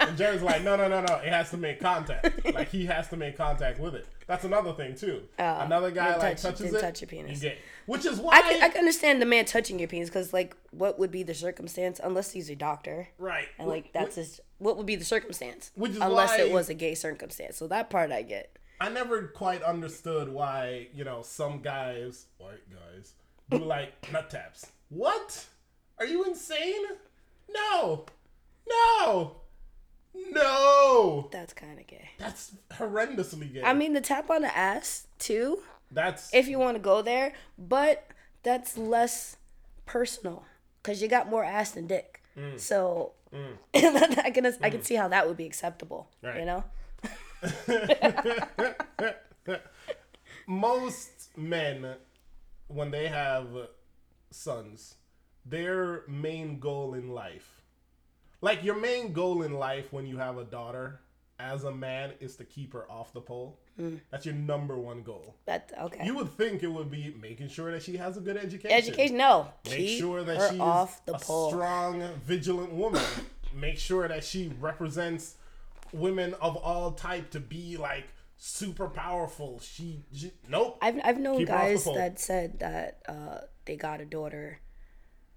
and 0.01 0.17
Jerry's 0.17 0.41
like, 0.41 0.63
no, 0.63 0.75
no, 0.75 0.87
no, 0.87 1.01
no. 1.01 1.15
It 1.15 1.29
has 1.29 1.49
to 1.51 1.57
make 1.57 1.79
contact. 1.79 2.53
Like 2.53 2.69
he 2.69 2.85
has 2.85 3.07
to 3.09 3.17
make 3.17 3.37
contact 3.37 3.79
with 3.79 3.95
it. 3.95 4.07
That's 4.27 4.43
another 4.43 4.73
thing 4.73 4.95
too. 4.95 5.23
another 5.37 5.91
guy 5.91 6.17
like 6.17 6.37
touch- 6.37 6.57
touches 6.57 6.73
it. 6.73 6.81
touch 6.81 7.01
your 7.01 7.07
penis. 7.07 7.41
You 7.41 7.49
gay. 7.49 7.57
Which 7.85 8.05
is 8.05 8.19
why. 8.19 8.37
I 8.37 8.41
can, 8.41 8.63
I 8.63 8.69
can 8.69 8.79
understand 8.79 9.21
the 9.21 9.25
man 9.25 9.45
touching 9.45 9.77
your 9.79 9.87
penis 9.87 10.09
because, 10.09 10.33
like, 10.33 10.55
what 10.71 10.97
would 10.97 11.11
be 11.11 11.23
the 11.23 11.33
circumstance 11.35 11.99
unless 12.03 12.31
he's 12.31 12.49
a 12.49 12.55
doctor? 12.55 13.09
right. 13.19 13.47
And, 13.59 13.67
like, 13.67 13.93
that's 13.93 14.15
his. 14.15 14.41
What 14.57 14.77
would 14.77 14.85
be 14.85 14.95
the 14.95 15.05
circumstance? 15.05 15.71
Which 15.75 15.91
is 15.91 15.97
unless 16.01 16.37
why- 16.37 16.45
it 16.45 16.51
was 16.51 16.69
a 16.69 16.73
gay 16.73 16.95
circumstance. 16.95 17.57
So 17.57 17.67
that 17.67 17.89
part 17.89 18.11
I 18.11 18.23
get. 18.23 18.57
I 18.81 18.89
never 18.89 19.27
quite 19.27 19.61
understood 19.63 20.27
why, 20.29 20.87
you 20.93 21.05
know, 21.05 21.21
some 21.21 21.61
guys, 21.61 22.25
white 22.37 22.69
guys, 22.69 23.13
do 23.49 23.57
like 23.57 24.11
nut 24.11 24.29
taps. 24.29 24.67
What? 24.89 25.45
Are 25.99 26.05
you 26.05 26.23
insane? 26.25 26.83
No. 27.49 28.05
No. 28.67 29.37
No. 30.31 31.29
That's 31.31 31.53
kind 31.53 31.79
of 31.79 31.87
gay. 31.87 32.09
That's 32.17 32.53
horrendously 32.73 33.53
gay. 33.53 33.63
I 33.63 33.73
mean, 33.73 33.93
the 33.93 34.01
tap 34.01 34.29
on 34.29 34.41
the 34.41 34.55
ass, 34.55 35.07
too, 35.19 35.59
that's 35.91 36.33
if 36.33 36.47
you 36.47 36.59
want 36.59 36.75
to 36.75 36.81
go 36.81 37.01
there, 37.01 37.33
but 37.57 38.07
that's 38.43 38.77
less 38.77 39.37
personal 39.85 40.43
because 40.81 41.01
you 41.01 41.07
got 41.07 41.29
more 41.29 41.43
ass 41.43 41.71
than 41.71 41.87
dick. 41.87 42.21
Mm. 42.37 42.59
So 42.59 43.13
I 43.73 44.31
can 44.33 44.45
I 44.61 44.69
can 44.69 44.83
see 44.83 44.95
how 44.95 45.07
that 45.09 45.27
would 45.27 45.37
be 45.37 45.45
acceptable. 45.45 46.09
Right. 46.21 46.39
You 46.39 46.45
know, 46.45 46.63
most 50.47 51.37
men 51.37 51.95
when 52.67 52.91
they 52.91 53.07
have 53.07 53.47
sons, 54.31 54.95
their 55.45 56.03
main 56.07 56.59
goal 56.59 56.93
in 56.93 57.09
life, 57.09 57.61
like 58.41 58.63
your 58.63 58.75
main 58.75 59.13
goal 59.13 59.41
in 59.43 59.53
life 59.53 59.91
when 59.91 60.05
you 60.05 60.17
have 60.17 60.37
a 60.37 60.43
daughter 60.43 60.99
as 61.39 61.63
a 61.63 61.71
man 61.71 62.13
is 62.19 62.35
to 62.37 62.45
keep 62.45 62.73
her 62.73 62.89
off 62.89 63.11
the 63.13 63.21
pole. 63.21 63.59
Hmm. 63.77 63.95
That's 64.09 64.25
your 64.25 64.35
number 64.35 64.77
one 64.77 65.03
goal. 65.03 65.35
that 65.45 65.71
okay. 65.81 66.05
You 66.05 66.15
would 66.15 66.29
think 66.31 66.63
it 66.63 66.67
would 66.67 66.89
be 66.89 67.13
making 67.21 67.49
sure 67.49 67.71
that 67.71 67.83
she 67.83 67.97
has 67.97 68.15
a 68.15 68.21
good 68.21 68.37
education. 68.37 68.71
Education, 68.71 69.17
no. 69.17 69.47
Make 69.65 69.77
Keep 69.77 69.99
sure 69.99 70.23
that 70.23 70.49
she's 70.51 70.59
off 70.59 71.05
the 71.05 71.15
a 71.15 71.19
pole. 71.19 71.49
strong, 71.49 72.01
vigilant 72.25 72.71
woman. 72.71 73.01
Make 73.53 73.77
sure 73.77 74.07
that 74.07 74.23
she 74.23 74.51
represents 74.59 75.35
women 75.93 76.33
of 76.35 76.57
all 76.57 76.91
type 76.91 77.31
to 77.31 77.39
be 77.39 77.77
like 77.77 78.05
super 78.37 78.87
powerful. 78.87 79.59
She, 79.59 80.03
she 80.13 80.31
nope. 80.49 80.77
I've 80.81 80.99
I've 81.03 81.19
known 81.19 81.37
Keep 81.39 81.49
her 81.49 81.55
off 81.55 81.61
the 81.63 81.69
guys 81.73 81.85
that 81.95 82.19
said 82.19 82.59
that 82.59 83.01
uh, 83.07 83.37
they 83.65 83.75
got 83.75 84.01
a 84.01 84.05
daughter 84.05 84.59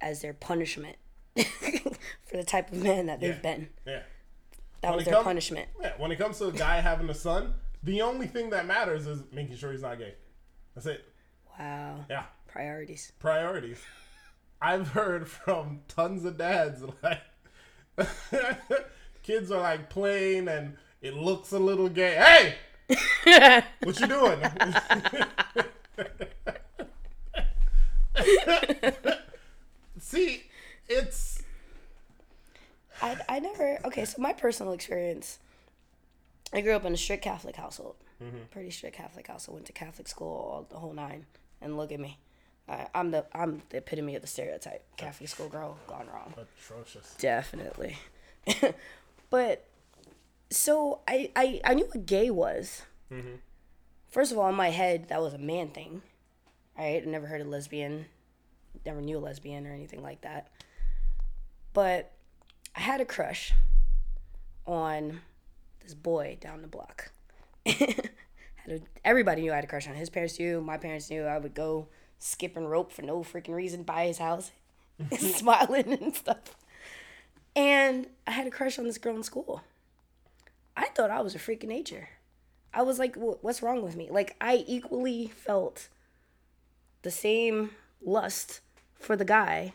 as 0.01 0.21
their 0.23 0.35
punishment 0.35 0.97
for 1.37 2.37
the 2.37 2.45
type 2.45 2.71
of 2.73 2.83
man 2.83 3.07
that 3.07 3.21
they've 3.21 3.35
Yeah. 3.37 3.41
been. 3.41 3.69
yeah. 3.87 4.03
That 4.83 4.91
When 4.91 4.97
was 4.97 5.05
their 5.07 5.15
come- 5.15 5.25
punishment. 5.25 5.69
Yeah. 5.81 5.93
When 5.99 6.13
it 6.13 6.17
comes 6.17 6.39
to 6.39 6.47
a 6.47 6.53
guy 6.53 6.81
having 6.81 7.09
a 7.11 7.15
son, 7.15 7.55
the 7.83 8.03
only 8.03 8.27
thing 8.29 8.51
that 8.51 8.67
matters 8.67 9.07
is 9.07 9.23
making 9.33 9.57
sure 9.57 9.73
he's 9.73 9.83
not 9.83 9.99
gay. 9.99 10.15
That's 10.75 10.87
it. 10.87 11.05
Wow. 11.59 12.05
Yeah. 12.09 12.25
Priorities. 12.47 13.13
priorities. 13.19 13.79
I've 14.61 14.89
heard 14.89 15.29
from 15.29 15.81
tons 15.89 16.25
of 16.25 16.39
dads 16.39 16.83
like 17.03 17.21
kids 19.23 19.51
are 19.51 19.61
like 19.61 19.91
playing 19.91 20.49
and 20.49 20.77
it 21.01 21.15
looks 21.15 21.53
a 21.53 21.59
little 21.59 21.89
gay. 21.89 22.15
Hey, 22.17 22.55
what 22.89 24.01
you 24.01 24.07
doing? 24.07 24.41
See, 30.01 30.43
it's 30.89 31.43
I, 33.03 33.17
I 33.29 33.39
never 33.41 33.79
okay 33.85 34.05
so 34.05 34.21
my 34.21 34.33
personal 34.33 34.73
experience 34.73 35.39
i 36.53 36.61
grew 36.61 36.73
up 36.73 36.85
in 36.85 36.93
a 36.93 36.97
strict 36.97 37.23
catholic 37.23 37.57
household. 37.57 37.97
Mm-hmm. 38.23 38.39
Pretty 38.51 38.71
strict 38.71 38.97
catholic 38.97 39.27
household. 39.27 39.57
Went 39.57 39.67
to 39.67 39.73
catholic 39.73 40.09
school 40.09 40.29
all 40.29 40.67
the 40.69 40.79
whole 40.79 40.93
nine. 40.95 41.27
And 41.61 41.77
look 41.77 41.93
at 41.93 42.01
me. 42.01 42.19
I, 42.69 42.87
i'm 42.95 43.11
the 43.11 43.27
i'm 43.35 43.63
the 43.71 43.79
epitome 43.79 44.17
of 44.17 44.23
the 44.23 44.29
stereotype. 44.29 44.83
Catholic 44.97 45.29
school 45.29 45.49
girl 45.49 45.77
gone 45.87 46.07
wrong. 46.13 46.35
Atrocious. 46.37 47.15
definitely. 47.19 47.99
But 49.31 49.68
so 50.51 51.01
I, 51.07 51.31
I 51.37 51.61
i 51.65 51.75
knew 51.75 51.85
what 51.85 52.07
gay 52.07 52.31
was 52.31 52.83
mm-hmm. 53.13 53.37
first 54.09 54.33
of 54.33 54.39
all 54.39 54.49
in 54.49 54.55
my 54.55 54.71
head 54.71 55.09
that 55.09 55.21
was 55.21 55.35
a 55.35 55.39
man 55.39 55.69
thing 55.69 56.03
right 56.77 57.03
i 57.03 57.11
never 57.11 57.27
heard 57.27 57.41
of 57.41 57.49
lesbian 57.49 58.07
never 58.87 59.01
knew 59.01 59.19
a 59.19 59.21
lesbian 59.21 59.67
or 59.67 59.73
anything 59.73 60.03
like 60.03 60.23
that 60.23 60.49
but 61.73 62.13
I 62.75 62.81
had 62.81 63.01
a 63.01 63.05
crush 63.05 63.53
on 64.67 65.21
this 65.81 65.95
boy 65.95 66.39
down 66.41 66.63
the 66.63 66.69
block. 66.69 67.11
a, 67.67 68.81
everybody 69.05 69.43
knew 69.43 69.53
I 69.53 69.57
had 69.57 69.65
a 69.65 69.69
crush 69.69 69.89
on. 69.89 69.95
His 69.95 70.11
parents 70.11 70.39
knew. 70.39 70.61
My 70.61 70.77
parents 70.77 71.11
knew. 71.11 71.25
I 71.25 71.39
would 71.39 71.55
go 71.55 71.89
skipping 72.19 72.67
rope 72.67 72.93
for 72.93 73.03
no 73.03 73.21
freaking 73.21 73.55
reason 73.55 73.83
by 73.83 74.07
his 74.07 74.19
house, 74.19 74.51
smiling 75.19 75.93
and 75.93 76.15
stuff. 76.15 76.57
And 77.57 78.09
I 78.27 78.33
had 78.33 78.47
a 78.47 78.51
crush 78.51 78.79
on 78.79 78.85
this 78.85 78.99
girl 78.99 79.17
in 79.17 79.23
school. 79.23 79.63
I 80.79 80.89
thought 80.91 81.11
I 81.11 81.21
was 81.21 81.35
a 81.35 81.39
freak 81.41 81.65
of 81.65 81.69
nature. 81.69 82.09
I 82.73 82.83
was 82.83 82.99
like, 82.99 83.17
what's 83.17 83.63
wrong 83.63 83.83
with 83.83 83.97
me? 83.97 84.09
Like, 84.11 84.37
I 84.41 84.65
equally 84.69 85.27
felt 85.27 85.89
the 87.03 87.11
same 87.11 87.71
lust 88.01 88.61
for 88.95 89.17
the 89.17 89.25
guy 89.25 89.75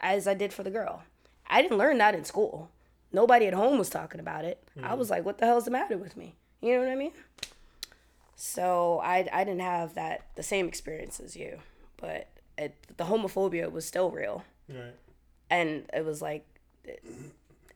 as 0.00 0.28
I 0.28 0.34
did 0.34 0.52
for 0.52 0.62
the 0.62 0.70
girl. 0.70 1.02
I 1.48 1.62
didn't 1.62 1.78
learn 1.78 1.98
that 1.98 2.14
in 2.14 2.24
school. 2.24 2.70
Nobody 3.12 3.46
at 3.46 3.54
home 3.54 3.78
was 3.78 3.90
talking 3.90 4.20
about 4.20 4.44
it. 4.44 4.62
I 4.80 4.94
mm. 4.94 4.98
was 4.98 5.10
like, 5.10 5.24
what 5.24 5.38
the 5.38 5.46
hell's 5.46 5.64
the 5.64 5.70
matter 5.72 5.96
with 5.96 6.16
me? 6.16 6.34
You 6.60 6.74
know 6.74 6.80
what 6.80 6.88
I 6.88 6.94
mean? 6.94 7.12
So 8.36 9.00
I, 9.02 9.26
I 9.32 9.44
didn't 9.44 9.60
have 9.62 9.94
that 9.94 10.26
the 10.36 10.42
same 10.42 10.68
experience 10.68 11.18
as 11.18 11.34
you, 11.34 11.58
but 11.96 12.28
it, 12.56 12.74
the 12.96 13.04
homophobia 13.04 13.72
was 13.72 13.84
still 13.84 14.10
real, 14.10 14.44
Right. 14.68 14.94
and 15.50 15.84
it 15.92 16.04
was 16.04 16.20
like, 16.20 16.44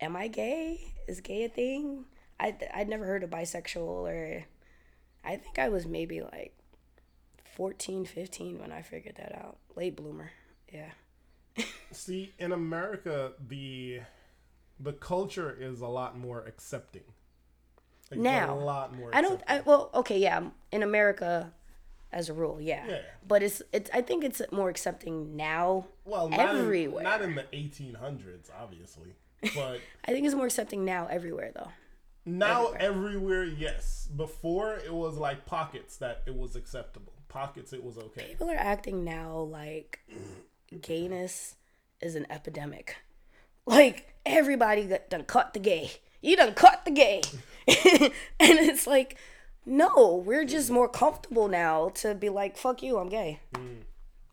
am 0.01 0.17
I 0.17 0.29
gay? 0.29 0.93
Is 1.09 1.21
gay 1.21 1.45
a 1.45 1.49
thing? 1.49 2.05
I 2.41 2.57
I'd 2.75 2.89
never 2.89 3.05
heard 3.05 3.23
of 3.23 3.31
bisexual 3.31 3.79
or, 4.09 4.45
I 5.23 5.37
think 5.37 5.59
I 5.59 5.69
was 5.69 5.87
maybe 5.87 6.23
like 6.23 6.57
14, 7.55 8.07
15 8.07 8.59
when 8.59 8.73
I 8.73 8.83
figured 8.83 9.17
that 9.17 9.35
out. 9.37 9.59
Late 9.77 9.95
bloomer, 9.97 10.31
yeah. 10.73 10.91
See, 11.93 12.33
in 12.39 12.53
America, 12.53 13.33
the 13.47 14.01
the 14.79 14.93
culture 14.95 15.55
is 15.61 15.81
a 15.81 15.87
lot 15.87 16.19
more 16.19 16.41
accepting. 16.47 17.03
Like, 18.11 18.21
Now, 18.21 18.55
a 18.55 18.59
lot 18.59 18.97
more. 18.97 19.11
I 19.13 19.21
don't. 19.21 19.41
I, 19.47 19.61
well, 19.61 19.91
okay, 19.95 20.19
yeah. 20.19 20.41
In 20.73 20.83
America, 20.83 21.53
as 22.13 22.29
a 22.29 22.33
rule, 22.33 22.61
yeah. 22.61 22.85
Yeah. 22.89 22.99
But 23.27 23.43
it's 23.43 23.63
it's. 23.73 23.91
I 23.93 24.01
think 24.01 24.25
it's 24.25 24.41
more 24.51 24.69
accepting 24.69 25.37
now. 25.37 25.87
well, 26.05 26.29
not 26.29 26.57
everywhere. 26.57 27.01
In, 27.01 27.05
not 27.05 27.23
in 27.23 27.35
the 27.35 27.45
1800s, 27.53 28.51
obviously, 28.59 29.15
but 29.55 29.81
I 30.05 30.13
think 30.13 30.27
it's 30.27 30.35
more 30.35 30.47
accepting 30.47 30.85
now 30.85 31.07
everywhere 31.09 31.53
though. 31.55 31.69
Now 32.25 32.69
everywhere. 32.73 33.45
yes. 33.45 34.09
Before 34.15 34.77
it 34.77 34.93
was 34.93 35.17
like 35.17 35.47
pockets 35.47 35.97
that 35.99 36.23
it 36.27 36.35
was 36.35 36.57
acceptable. 36.57 37.13
Pockets 37.29 37.73
it 37.73 37.83
was 37.83 37.97
okay. 37.97 38.27
People 38.31 38.51
are 38.51 38.57
acting 38.57 39.05
now 39.05 39.39
like 39.39 40.01
gayness 40.81 41.57
is 42.01 42.15
an 42.15 42.27
epidemic. 42.31 42.97
Like 43.67 44.15
everybody 44.27 44.85
got, 44.85 45.11
done 45.11 45.25
cut 45.25 45.55
the 45.55 45.61
gay. 45.61 45.93
You 46.23 46.37
done 46.37 46.55
cut 46.55 46.85
the 46.85 46.91
gay, 46.91 47.23
and 47.67 48.13
it's 48.41 48.87
like, 48.87 49.17
no, 49.65 50.23
we're 50.27 50.45
just 50.45 50.71
more 50.71 50.89
comfortable 50.89 51.49
now 51.49 51.91
to 51.97 52.15
be 52.15 52.29
like, 52.29 52.59
fuck 52.59 52.83
you, 52.83 52.99
I'm 52.99 53.09
gay. 53.09 53.41
Mm. 53.55 53.83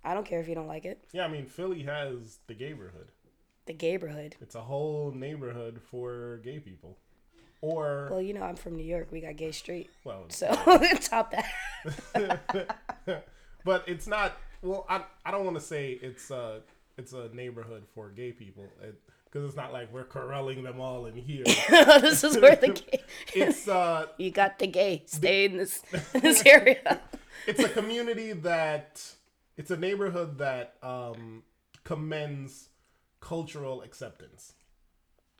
I 0.04 0.14
don't 0.14 0.26
care 0.26 0.40
if 0.40 0.50
you 0.50 0.56
don't 0.56 0.68
like 0.68 0.86
it. 0.86 1.04
Yeah, 1.14 1.26
I 1.26 1.28
mean 1.28 1.46
Philly 1.46 1.84
has 1.84 2.40
the 2.48 2.56
neighborhood. 2.56 3.10
The 3.68 3.74
gayborhood. 3.74 4.34
It's 4.42 4.56
a 4.56 4.62
whole 4.62 5.12
neighborhood 5.12 5.82
for 5.92 6.40
gay 6.44 6.60
people. 6.60 6.98
Or 7.62 8.08
Well, 8.12 8.22
you 8.22 8.34
know, 8.34 8.44
I'm 8.44 8.56
from 8.56 8.76
New 8.76 8.84
York. 8.86 9.08
We 9.12 9.22
got 9.22 9.36
gay 9.36 9.52
street. 9.52 9.90
well, 10.04 10.26
So 10.30 10.48
top 11.02 11.32
that. 11.32 12.76
but 13.66 13.84
it's 13.88 14.08
not. 14.08 14.38
Well, 14.62 14.86
I 14.90 15.02
I 15.26 15.32
don't 15.32 15.44
want 15.46 15.58
to 15.58 15.64
say 15.64 15.92
it's 16.02 16.30
a 16.32 16.62
it's 16.98 17.14
a 17.14 17.30
neighborhood 17.34 17.84
for 17.94 18.10
gay 18.10 18.32
people 18.32 18.66
because 19.26 19.48
it's 19.48 19.56
not 19.56 19.74
like 19.74 19.92
we're 19.94 20.04
corralling 20.04 20.64
them 20.64 20.80
all 20.80 21.06
in 21.06 21.16
here. 21.16 21.44
this 22.02 22.24
is 22.24 22.38
where 22.40 22.56
the 22.56 22.70
gay. 22.70 23.02
It's 23.34 23.68
uh 23.68 24.08
You 24.18 24.32
got 24.32 24.60
the 24.60 24.68
gay. 24.68 25.04
Stay 25.06 25.46
in 25.46 25.58
this 25.58 25.80
this 26.14 26.46
area. 26.46 27.02
it's 27.48 27.64
a 27.64 27.70
community 27.70 28.34
that 28.34 29.04
it's 29.58 29.72
a 29.72 29.78
neighborhood 29.78 30.38
that 30.40 30.76
um 30.84 31.44
commends 31.84 32.70
cultural 33.20 33.82
acceptance. 33.82 34.54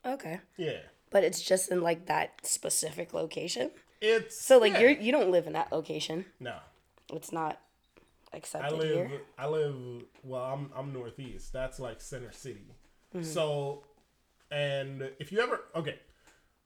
Okay, 0.06 0.40
Yeah, 0.56 0.78
but 1.10 1.24
it's 1.24 1.40
just 1.42 1.70
in 1.70 1.80
like 1.82 2.06
that 2.06 2.46
specific 2.46 3.12
location. 3.14 3.70
it's 4.00 4.40
So 4.40 4.58
like 4.58 4.74
yeah. 4.74 4.80
you're 4.80 4.90
you 4.90 5.12
don't 5.12 5.30
live 5.30 5.46
in 5.46 5.52
that 5.54 5.72
location. 5.72 6.24
no. 6.40 6.56
It's 7.10 7.32
not 7.32 7.58
I 8.32 8.36
accepted 8.36 8.78
live. 8.78 9.08
here. 9.08 9.20
I 9.38 9.46
live. 9.48 9.74
Well, 10.22 10.44
I'm 10.44 10.70
I'm 10.76 10.92
northeast. 10.92 11.52
That's 11.52 11.80
like 11.80 12.00
center 12.00 12.32
city. 12.32 12.66
Mm-hmm. 13.14 13.24
So 13.24 13.84
And 14.50 15.10
if 15.18 15.32
you 15.32 15.40
ever 15.40 15.64
okay, 15.74 15.98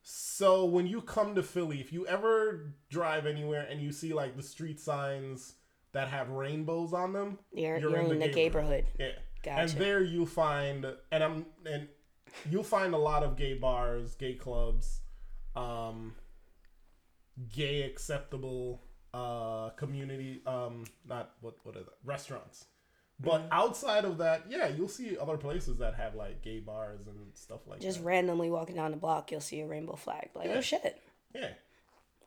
so 0.02 0.64
when 0.64 0.86
you 0.86 1.00
come 1.00 1.34
to 1.36 1.42
Philly, 1.42 1.80
if 1.80 1.92
you 1.92 2.06
ever 2.06 2.72
drive 2.90 3.26
anywhere 3.26 3.66
and 3.70 3.80
you 3.80 3.92
see 3.92 4.12
like 4.12 4.36
the 4.36 4.42
street 4.42 4.80
signs 4.80 5.54
that 5.92 6.08
have 6.08 6.30
rainbows 6.30 6.92
on 6.92 7.12
them, 7.12 7.38
You're, 7.52 7.78
you're, 7.78 7.96
in, 7.98 8.08
the 8.18 8.26
neighborhood. 8.26 8.86
Yeah. 8.98 9.10
Gotcha. 9.42 9.60
And 9.60 9.70
there 9.72 10.02
you'll 10.02 10.26
find 10.26 10.86
and 11.10 11.22
I'm 11.24 11.46
and 11.66 11.88
you'll 12.50 12.62
find 12.62 12.94
a 12.94 12.98
lot 12.98 13.22
of 13.22 13.36
gay 13.36 13.54
bars, 13.54 14.14
gay 14.14 14.34
clubs, 14.34 15.00
um 15.56 16.14
gay 17.54 17.82
acceptable 17.82 18.82
uh 19.14 19.70
community 19.70 20.40
um 20.46 20.84
not 21.06 21.32
what 21.40 21.54
what 21.64 21.76
is 21.76 21.86
it? 21.86 21.92
Restaurants. 22.04 22.66
But 23.20 23.42
Mm-hmm. 23.42 23.48
outside 23.52 24.04
of 24.04 24.18
that, 24.18 24.44
yeah, 24.48 24.66
you'll 24.68 24.88
see 24.88 25.16
other 25.16 25.36
places 25.36 25.76
that 25.78 25.94
have 25.94 26.14
like 26.16 26.42
gay 26.42 26.58
bars 26.58 27.06
and 27.06 27.16
stuff 27.34 27.60
like 27.68 27.78
that. 27.78 27.84
Just 27.84 27.98
that. 27.98 28.04
randomly 28.04 28.50
walking 28.50 28.74
down 28.74 28.90
the 28.90 28.96
block, 28.96 29.30
you'll 29.30 29.40
see 29.40 29.60
a 29.60 29.66
rainbow 29.66 29.94
flag. 29.94 30.30
Like, 30.34 30.48
Yeah. 30.48 30.54
oh 30.56 30.60
shit. 30.60 31.00
Yeah. 31.34 31.50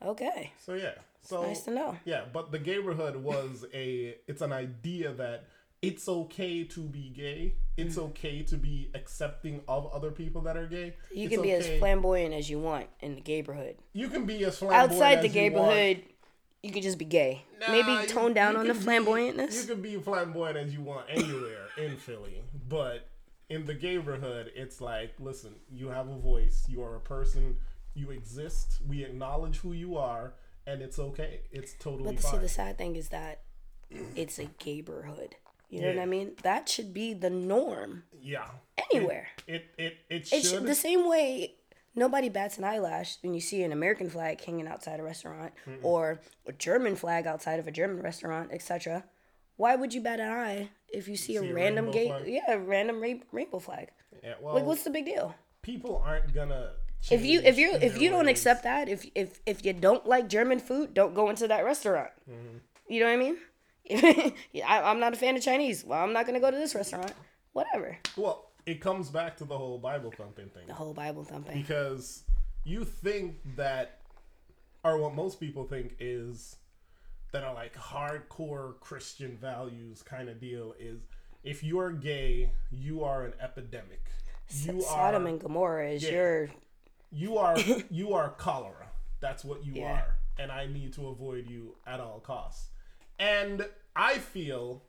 Okay. 0.01 0.53
So 0.59 0.73
yeah. 0.75 0.93
So 1.21 1.41
Nice 1.41 1.61
to 1.61 1.71
know. 1.71 1.97
Yeah, 2.05 2.25
but 2.31 2.51
the 2.51 2.59
gayborhood 2.59 3.15
was 3.17 3.65
a 3.73 4.15
it's 4.27 4.41
an 4.41 4.53
idea 4.53 5.11
that 5.13 5.45
it's 5.87 6.07
okay 6.09 6.63
to 6.63 6.79
be 6.81 7.09
gay. 7.09 7.55
It's 7.77 7.97
okay 7.97 8.41
to 8.43 8.55
be 8.57 8.89
accepting 8.93 9.61
of 9.67 9.87
other 9.93 10.11
people 10.11 10.41
that 10.41 10.55
are 10.57 10.65
gay. 10.67 10.93
Mm. 11.11 11.17
You 11.17 11.23
It's 11.25 11.33
can 11.33 11.41
be 11.43 11.53
okay- 11.55 11.73
as 11.75 11.79
flamboyant 11.79 12.33
as 12.33 12.49
you 12.49 12.59
want 12.59 12.87
in 13.01 13.15
the 13.15 13.21
neighborhood. 13.21 13.75
You 13.93 14.07
can 14.09 14.25
be 14.25 14.43
as 14.45 14.57
flamboyant 14.59 14.91
Outside 14.93 15.15
the 15.21 15.27
as 15.29 15.35
you 15.35 16.03
you 16.63 16.71
could 16.71 16.81
just 16.83 16.97
be 16.97 17.05
gay. 17.05 17.43
Nah, 17.59 17.71
Maybe 17.71 17.91
you- 17.91 18.07
tone 18.07 18.33
down 18.33 18.53
you 18.53 18.59
on 18.59 18.67
the 18.67 18.73
can 18.73 18.81
be- 18.81 18.85
flamboyantness. 18.87 19.61
you 19.61 19.73
can 19.75 19.81
be 19.81 19.97
flamboyant 19.97 20.57
as 20.57 20.73
you 20.73 20.81
want 20.81 21.05
anywhere 21.09 21.67
in 21.77 21.95
Philly, 21.97 22.41
but 22.67 23.07
in 23.49 23.65
the 23.65 23.75
gayborhood, 23.75 24.49
it's 24.55 24.81
like, 24.81 25.13
listen, 25.19 25.53
you 25.71 25.89
have 25.89 26.07
a 26.09 26.17
voice. 26.17 26.65
You 26.67 26.81
are 26.81 26.95
a 26.95 26.99
person. 27.01 27.57
You 27.93 28.09
exist. 28.09 28.79
We 28.87 29.03
acknowledge 29.03 29.57
who 29.57 29.73
you 29.73 29.95
are, 29.97 30.33
and 30.65 30.81
it's 30.81 30.97
okay. 30.97 31.41
It's 31.51 31.73
totally 31.73 32.05
fine. 32.05 32.15
But 32.15 32.23
see, 32.23 32.31
fine. 32.31 32.41
the 32.41 32.49
sad 32.49 32.77
thing 32.79 32.95
is 32.95 33.09
that 33.09 33.41
it's 34.15 34.39
a 34.39 34.45
gayborhood. 34.45 35.33
You 35.75 35.81
know 35.81 35.89
what 35.89 35.99
I 35.99 36.05
mean? 36.05 36.31
That 36.43 36.69
should 36.69 36.93
be 36.93 37.13
the 37.13 37.29
norm 37.29 38.03
yeah. 38.21 38.45
anywhere. 38.91 39.27
It 39.47 39.65
it 39.77 39.97
it 40.09 40.29
It's 40.31 40.49
should. 40.49 40.65
the 40.65 40.75
same 40.75 41.07
way 41.07 41.55
nobody 41.95 42.29
bats 42.29 42.57
an 42.57 42.63
eyelash 42.63 43.17
when 43.21 43.33
you 43.33 43.41
see 43.41 43.63
an 43.63 43.71
American 43.71 44.09
flag 44.09 44.41
hanging 44.43 44.67
outside 44.67 44.99
a 44.99 45.03
restaurant 45.03 45.53
or 45.81 46.19
a 46.45 46.53
German 46.53 46.95
flag 46.95 47.25
outside 47.27 47.59
of 47.59 47.67
a 47.67 47.71
German 47.71 48.01
restaurant, 48.01 48.49
etc. 48.51 49.03
Why 49.57 49.75
would 49.75 49.93
you 49.93 50.01
bat 50.01 50.19
an 50.19 50.29
eye 50.29 50.69
if 50.89 51.07
you 51.07 51.15
see, 51.15 51.33
see 51.37 51.37
a 51.37 51.53
random 51.53 51.85
rainbow 51.85 51.91
gay, 51.93 52.07
flag? 52.07 52.27
yeah, 52.27 52.51
a 52.53 52.59
random 52.59 53.01
ra- 53.01 53.23
rainbow 53.31 53.59
flag? 53.59 53.89
yeah, 54.23 54.33
well, 54.41 54.55
Like, 54.55 54.65
what's 54.65 54.83
the 54.83 54.89
big 54.89 55.05
deal? 55.05 55.35
people 55.61 56.01
aren't 56.05 56.33
gonna. 56.33 56.73
If 57.11 57.23
you 57.25 57.39
if 57.41 57.57
you 57.57 57.73
if 57.81 57.99
you 58.01 58.09
don't 58.09 58.27
accept 58.27 58.63
that, 58.63 58.89
if 58.89 59.05
if 59.15 59.39
if 59.45 59.63
you 59.65 59.73
don't 59.73 60.05
like 60.07 60.27
German 60.27 60.59
food, 60.59 60.93
don't 60.93 61.13
go 61.13 61.29
into 61.29 61.47
that 61.47 61.63
restaurant. 61.63 62.11
Mm-hmm. 62.29 62.57
You 62.87 62.99
know 62.99 63.05
what 63.07 63.13
I 63.13 63.17
mean? 63.17 63.37
I, 63.91 64.33
I'm 64.63 64.99
not 64.99 65.13
a 65.13 65.15
fan 65.15 65.35
of 65.35 65.43
Chinese. 65.43 65.83
Well, 65.85 66.01
I'm 66.03 66.13
not 66.13 66.25
gonna 66.25 66.39
go 66.39 66.51
to 66.51 66.57
this 66.57 66.73
restaurant. 66.75 67.13
Whatever. 67.53 67.97
well, 68.17 68.49
it 68.65 68.81
comes 68.81 69.09
back 69.09 69.37
to 69.37 69.45
the 69.45 69.57
whole 69.57 69.77
Bible 69.77 70.11
thumping 70.11 70.49
thing 70.49 70.63
The 70.67 70.73
whole 70.73 70.93
Bible 70.93 71.23
thumping. 71.23 71.55
because 71.61 72.23
you 72.63 72.83
think 72.83 73.35
that, 73.55 73.99
or 74.83 74.97
what 74.97 75.13
most 75.13 75.39
people 75.39 75.63
think 75.65 75.95
is 75.99 76.57
that 77.31 77.43
are 77.43 77.53
like 77.53 77.75
hardcore 77.75 78.79
Christian 78.79 79.37
values 79.37 80.01
kind 80.01 80.29
of 80.29 80.39
deal 80.39 80.73
is 80.79 81.01
if 81.43 81.63
you're 81.63 81.91
gay, 81.91 82.51
you 82.71 83.03
are 83.03 83.23
an 83.23 83.33
epidemic. 83.39 84.03
You 84.49 84.81
Sodom 84.81 85.25
are 85.25 85.29
and 85.29 85.39
Gomorrah 85.39 85.89
is 85.91 86.03
Yeah. 86.03 86.11
your 86.11 86.49
you 87.11 87.37
are 87.37 87.57
you 87.91 88.13
are 88.13 88.29
cholera. 88.31 88.87
That's 89.21 89.43
what 89.45 89.63
you 89.65 89.73
Yeah. 89.75 89.91
are, 89.93 90.15
and 90.39 90.51
I 90.51 90.65
need 90.65 90.93
to 90.93 91.07
avoid 91.07 91.47
you 91.49 91.75
at 91.87 91.99
all 91.99 92.19
costs. 92.19 92.69
And 93.19 93.67
I 93.95 94.17
feel 94.17 94.83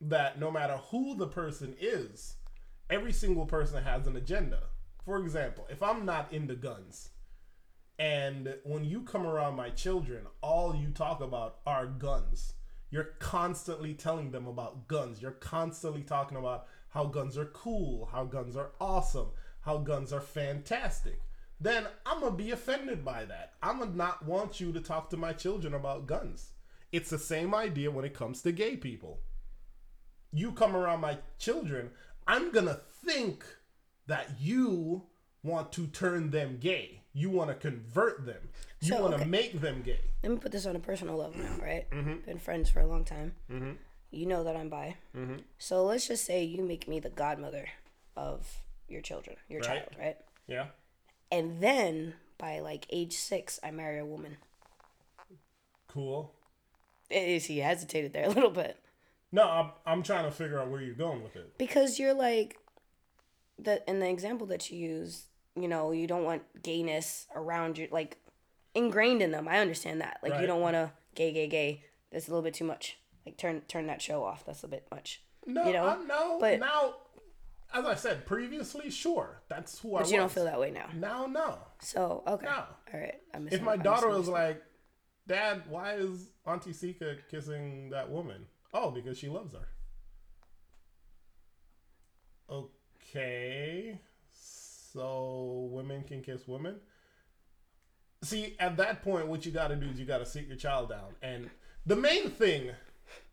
that 0.00 0.40
no 0.40 0.50
matter 0.50 0.76
who 0.90 1.14
the 1.16 1.26
person 1.26 1.76
is, 1.80 2.36
every 2.88 3.12
single 3.12 3.46
person 3.46 3.82
has 3.84 4.06
an 4.06 4.16
agenda. 4.16 4.64
For 5.04 5.18
example, 5.18 5.66
if 5.70 5.82
I'm 5.82 6.04
not 6.04 6.32
into 6.32 6.54
guns, 6.54 7.10
and 7.98 8.54
when 8.64 8.84
you 8.84 9.02
come 9.02 9.26
around 9.26 9.56
my 9.56 9.68
children, 9.70 10.26
all 10.40 10.74
you 10.74 10.90
talk 10.90 11.20
about 11.20 11.58
are 11.66 11.86
guns. 11.86 12.54
You're 12.90 13.10
constantly 13.18 13.94
telling 13.94 14.30
them 14.30 14.46
about 14.46 14.88
guns. 14.88 15.20
You're 15.22 15.32
constantly 15.32 16.02
talking 16.02 16.38
about 16.38 16.66
how 16.88 17.04
guns 17.04 17.38
are 17.38 17.46
cool, 17.46 18.08
how 18.10 18.24
guns 18.24 18.56
are 18.56 18.72
awesome, 18.80 19.28
how 19.60 19.78
guns 19.78 20.12
are 20.12 20.20
fantastic. 20.20 21.20
Then 21.60 21.86
I'm 22.06 22.20
going 22.20 22.32
to 22.32 22.42
be 22.42 22.50
offended 22.52 23.04
by 23.04 23.26
that. 23.26 23.52
I'm 23.62 23.78
going 23.78 23.92
to 23.92 23.96
not 23.96 24.24
want 24.24 24.60
you 24.60 24.72
to 24.72 24.80
talk 24.80 25.10
to 25.10 25.16
my 25.16 25.34
children 25.34 25.74
about 25.74 26.06
guns. 26.06 26.52
It's 26.92 27.10
the 27.10 27.18
same 27.18 27.54
idea 27.54 27.90
when 27.90 28.04
it 28.04 28.14
comes 28.14 28.42
to 28.42 28.52
gay 28.52 28.76
people. 28.76 29.20
You 30.32 30.52
come 30.52 30.74
around 30.76 31.00
my 31.00 31.18
children, 31.38 31.90
I'm 32.26 32.50
going 32.52 32.66
to 32.66 32.80
think 33.04 33.44
that 34.06 34.40
you 34.40 35.02
want 35.42 35.72
to 35.72 35.86
turn 35.86 36.30
them 36.30 36.58
gay. 36.60 37.02
You 37.12 37.30
want 37.30 37.48
to 37.50 37.54
convert 37.54 38.24
them. 38.26 38.48
You 38.80 38.88
So, 38.94 39.02
want 39.02 39.14
to 39.14 39.20
okay. 39.22 39.28
make 39.30 39.60
them 39.60 39.82
gay. 39.82 39.98
let 40.22 40.30
me 40.32 40.38
put 40.38 40.52
this 40.52 40.66
on 40.66 40.76
a 40.76 40.80
personal 40.80 41.16
level 41.16 41.38
now, 41.40 41.56
right? 41.62 41.90
Mm-hmm. 41.90 42.26
Been 42.26 42.38
friends 42.38 42.70
for 42.70 42.80
a 42.80 42.86
long 42.86 43.04
time. 43.04 43.34
You 44.12 44.26
know 44.26 44.42
that 44.44 44.56
I'm 44.56 44.68
bi. 44.68 44.96
Mm-hmm. 45.16 45.36
So 45.58 45.84
let's 45.84 46.08
just 46.08 46.24
say 46.24 46.42
you 46.44 46.62
make 46.64 46.88
me 46.88 46.98
the 47.00 47.10
godmother 47.10 47.66
of 48.16 48.46
your 48.88 49.00
children, 49.00 49.36
your 49.48 49.60
Right. 49.60 49.68
child, 49.68 49.88
right? 49.98 50.16
Yeah. 50.48 50.66
And 51.30 51.60
then 51.60 52.14
by 52.38 52.58
like 52.60 52.86
age 52.90 53.12
six, 53.14 53.60
I 53.62 53.70
marry 53.70 53.98
a 54.00 54.04
woman. 54.04 54.36
Cool. 55.88 56.32
Eh, 57.10 57.36
Is 57.36 57.46
he 57.46 57.58
hesitated 57.58 58.12
there 58.12 58.24
a 58.26 58.28
little 58.30 58.50
bit? 58.50 58.76
No, 59.32 59.44
I'm, 59.48 59.70
I'm 59.86 60.02
trying 60.02 60.24
to 60.24 60.30
figure 60.30 60.58
out 60.60 60.68
where 60.70 60.80
you're 60.80 60.94
going 60.94 61.22
with 61.22 61.36
it. 61.36 61.56
because 61.58 61.98
you're 61.98 62.14
like 62.14 62.58
the 63.58 63.82
in 63.88 64.00
the 64.00 64.08
example 64.08 64.46
that 64.48 64.70
you 64.70 64.78
use 64.78 65.26
you 65.54 65.68
know 65.68 65.92
you 65.92 66.06
don't 66.06 66.24
want 66.24 66.42
gayness 66.62 67.26
around 67.34 67.76
you 67.78 67.88
like 67.90 68.16
ingrained 68.74 69.22
in 69.22 69.30
them. 69.30 69.46
I 69.48 69.58
understand 69.58 70.00
that. 70.00 70.18
Like 70.22 70.40
you 70.40 70.46
don't 70.46 70.60
want 70.60 70.74
to 70.74 70.92
gay 71.14 71.32
gay 71.32 71.46
gay. 71.48 71.84
That's 72.10 72.26
a 72.28 72.30
little 72.30 72.42
bit 72.42 72.54
too 72.54 72.64
much. 72.64 72.98
Like 73.26 73.36
turn 73.36 73.60
turn 73.68 73.86
that 73.86 74.00
show 74.02 74.24
off. 74.24 74.44
That's 74.46 74.64
a 74.64 74.68
bit 74.68 74.86
much. 74.90 75.22
No, 75.46 75.64
You 75.66 75.72
know, 75.74 75.86
I 75.86 75.96
know. 76.04 76.38
but- 76.40 76.60
now, 76.60 76.94
as 77.72 77.84
I 77.84 77.94
said 77.94 78.26
previously, 78.26 78.90
sure, 78.90 79.42
that's 79.48 79.78
who 79.80 79.90
I 79.90 79.98
but 79.98 80.00
was. 80.02 80.12
you 80.12 80.18
don't 80.18 80.30
feel 80.32 80.44
that 80.44 80.58
way 80.58 80.70
now. 80.70 80.88
Now, 80.94 81.26
no. 81.26 81.58
so 81.80 82.22
okay. 82.26 82.46
No. 82.46 82.64
all 82.92 83.00
right. 83.00 83.20
I'm 83.34 83.48
If 83.50 83.62
my 83.62 83.76
daughter 83.76 84.08
was 84.08 84.28
like, 84.28 84.62
Dad, 85.30 85.62
why 85.68 85.92
is 85.92 86.30
Auntie 86.44 86.72
Sika 86.72 87.14
kissing 87.30 87.90
that 87.90 88.10
woman? 88.10 88.46
Oh, 88.74 88.90
because 88.90 89.16
she 89.16 89.28
loves 89.28 89.52
her. 89.52 89.68
Okay. 92.50 94.00
So 94.32 95.68
women 95.70 96.02
can 96.02 96.20
kiss 96.20 96.48
women? 96.48 96.80
See, 98.24 98.56
at 98.58 98.76
that 98.78 99.04
point, 99.04 99.28
what 99.28 99.46
you 99.46 99.52
got 99.52 99.68
to 99.68 99.76
do 99.76 99.86
is 99.86 100.00
you 100.00 100.04
got 100.04 100.18
to 100.18 100.26
sit 100.26 100.48
your 100.48 100.56
child 100.56 100.88
down. 100.88 101.14
And 101.22 101.48
the 101.86 101.94
main 101.94 102.28
thing, 102.30 102.72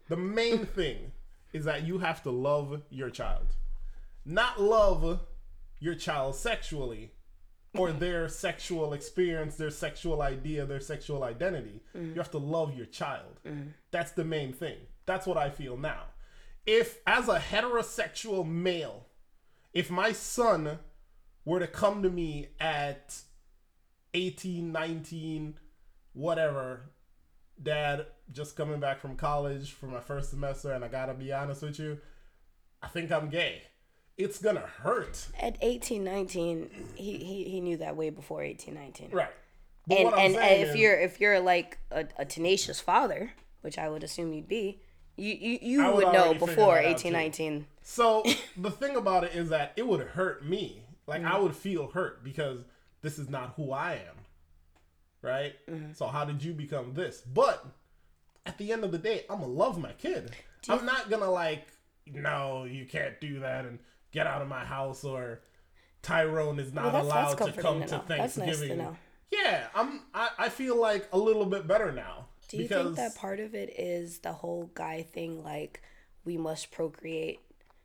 the 0.08 0.18
main 0.18 0.66
thing 0.76 1.14
is 1.52 1.66
that 1.66 1.82
you 1.88 1.98
have 1.98 2.22
to 2.24 2.30
love 2.30 2.84
your 2.92 3.10
child. 3.10 3.56
Not 4.24 4.62
love 4.62 5.22
your 5.80 5.96
child 5.96 6.36
sexually 6.36 7.14
or 7.78 7.92
their 7.92 8.28
sexual 8.28 8.94
experience, 8.94 9.56
their 9.56 9.70
sexual 9.70 10.22
idea, 10.22 10.66
their 10.66 10.80
sexual 10.80 11.24
identity. 11.24 11.82
Mm. 11.96 12.10
You 12.10 12.16
have 12.16 12.32
to 12.32 12.38
love 12.38 12.76
your 12.76 12.86
child. 12.86 13.40
Mm. 13.46 13.70
That's 13.92 14.12
the 14.12 14.24
main 14.24 14.54
thing. 14.54 14.78
That's 15.06 15.26
what 15.26 15.38
I 15.38 15.50
feel 15.50 15.78
now. 15.78 16.04
If, 16.66 17.00
as 17.08 17.30
a 17.30 17.40
heterosexual 17.40 18.48
male, 18.48 19.06
if 19.74 19.90
my 19.90 20.12
son 20.12 20.80
were 21.46 21.60
to 21.60 21.68
come 21.68 22.04
to 22.04 22.10
me 22.10 22.50
at 22.60 23.22
18, 24.14 24.72
19, 24.72 25.56
whatever, 26.14 26.92
dad, 27.62 28.08
just 28.32 28.56
coming 28.56 28.80
back 28.80 29.00
from 29.00 29.16
college 29.16 29.72
for 29.72 29.88
my 29.88 30.02
first 30.02 30.30
semester, 30.30 30.74
and 30.74 30.84
I 30.84 30.90
gotta 30.90 31.14
be 31.14 31.32
honest 31.32 31.62
with 31.62 31.80
you, 31.80 32.00
I 32.82 32.88
think 32.88 33.12
I'm 33.12 33.30
gay. 33.30 33.64
It's 34.18 34.40
gonna 34.40 34.62
hurt. 34.82 35.28
at 35.40 35.58
eighteen, 35.62 36.04
nineteen, 36.04 36.70
he, 36.96 37.18
he 37.18 37.44
he 37.46 37.62
knew 37.62 37.78
that 37.78 37.96
way 37.96 38.10
before 38.10 38.42
eighteen, 38.44 38.74
nineteen. 38.74 39.10
Right. 39.12 39.30
But 39.88 39.98
and 40.00 40.08
I'm 40.10 40.20
and 40.36 40.36
if 40.64 40.70
is- 40.70 40.76
you're 40.76 41.00
if 41.00 41.20
you're 41.22 41.40
like 41.40 41.78
a, 41.92 42.06
a 42.18 42.26
tenacious 42.26 42.80
father 42.82 43.32
which 43.62 43.78
i 43.78 43.90
would 43.90 44.04
assume 44.04 44.32
you'd 44.34 44.48
be 44.48 44.80
you 45.18 45.34
you, 45.34 45.60
you 45.62 45.86
would 45.86 45.96
would 46.06 46.14
know 46.14 46.34
before 46.34 46.76
that 46.76 46.86
out, 46.86 47.00
18 47.00 47.12
too. 47.12 47.18
19 47.18 47.66
So 47.82 48.24
the 48.58 48.70
thing 48.70 48.96
about 48.96 49.24
it 49.24 49.34
is 49.34 49.50
that 49.50 49.74
it 49.76 49.86
would 49.88 50.02
hurt 50.02 50.46
me. 50.46 50.84
Like 51.08 51.22
Mm-hmm. 51.22 51.32
I 51.34 51.40
would 51.40 51.56
feel 51.56 51.88
hurt 51.88 52.24
because 52.24 52.60
this 53.02 53.18
is 53.18 53.30
not 53.30 53.54
who 53.56 53.72
I 53.72 53.94
am. 53.94 54.16
Right? 55.22 55.54
Mm-hmm. 55.70 55.94
So 55.94 56.08
how 56.08 56.24
did 56.26 56.44
you 56.44 56.54
become 56.54 56.94
this? 56.94 57.22
But 57.22 57.66
at 58.46 58.58
the 58.58 58.72
end 58.72 58.84
of 58.84 58.92
the 58.92 58.98
day, 59.00 59.24
I'm 59.30 59.40
gonna 59.40 59.52
love 59.52 59.80
my 59.80 59.94
kid. 59.94 60.32
I'm 60.70 60.86
not 60.86 61.10
gonna 61.10 61.32
like, 61.32 61.68
no, 62.06 62.66
you 62.66 62.86
can't 62.86 63.20
do 63.20 63.40
that 63.40 63.66
and 63.66 63.80
get 64.12 64.28
out 64.28 64.42
of 64.42 64.48
my 64.48 64.64
house 64.66 65.04
or 65.04 65.42
Tyrone 66.02 66.60
is 66.60 66.74
not 66.74 66.86
Well, 66.86 66.94
that's- 66.94 67.14
that's 67.14 67.42
allowed 67.42 67.54
to 67.54 67.62
come 67.62 67.82
to 67.82 67.88
to. 67.88 68.04
That's 68.08 68.10
nice 68.10 68.34
to 68.36 68.40
Thanksgiving. 68.42 68.98
Yeah, 69.32 69.68
I'm. 69.76 70.04
I, 70.14 70.30
I 70.40 70.50
feel 70.50 70.80
like 70.80 71.10
a 71.12 71.18
little 71.18 71.46
bit 71.46 71.68
better 71.68 71.92
now. 71.92 72.28
Do 72.48 72.58
you 72.58 72.64
because 72.64 72.86
think 72.86 72.96
that 72.96 73.16
part 73.16 73.40
of 73.42 73.54
it 73.56 73.78
is 73.78 74.20
the 74.20 74.32
whole 74.32 74.72
guy 74.74 75.04
thing, 75.04 75.44
like 75.44 75.82
we 76.24 76.38
must 76.38 76.72
procreate 76.72 77.42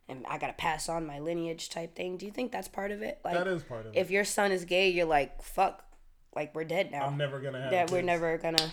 and 0.09 0.25
I 0.29 0.39
gotta 0.39 0.53
pass 0.53 0.89
on 0.89 1.05
my 1.07 1.19
lineage 1.19 1.69
type 1.69 1.97
thing? 1.97 2.17
Do 2.17 2.27
you 2.27 2.33
think 2.33 2.53
that's 2.53 2.69
part 2.69 2.93
of 2.93 3.03
it? 3.03 3.19
Like, 3.25 3.35
that 3.35 3.49
is 3.49 3.63
part 3.65 3.87
of 3.87 3.95
it. 3.95 3.99
if 3.99 4.11
your 4.11 4.25
son 4.25 4.53
is 4.53 4.65
gay, 4.65 4.91
you're 4.91 5.07
like, 5.07 5.43
fuck, 5.43 5.85
like 6.37 6.55
we're 6.55 6.63
dead 6.65 6.93
now. 6.93 7.07
I'm 7.07 7.17
never 7.17 7.41
gonna 7.41 7.61
have. 7.61 7.71
that 7.73 7.91
we're 7.91 8.03
never 8.03 8.39
gonna. 8.39 8.71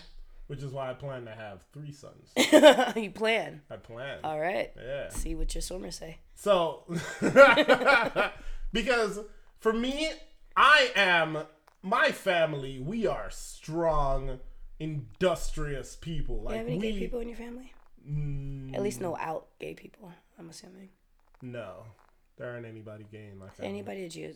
Which 0.49 0.63
is 0.63 0.71
why 0.73 0.89
I 0.89 0.93
plan 0.95 1.25
to 1.25 1.31
have 1.31 1.61
three 1.73 1.91
sons. 1.91 2.31
you 2.95 3.11
plan. 3.11 3.61
I 3.69 3.75
plan. 3.75 4.17
All 4.23 4.39
right. 4.39 4.71
Yeah. 4.75 5.09
See 5.09 5.35
what 5.35 5.53
your 5.53 5.61
swimmers 5.61 5.95
say. 5.95 6.17
So, 6.33 6.85
because 8.73 9.19
for 9.59 9.73
me, 9.73 10.09
I 10.55 10.91
am 10.95 11.43
my 11.83 12.11
family. 12.11 12.79
We 12.79 13.05
are 13.05 13.29
strong, 13.29 14.39
industrious 14.79 15.95
people. 15.95 16.37
You 16.37 16.45
Like 16.45 16.55
have 16.57 16.67
any 16.67 16.77
we, 16.79 16.91
gay 16.93 16.99
people 16.99 17.19
in 17.19 17.27
your 17.29 17.37
family? 17.37 17.71
Mm, 18.09 18.73
At 18.75 18.81
least 18.81 19.01
no 19.01 19.15
out 19.17 19.47
gay 19.59 19.73
people. 19.75 20.11
I'm 20.39 20.49
assuming. 20.49 20.89
no, 21.43 21.83
there 22.37 22.51
aren't 22.51 22.65
anybody 22.65 23.05
gay 23.11 23.27
in 23.31 23.37
my 23.37 23.49
family. 23.49 23.69
Anybody 23.69 24.03
that 24.03 24.15
you 24.15 24.35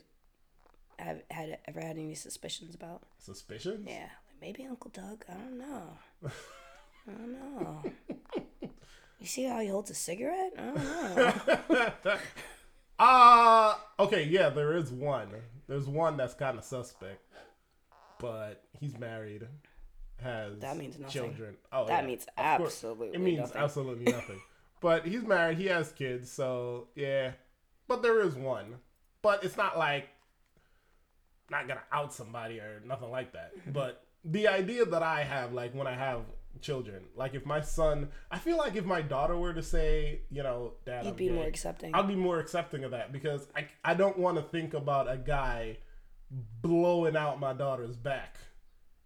have 1.00 1.24
had 1.32 1.58
ever 1.68 1.80
had 1.82 1.98
any 1.98 2.14
suspicions 2.14 2.76
about? 2.76 3.02
suspicions? 3.18 3.88
Yeah, 3.90 4.10
maybe 4.44 4.66
Uncle 4.66 4.92
Doug. 4.92 5.24
I 5.30 5.34
don't 5.36 5.58
know. 5.58 5.84
I 7.08 7.12
don't 7.12 7.32
know. 7.34 7.84
You 9.20 9.28
see 9.30 9.46
how 9.46 9.62
he 9.62 9.70
holds 9.70 9.90
a 9.90 9.94
cigarette? 9.96 10.52
I 10.58 10.62
don't 10.66 12.06
know. 12.06 12.18
Uh 13.00 13.74
okay, 14.00 14.26
yeah, 14.26 14.50
there 14.50 14.76
is 14.76 14.92
one. 14.92 15.30
There's 15.68 15.88
one 15.88 16.18
that's 16.18 16.34
kind 16.34 16.58
of 16.58 16.64
suspect, 16.66 17.22
but 18.20 18.64
he's 18.80 19.00
married, 19.00 19.48
has 20.22 20.60
That 20.60 20.76
means 20.78 21.00
nothing. 21.00 21.12
children. 21.14 21.56
Oh, 21.72 21.88
That 21.88 22.02
yeah, 22.02 22.08
means 22.08 22.26
absolutely 22.38 23.10
It 23.16 23.22
means 23.22 23.40
nothing. 23.40 23.62
absolutely 23.62 24.12
nothing. 24.12 24.42
but 24.82 25.06
he's 25.08 25.24
married. 25.24 25.58
He 25.58 25.68
has 25.68 25.92
kids. 25.94 26.30
So 26.30 26.90
yeah, 26.96 27.32
but 27.88 28.04
there 28.04 28.22
is 28.22 28.36
one. 28.36 28.76
But 29.22 29.44
it's 29.46 29.56
not 29.58 29.78
like 29.78 30.10
not 31.50 31.68
gonna 31.68 31.84
out 31.94 32.14
somebody 32.14 32.60
or 32.60 32.82
nothing 32.86 33.10
like 33.10 33.32
that. 33.34 33.58
Mm-hmm. 33.58 33.72
but 33.72 34.04
the 34.24 34.48
idea 34.48 34.86
that 34.86 35.04
I 35.04 35.24
have, 35.24 35.54
like 35.54 35.74
when 35.74 35.88
I 35.88 35.96
have 35.96 36.22
children, 36.62 37.04
like 37.16 37.34
if 37.34 37.46
my 37.46 37.62
son, 37.62 38.10
I 38.32 38.38
feel 38.38 38.58
like 38.58 38.76
if 38.76 38.86
my 38.86 39.02
daughter 39.02 39.38
were 39.38 39.54
to 39.54 39.64
say, 39.64 40.22
you 40.32 40.44
know, 40.44 40.74
Dad, 40.86 41.06
You'd 41.06 41.12
I'm 41.12 41.16
be 41.16 41.30
more 41.30 41.46
accepting. 41.46 41.94
I'll 41.94 42.04
be 42.04 42.16
more 42.16 42.40
accepting 42.40 42.84
of 42.84 42.92
that 42.92 43.12
because 43.12 43.48
I, 43.56 43.68
I 43.84 43.94
don't 43.94 44.18
want 44.18 44.38
to 44.38 44.44
think 44.44 44.74
about 44.74 45.12
a 45.12 45.18
guy 45.18 45.78
blowing 46.62 47.16
out 47.16 47.40
my 47.40 47.54
daughter's 47.54 47.96
back. 47.96 48.38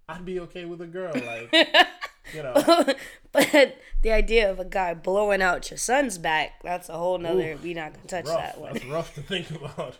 I'd 0.09 0.26
be 0.26 0.39
okay 0.41 0.65
with 0.65 0.82
a 0.82 0.88
girl, 0.88 1.11
like, 1.13 1.53
you 2.34 2.43
know. 2.43 2.53
but 3.34 3.78
the 4.01 4.11
idea 4.11 4.49
of 4.49 4.59
a 4.59 4.65
guy 4.65 4.93
blowing 4.93 5.41
out 5.41 5.70
your 5.70 5.78
son's 5.78 6.18
back, 6.18 6.61
that's 6.63 6.88
a 6.88 6.93
whole 6.93 7.18
nother. 7.18 7.57
we 7.61 7.74
not 7.74 7.93
gonna 7.93 8.07
touch 8.07 8.28
rough. 8.28 8.38
that 8.38 8.61
one. 8.61 8.74
That's 8.74 8.86
rough 8.86 9.13
to 9.15 9.22
think 9.22 9.49
about. 9.61 9.97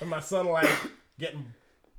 And 0.00 0.08
my 0.08 0.20
son, 0.20 0.46
like, 0.46 0.70
getting 1.18 1.52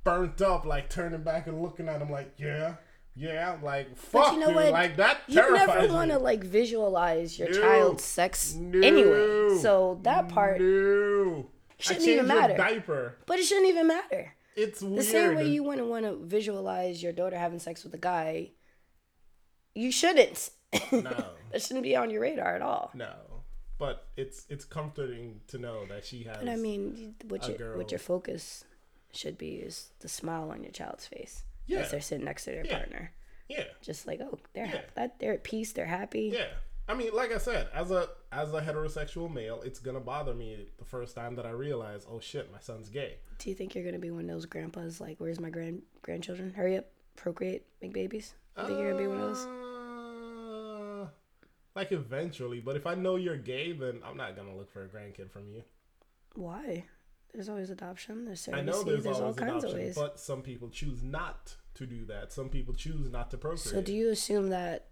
burnt 0.04 0.40
up, 0.42 0.64
like, 0.64 0.88
turning 0.90 1.22
back 1.22 1.46
and 1.46 1.62
looking 1.62 1.88
at 1.88 2.00
him, 2.02 2.10
like, 2.10 2.34
yeah, 2.38 2.74
yeah, 3.14 3.58
like, 3.62 3.96
fuck, 3.96 4.32
you 4.32 4.38
know 4.40 4.46
dude. 4.46 4.54
what? 4.56 4.70
Like, 4.72 4.96
that 4.96 5.18
You 5.26 5.36
never 5.36 5.88
want 5.92 6.08
me. 6.08 6.14
to 6.14 6.18
like 6.18 6.42
visualize 6.42 7.38
your 7.38 7.50
No. 7.50 7.60
child's 7.60 8.04
sex 8.04 8.54
No. 8.54 8.80
anyway. 8.86 9.58
So 9.60 10.00
that 10.02 10.28
part, 10.28 10.60
No. 10.60 11.50
Shouldn't 11.78 12.06
even 12.06 12.26
matter. 12.26 12.56
diaper. 12.56 13.16
but 13.26 13.38
it 13.38 13.44
shouldn't 13.44 13.66
even 13.68 13.86
matter. 13.86 14.32
It's 14.54 14.80
weird. 14.82 14.98
The 14.98 15.02
same 15.02 15.34
way 15.34 15.48
you 15.48 15.62
wouldn't 15.62 15.88
want 15.88 16.04
to 16.04 16.16
visualize 16.24 17.02
your 17.02 17.12
daughter 17.12 17.36
having 17.38 17.58
sex 17.58 17.84
with 17.84 17.92
a 17.94 17.98
guy, 17.98 18.50
you 19.74 19.90
shouldn't. 19.90 20.50
No. 20.92 21.00
that 21.52 21.60
shouldn't 21.62 21.82
be 21.82 21.96
on 21.96 22.10
your 22.10 22.20
radar 22.22 22.54
at 22.54 22.62
all. 22.62 22.90
No, 22.94 23.12
but 23.78 24.06
it's 24.16 24.46
it's 24.48 24.64
comforting 24.64 25.40
to 25.48 25.58
know 25.58 25.84
that 25.86 26.04
she 26.04 26.22
has. 26.24 26.36
And 26.38 26.48
I 26.50 26.56
mean, 26.56 27.14
what 27.28 27.46
your 27.58 27.76
what 27.76 27.90
your 27.90 27.98
focus 27.98 28.64
should 29.12 29.36
be 29.38 29.56
is 29.56 29.90
the 30.00 30.08
smile 30.08 30.50
on 30.50 30.62
your 30.62 30.72
child's 30.72 31.06
face 31.06 31.44
Yeah. 31.66 31.80
as 31.80 31.90
they're 31.90 32.00
sitting 32.00 32.24
next 32.24 32.44
to 32.44 32.50
their 32.52 32.64
Yeah. 32.66 32.78
partner. 32.78 33.12
yeah, 33.48 33.64
Just 33.82 34.06
like, 34.06 34.20
oh, 34.20 34.38
they're 34.54 34.66
Yeah. 34.66 34.82
that 34.94 35.18
they're 35.18 35.34
at 35.34 35.44
peace, 35.44 35.72
they're 35.72 35.86
happy. 35.86 36.30
yeah. 36.32 36.48
I 36.88 36.94
mean, 36.94 37.12
like 37.14 37.30
I 37.32 37.38
said, 37.38 37.68
as 37.72 37.90
a 37.90 38.08
as 38.32 38.52
a 38.54 38.60
heterosexual 38.60 39.32
male, 39.32 39.60
it's 39.62 39.78
gonna 39.78 40.00
bother 40.00 40.34
me 40.34 40.66
the 40.78 40.84
first 40.84 41.14
time 41.14 41.36
that 41.36 41.46
I 41.46 41.50
realize, 41.50 42.04
oh 42.08 42.18
shit, 42.18 42.50
my 42.50 42.58
son's 42.60 42.88
gay. 42.88 43.18
Do 43.38 43.48
you 43.50 43.54
think 43.54 43.74
you're 43.74 43.84
gonna 43.84 43.98
be 43.98 44.10
one 44.10 44.22
of 44.24 44.28
those 44.30 44.46
grandpas 44.46 45.00
like, 45.00 45.20
where's 45.20 45.38
my 45.38 45.50
grand 45.50 45.82
grandchildren? 46.02 46.52
Hurry 46.54 46.76
up, 46.76 46.86
procreate, 47.14 47.66
make 47.80 47.92
babies. 47.92 48.34
I 48.56 48.66
think 48.66 48.78
you're 48.80 48.90
gonna 48.92 49.02
be 49.02 49.08
one 49.08 49.20
of 49.20 49.28
those? 49.28 49.46
Uh, 49.46 51.08
like 51.74 51.92
eventually, 51.92 52.60
but 52.60 52.76
if 52.76 52.86
I 52.86 52.94
know 52.94 53.16
you're 53.16 53.36
gay, 53.36 53.72
then 53.72 54.00
I'm 54.04 54.16
not 54.16 54.34
gonna 54.36 54.56
look 54.56 54.70
for 54.72 54.84
a 54.84 54.88
grandkid 54.88 55.30
from 55.30 55.48
you. 55.48 55.62
Why? 56.34 56.84
There's 57.32 57.48
always 57.48 57.70
adoption. 57.70 58.24
There's 58.26 58.46
I 58.48 58.60
surrogacy. 58.60 58.64
know 58.64 58.82
there's, 58.82 59.04
there's 59.04 59.16
all 59.16 59.22
always 59.22 59.36
kinds 59.36 59.64
adoption, 59.64 59.70
of 59.70 59.76
ways. 59.86 59.94
but 59.94 60.20
some 60.20 60.42
people 60.42 60.68
choose 60.68 61.02
not 61.02 61.56
to 61.74 61.86
do 61.86 62.04
that. 62.06 62.32
Some 62.32 62.48
people 62.50 62.74
choose 62.74 63.10
not 63.10 63.30
to 63.30 63.38
procreate. 63.38 63.74
So 63.74 63.80
do 63.80 63.94
you 63.94 64.10
assume 64.10 64.50
that 64.50 64.88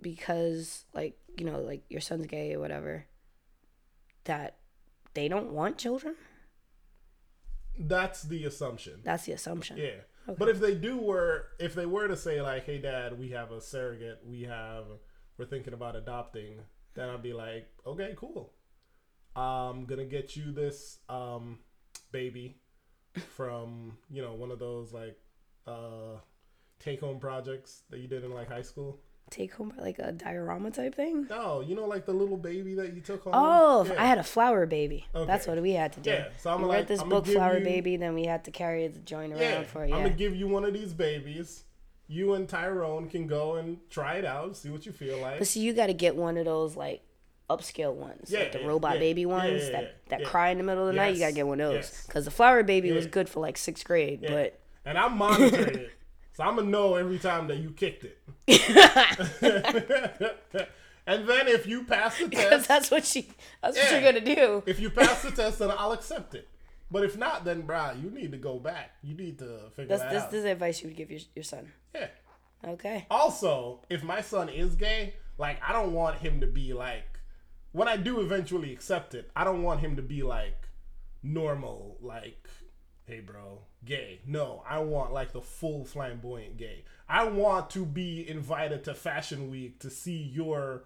because 0.00 0.84
like 0.92 1.18
you 1.36 1.44
know 1.44 1.60
like 1.60 1.84
your 1.88 2.00
son's 2.00 2.26
gay 2.26 2.54
or 2.54 2.60
whatever 2.60 3.06
that 4.24 4.56
they 5.14 5.28
don't 5.28 5.52
want 5.52 5.78
children? 5.78 6.16
That's 7.78 8.22
the 8.22 8.44
assumption. 8.44 9.00
That's 9.04 9.24
the 9.26 9.32
assumption. 9.32 9.76
Yeah. 9.76 10.02
Okay. 10.28 10.36
But 10.36 10.48
if 10.48 10.60
they 10.60 10.74
do 10.74 10.98
were 10.98 11.46
if 11.60 11.74
they 11.74 11.86
were 11.86 12.08
to 12.08 12.16
say 12.16 12.42
like, 12.42 12.64
"Hey 12.66 12.78
dad, 12.78 13.18
we 13.18 13.30
have 13.30 13.52
a 13.52 13.60
surrogate. 13.60 14.20
We 14.26 14.42
have 14.42 14.84
we're 15.38 15.46
thinking 15.46 15.74
about 15.74 15.94
adopting." 15.94 16.58
Then 16.94 17.08
I'd 17.08 17.22
be 17.22 17.32
like, 17.32 17.68
"Okay, 17.86 18.14
cool. 18.16 18.52
I'm 19.36 19.84
going 19.84 20.00
to 20.00 20.04
get 20.04 20.34
you 20.34 20.50
this 20.50 20.98
um 21.08 21.60
baby 22.12 22.56
from, 23.34 23.96
you 24.10 24.22
know, 24.22 24.34
one 24.34 24.50
of 24.50 24.58
those 24.58 24.92
like 24.92 25.18
uh 25.66 26.18
take 26.80 27.00
home 27.00 27.18
projects 27.18 27.82
that 27.90 27.98
you 28.00 28.08
did 28.08 28.24
in 28.24 28.32
like 28.32 28.48
high 28.48 28.62
school. 28.62 28.98
Take 29.30 29.52
home 29.52 29.74
like 29.78 29.98
a 29.98 30.10
diorama 30.12 30.70
type 30.70 30.94
thing. 30.94 31.26
No, 31.28 31.60
you 31.60 31.74
know 31.74 31.84
like 31.84 32.06
the 32.06 32.14
little 32.14 32.38
baby 32.38 32.74
that 32.76 32.94
you 32.94 33.02
took 33.02 33.24
home. 33.24 33.32
Oh, 33.36 33.84
Yeah. 33.84 34.02
I 34.02 34.06
had 34.06 34.16
a 34.18 34.22
flower 34.22 34.64
baby. 34.64 35.06
That's 35.12 35.46
what 35.46 35.60
we 35.60 35.72
had 35.72 35.92
to 35.94 36.00
do. 36.00 36.10
Yeah, 36.10 36.28
so 36.38 36.50
I'm 36.50 36.62
we 36.62 36.68
like, 36.68 36.76
read 36.78 36.88
this 36.88 37.00
I'ma 37.00 37.10
book, 37.10 37.26
Flower 37.26 37.58
you- 37.58 37.64
Baby. 37.64 37.96
Then 37.98 38.14
we 38.14 38.24
had 38.24 38.44
to 38.44 38.50
carry 38.50 38.86
the 38.88 39.00
joint 39.00 39.32
around 39.32 39.42
Yeah, 39.42 39.62
for 39.64 39.82
I'm 39.84 39.90
gonna 39.90 40.10
give 40.10 40.34
you 40.34 40.48
one 40.48 40.64
of 40.64 40.72
these 40.72 40.94
babies. 40.94 41.64
You 42.10 42.32
and 42.32 42.48
Tyrone 42.48 43.10
can 43.10 43.26
go 43.26 43.56
and 43.56 43.80
try 43.90 44.14
it 44.14 44.24
out, 44.24 44.56
see 44.56 44.70
what 44.70 44.86
you 44.86 44.92
feel 44.92 45.18
like. 45.20 45.40
But 45.40 45.46
see, 45.46 45.60
you 45.60 45.74
got 45.74 45.88
to 45.88 45.92
get 45.92 46.16
one 46.16 46.38
of 46.38 46.46
those 46.46 46.74
like 46.74 47.02
upscale 47.48 47.94
ones, 47.94 48.30
Yeah, 48.30 48.40
like 48.40 48.52
the 48.52 48.60
yeah, 48.60 48.66
robot 48.66 48.94
yeah, 48.94 49.00
baby 49.00 49.26
ones 49.26 49.70
that 49.70 49.96
that 50.08 50.24
cry 50.24 50.50
in 50.50 50.58
the 50.58 50.64
middle 50.64 50.86
of 50.86 50.94
the 50.94 50.96
night. 50.96 51.14
You 51.14 51.20
got 51.20 51.28
to 51.28 51.32
get 51.32 51.46
one 51.46 51.60
of 51.60 51.70
those 51.70 51.84
yes. 51.84 52.06
because 52.06 52.24
the 52.24 52.30
Flower 52.30 52.62
Baby 52.62 52.92
was 52.92 53.06
good 53.06 53.28
for 53.28 53.40
like 53.40 53.56
sixth 53.56 53.84
grade, 53.84 54.24
but 54.26 54.58
and 54.84 54.98
I'm 54.98 55.16
monitoring 55.16 55.76
it, 55.76 55.92
so 56.34 56.44
I'm 56.44 56.56
gonna 56.56 56.70
know 56.70 56.94
every 56.94 57.18
time 57.18 57.48
that 57.48 57.58
you 57.58 57.70
kicked 57.70 58.04
it. 58.04 58.18
and 61.06 61.28
then 61.28 61.48
if 61.48 61.66
you 61.66 61.84
pass 61.84 62.18
the 62.18 62.28
test, 62.28 62.68
that's 62.68 62.90
what 62.90 63.04
she 63.04 63.28
that's 63.62 63.76
what 63.76 63.90
you're 63.90 64.12
gonna 64.12 64.34
do. 64.34 64.62
if 64.66 64.80
you 64.80 64.90
pass 64.90 65.22
the 65.22 65.30
test, 65.42 65.58
then 65.58 65.70
I'll 65.76 65.92
accept 65.92 66.34
it. 66.34 66.48
But 66.90 67.04
if 67.04 67.18
not, 67.18 67.44
then 67.44 67.64
bruh, 67.64 68.02
you 68.02 68.10
need 68.10 68.32
to 68.32 68.38
go 68.38 68.58
back. 68.58 68.92
You 69.02 69.14
need 69.14 69.38
to 69.40 69.70
figure 69.76 69.88
That's 69.88 70.02
that 70.02 70.12
this, 70.12 70.22
out. 70.22 70.30
this 70.30 70.38
is 70.38 70.44
advice 70.46 70.80
you 70.80 70.88
would 70.88 70.96
give 70.96 71.10
your 71.10 71.20
your 71.34 71.42
son. 71.42 71.72
Yeah. 71.94 72.06
Okay. 72.66 73.06
Also, 73.10 73.80
if 73.88 74.02
my 74.02 74.20
son 74.20 74.48
is 74.48 74.74
gay, 74.74 75.14
like 75.36 75.60
I 75.62 75.72
don't 75.72 75.92
want 75.92 76.18
him 76.18 76.40
to 76.40 76.46
be 76.46 76.72
like 76.72 77.17
when 77.78 77.88
I 77.88 77.96
do 77.96 78.20
eventually 78.20 78.72
accept 78.72 79.14
it, 79.14 79.30
I 79.34 79.44
don't 79.44 79.62
want 79.62 79.80
him 79.80 79.96
to 79.96 80.02
be 80.02 80.22
like 80.22 80.68
normal, 81.22 81.96
like, 82.00 82.48
hey 83.06 83.20
bro, 83.20 83.60
gay. 83.84 84.20
No, 84.26 84.62
I 84.68 84.78
want 84.80 85.12
like 85.12 85.32
the 85.32 85.40
full 85.40 85.84
flamboyant 85.84 86.56
gay. 86.56 86.84
I 87.08 87.24
want 87.24 87.70
to 87.70 87.86
be 87.86 88.28
invited 88.28 88.84
to 88.84 88.94
Fashion 88.94 89.50
Week 89.50 89.78
to 89.80 89.90
see 89.90 90.16
your 90.22 90.84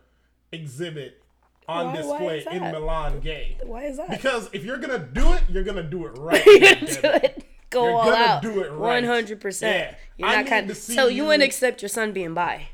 exhibit 0.53 1.23
on 1.69 1.87
Why- 1.87 1.93
why 1.93 1.97
display 2.19 2.39
is 2.39 2.47
in? 2.47 2.61
Milan 2.73 3.21
gay. 3.21 3.59
Why 3.65 3.85
is 3.85 3.97
that? 3.97 4.11
Because 4.11 4.49
if 4.53 4.65
you're 4.65 4.79
gonna 4.79 4.99
do 4.99 5.33
it, 5.33 5.43
you're 5.49 5.65
gonna 5.65 5.83
do 5.83 6.07
it 6.07 6.11
right. 6.19 6.45
you're 6.47 6.61
gonna 6.61 6.87
do 6.87 7.27
it. 7.27 7.45
Go 7.71 7.85
You're 7.85 7.95
all 7.95 8.13
out. 8.15 8.43
do 8.43 8.61
it 8.63 8.71
right. 8.71 8.79
One 8.79 9.05
hundred 9.05 9.41
percent. 9.41 9.97
You're 10.19 10.29
I 10.29 10.33
not 10.37 10.45
need 10.45 10.51
kind 10.51 10.67
to 10.69 10.73
of 10.73 10.77
see 10.79 10.95
so 10.95 11.07
you 11.09 11.17
you- 11.17 11.25
wouldn't 11.27 11.43
accept 11.45 11.81
your 11.83 11.89
son 11.89 12.13
being 12.13 12.35
bi. 12.35 12.69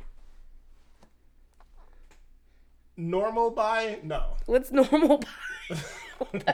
Normal 3.00 3.50
by 3.52 4.00
no. 4.02 4.34
What's 4.46 4.72
normal 4.72 5.18
bi? 5.18 5.28
what 6.18 6.32
the 6.32 6.50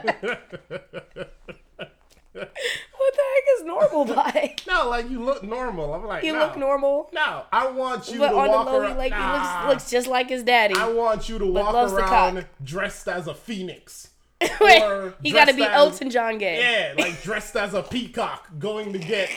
heck 2.35 3.43
is 3.57 3.63
normal 3.65 4.05
bi? 4.05 4.55
No, 4.67 4.89
like 4.89 5.09
you 5.09 5.23
look 5.23 5.41
normal. 5.43 5.93
I'm 5.93 6.05
like, 6.05 6.23
You 6.23 6.33
no. 6.33 6.39
look 6.39 6.55
normal, 6.57 7.09
No, 7.13 7.43
I 7.51 7.69
want 7.71 8.09
you 8.11 8.19
but 8.19 8.29
to 8.29 8.35
on 8.35 8.45
the 8.45 8.51
walk 8.51 8.65
low, 8.67 8.81
around. 8.81 8.97
like 8.97 9.11
Nah. 9.11 9.61
he 9.63 9.67
looks 9.69 9.73
looks 9.73 9.89
just 9.91 10.07
like 10.07 10.29
his 10.29 10.43
daddy. 10.43 10.75
I 10.75 10.87
want 10.91 11.27
you 11.29 11.39
to 11.39 11.45
walk 11.47 11.73
around 11.73 12.45
dressed 12.63 13.07
as 13.07 13.27
a 13.27 13.33
phoenix 13.33 14.09
Wait, 14.61 15.13
he 15.23 15.31
got 15.31 15.45
to 15.45 15.53
be 15.55 15.63
as- 15.63 15.71
Elton 15.71 16.09
John 16.11 16.37
gay. 16.37 16.59
Yeah, 16.59 16.93
like 17.03 17.21
dressed 17.23 17.55
as 17.55 17.73
a 17.73 17.81
peacock 17.81 18.47
going 18.59 18.91
to 18.93 18.99
get 18.99 19.29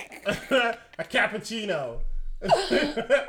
a 0.50 1.04
cappuccino. 1.04 2.00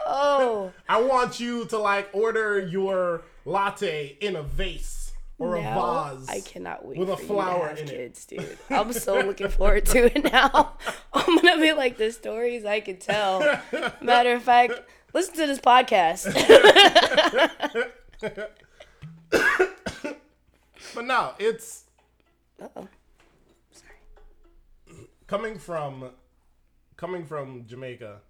Oh, 0.05 0.71
I 0.87 1.01
want 1.01 1.39
you 1.39 1.65
to 1.65 1.77
like 1.77 2.09
order 2.11 2.59
your 2.59 3.21
latte 3.45 4.17
in 4.21 4.35
a 4.35 4.43
vase 4.43 5.13
or 5.37 5.55
a 5.55 5.61
vase. 5.61 6.27
I 6.29 6.41
cannot 6.41 6.85
wait 6.85 6.97
with 6.97 7.09
a 7.09 7.17
flower 7.17 7.69
you 7.69 7.75
to 7.75 7.81
have 7.81 7.89
in 7.89 7.95
it. 7.95 7.97
kids, 7.97 8.25
dude. 8.25 8.57
I'm 8.69 8.91
so 8.93 9.19
looking 9.21 9.49
forward 9.49 9.85
to 9.87 10.05
it 10.05 10.23
now. 10.31 10.77
I'm 11.13 11.35
gonna 11.37 11.61
be 11.61 11.71
like 11.73 11.97
the 11.97 12.11
stories 12.11 12.65
I 12.65 12.79
could 12.81 12.99
tell. 13.01 13.39
Matter 14.01 14.33
of 14.33 14.43
fact, 14.43 14.73
listen 15.13 15.35
to 15.35 15.47
this 15.47 15.59
podcast. 15.59 16.27
But 20.95 21.05
no, 21.05 21.33
it's 21.37 21.83
Uh-oh. 22.61 22.87
coming 25.27 25.59
from 25.59 26.09
coming 26.97 27.25
from 27.25 27.65
Jamaica 27.67 28.21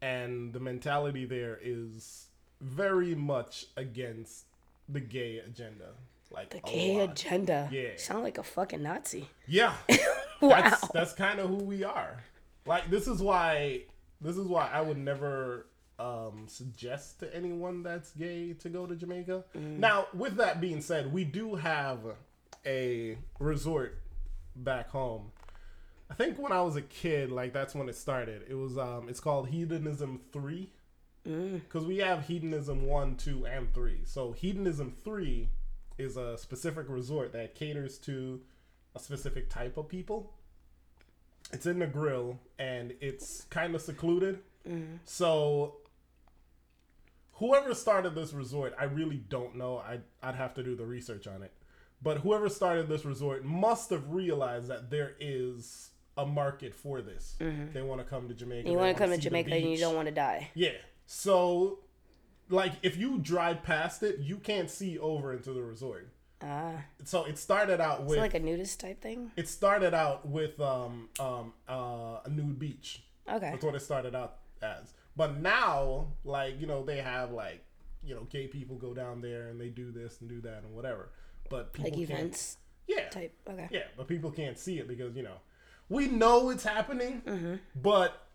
and 0.00 0.52
the 0.52 0.60
mentality 0.60 1.24
there 1.26 1.58
is 1.62 2.25
very 2.60 3.14
much 3.14 3.66
against 3.76 4.44
the 4.88 5.00
gay 5.00 5.38
agenda. 5.38 5.88
Like 6.30 6.50
The 6.50 6.60
gay 6.60 6.98
lot. 7.00 7.12
agenda. 7.12 7.68
Yeah. 7.72 7.90
Sound 7.96 8.22
like 8.24 8.38
a 8.38 8.42
fucking 8.42 8.82
Nazi. 8.82 9.28
Yeah. 9.46 9.72
Wow. 10.38 10.60
That's 10.60 10.88
that's 10.88 11.12
kind 11.14 11.38
of 11.40 11.48
who 11.48 11.56
we 11.64 11.82
are. 11.82 12.22
Like 12.66 12.90
this 12.90 13.08
is 13.08 13.22
why 13.22 13.84
this 14.20 14.36
is 14.36 14.46
why 14.46 14.68
I 14.70 14.82
would 14.82 14.98
never 14.98 15.64
um, 15.98 16.44
suggest 16.46 17.20
to 17.20 17.34
anyone 17.34 17.82
that's 17.82 18.10
gay 18.10 18.52
to 18.52 18.68
go 18.68 18.84
to 18.86 18.94
Jamaica. 18.94 19.44
Now, 19.54 20.08
with 20.12 20.36
that 20.36 20.60
being 20.60 20.82
said, 20.82 21.10
we 21.10 21.24
do 21.24 21.54
have 21.54 22.00
a 22.66 23.16
resort 23.38 23.98
back 24.54 24.90
home. 24.90 25.32
I 26.10 26.14
think 26.14 26.38
when 26.38 26.52
I 26.52 26.60
was 26.60 26.76
a 26.76 26.82
kid, 26.82 27.32
like 27.32 27.54
that's 27.54 27.74
when 27.74 27.88
it 27.88 27.96
started. 27.96 28.42
It 28.46 28.54
was 28.56 28.76
um, 28.76 29.08
it's 29.08 29.20
called 29.20 29.48
Hedonism 29.48 30.20
Three 30.34 30.70
Mm. 31.26 31.60
because 31.64 31.84
we 31.84 31.98
have 31.98 32.26
Hedonism 32.26 32.86
One, 32.86 33.16
Two, 33.16 33.46
and 33.46 33.72
Three. 33.74 34.00
So 34.04 34.32
Hedonism 34.32 34.92
Three 35.04 35.50
is 35.98 36.16
a 36.16 36.36
specific 36.38 36.86
resort 36.88 37.32
that 37.32 37.54
caters 37.54 37.98
to 37.98 38.40
a 38.94 38.98
specific 38.98 39.50
type 39.50 39.76
of 39.76 39.88
people. 39.88 40.32
It's 41.52 41.66
in 41.66 41.78
Negril 41.78 42.38
and 42.58 42.94
it's 43.00 43.44
kind 43.50 43.74
of 43.74 43.82
secluded. 43.82 44.40
Mm. 44.68 44.98
So 45.04 45.76
whoever 47.34 47.74
started 47.74 48.14
this 48.14 48.32
resort, 48.32 48.74
I 48.78 48.84
really 48.84 49.22
don't 49.28 49.56
know. 49.56 49.78
I 49.78 50.00
I'd 50.22 50.34
have 50.34 50.54
to 50.54 50.62
do 50.62 50.74
the 50.74 50.84
research 50.84 51.26
on 51.26 51.42
it. 51.42 51.52
But 52.02 52.18
whoever 52.18 52.48
started 52.48 52.88
this 52.88 53.04
resort 53.04 53.44
must 53.44 53.90
have 53.90 54.10
realized 54.10 54.68
that 54.68 54.90
there 54.90 55.14
is 55.18 55.90
a 56.16 56.26
market 56.26 56.74
for 56.74 57.00
this. 57.00 57.36
Mm-hmm. 57.40 57.72
They 57.72 57.82
want 57.82 58.00
to 58.00 58.06
come 58.06 58.28
to 58.28 58.34
Jamaica. 58.34 58.68
You 58.68 58.76
want 58.76 58.96
to 58.96 59.02
come 59.02 59.10
to 59.10 59.18
Jamaica 59.18 59.54
and 59.54 59.70
you 59.70 59.78
don't 59.78 59.94
want 59.94 60.08
to 60.08 60.14
die. 60.14 60.50
Yeah. 60.54 60.70
So, 61.06 61.78
like, 62.48 62.72
if 62.82 62.96
you 62.96 63.18
drive 63.18 63.62
past 63.62 64.02
it, 64.02 64.18
you 64.18 64.36
can't 64.38 64.70
see 64.70 64.98
over 64.98 65.32
into 65.32 65.52
the 65.52 65.62
resort. 65.62 66.08
Ah, 66.42 66.84
So 67.04 67.24
it 67.24 67.38
started 67.38 67.80
out 67.80 68.04
with 68.04 68.18
it 68.18 68.20
like 68.20 68.34
a 68.34 68.40
nudist 68.40 68.78
type 68.78 69.00
thing? 69.00 69.30
it 69.36 69.48
started 69.48 69.94
out 69.94 70.28
with 70.28 70.60
um 70.60 71.08
um 71.18 71.54
uh, 71.68 72.18
a 72.24 72.28
nude 72.28 72.58
beach. 72.58 73.02
Okay. 73.26 73.50
That's 73.52 73.64
what 73.64 73.74
it 73.74 73.80
started 73.80 74.14
out 74.14 74.36
as. 74.60 74.92
But 75.16 75.40
now, 75.40 76.08
like 76.24 76.60
you 76.60 76.66
know, 76.66 76.84
they 76.84 76.98
have 76.98 77.30
like 77.32 77.64
you 78.04 78.14
know, 78.14 78.24
gay 78.30 78.46
people 78.46 78.76
go 78.76 78.92
down 78.92 79.20
there 79.22 79.48
and 79.48 79.58
they 79.60 79.68
do 79.68 79.90
this 79.90 80.20
and 80.20 80.28
do 80.28 80.40
that 80.42 80.62
and 80.62 80.74
whatever. 80.74 81.08
But 81.48 81.72
people 81.72 81.90
Like 81.90 81.98
events 82.00 82.58
yeah, 82.86 83.08
type. 83.08 83.32
Okay. 83.48 83.68
yeah, 83.70 83.84
but 83.96 84.06
people 84.06 84.30
can't 84.30 84.58
see 84.58 84.78
it 84.78 84.86
because 84.86 85.16
you 85.16 85.22
know 85.22 85.38
we 85.88 86.06
know 86.06 86.50
it's 86.50 86.64
happening, 86.64 87.60
but 87.74 88.25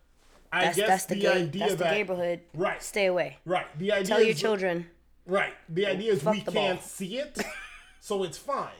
I. 0.51 0.65
That's 0.65 0.77
guess 0.77 0.87
that's 0.87 1.05
the, 1.05 1.15
the, 1.15 1.21
gay. 1.21 1.31
idea 1.43 1.59
That's 1.59 1.71
the 1.73 1.83
that 1.83 1.91
neighborhood. 1.93 2.41
right, 2.53 2.81
Stay 2.83 3.05
away. 3.05 3.37
right, 3.45 3.65
the 3.77 3.91
idea 3.93 4.05
Tell 4.05 4.23
your 4.23 4.33
children. 4.35 4.87
Right. 5.25 5.53
The 5.69 5.85
idea 5.85 6.13
is 6.13 6.23
we 6.25 6.41
can't 6.41 6.53
ball. 6.53 6.77
see 6.79 7.17
it, 7.19 7.39
so 7.99 8.23
it's 8.23 8.37
fine. 8.37 8.71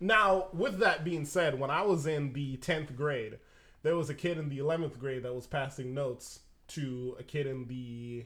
Now, 0.00 0.46
with 0.52 0.78
that 0.78 1.04
being 1.04 1.24
said, 1.24 1.58
when 1.58 1.70
I 1.70 1.82
was 1.82 2.06
in 2.06 2.32
the 2.32 2.56
10th 2.58 2.94
grade, 2.96 3.38
there 3.82 3.96
was 3.96 4.08
a 4.10 4.14
kid 4.14 4.38
in 4.38 4.48
the 4.48 4.58
11th 4.58 4.98
grade 4.98 5.22
that 5.24 5.34
was 5.34 5.46
passing 5.46 5.92
notes 5.94 6.40
to 6.68 7.16
a 7.18 7.22
kid 7.22 7.46
in 7.46 7.66
the 7.66 8.24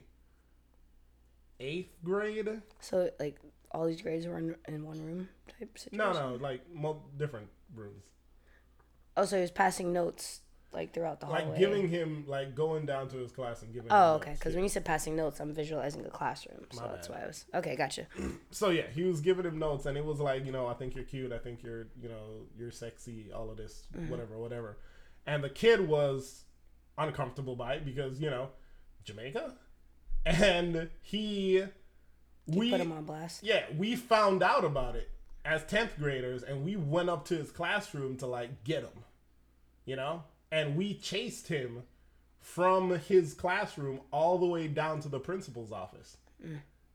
8th 1.59 1.87
grade. 2.03 2.61
So 2.79 3.09
like 3.19 3.37
all 3.71 3.85
these 3.85 4.01
grades 4.01 4.25
were 4.27 4.37
in, 4.37 4.55
in 4.67 4.85
one 4.85 5.03
room 5.05 5.29
type 5.59 5.77
situation. 5.77 5.97
No, 5.97 6.13
no, 6.31 6.35
like 6.35 6.61
mo- 6.73 7.01
different 7.17 7.47
rooms. 7.75 8.03
Oh, 9.17 9.25
so 9.25 9.35
he 9.35 9.41
was 9.41 9.51
passing 9.51 9.91
notes 9.91 10.41
like 10.71 10.93
throughout 10.93 11.19
the 11.19 11.25
hallway. 11.25 11.45
Like 11.49 11.57
giving 11.57 11.87
him, 11.89 12.25
like 12.27 12.53
going 12.55 12.85
down 12.85 13.07
to 13.09 13.17
his 13.17 13.31
class 13.31 13.61
and 13.63 13.73
giving 13.73 13.87
him 13.89 13.95
Oh, 13.95 14.13
okay. 14.15 14.33
Because 14.33 14.53
yeah. 14.53 14.57
when 14.57 14.63
you 14.65 14.69
said 14.69 14.85
passing 14.85 15.15
notes, 15.15 15.39
I'm 15.39 15.53
visualizing 15.53 16.05
a 16.05 16.09
classroom, 16.09 16.65
so 16.71 16.81
My 16.81 16.87
that's 16.89 17.07
bad. 17.07 17.17
why 17.17 17.23
I 17.23 17.27
was 17.27 17.45
okay. 17.55 17.75
Gotcha. 17.75 18.05
so 18.51 18.69
yeah, 18.69 18.87
he 18.93 19.03
was 19.03 19.19
giving 19.21 19.45
him 19.45 19.57
notes, 19.59 19.85
and 19.87 19.97
it 19.97 20.05
was 20.05 20.19
like, 20.19 20.45
you 20.45 20.51
know, 20.51 20.67
I 20.67 20.73
think 20.75 20.93
you're 20.95 21.03
cute, 21.05 21.31
I 21.31 21.37
think 21.39 21.63
you're, 21.63 21.87
you 22.01 22.09
know, 22.09 22.45
you're 22.57 22.71
sexy, 22.71 23.31
all 23.33 23.49
of 23.49 23.57
this, 23.57 23.87
Mm-hmm. 23.97 24.09
whatever, 24.11 24.37
whatever. 24.37 24.77
And 25.25 25.43
the 25.43 25.49
kid 25.49 25.87
was 25.87 26.43
uncomfortable 26.97 27.55
by 27.55 27.75
it 27.75 27.85
because 27.85 28.19
you 28.19 28.29
know, 28.29 28.49
Jamaica, 29.03 29.53
and 30.25 30.89
he, 31.01 31.63
we, 32.47 32.71
Put 32.71 32.81
him 32.81 32.91
on 32.91 33.05
blast. 33.05 33.43
yeah, 33.43 33.63
we 33.77 33.95
found 33.95 34.43
out 34.43 34.63
about 34.65 34.95
it 34.95 35.09
as 35.45 35.63
tenth 35.65 35.97
graders, 35.97 36.43
and 36.43 36.63
we 36.63 36.75
went 36.75 37.09
up 37.09 37.25
to 37.25 37.35
his 37.37 37.49
classroom 37.51 38.17
to 38.17 38.27
like 38.27 38.63
get 38.63 38.83
him, 38.83 39.03
you 39.85 39.95
know, 39.95 40.23
and 40.51 40.75
we 40.75 40.93
chased 40.93 41.47
him 41.47 41.83
from 42.39 42.97
his 42.99 43.33
classroom 43.33 43.99
all 44.11 44.37
the 44.37 44.45
way 44.45 44.67
down 44.67 44.99
to 45.01 45.09
the 45.09 45.19
principal's 45.19 45.71
office 45.71 46.17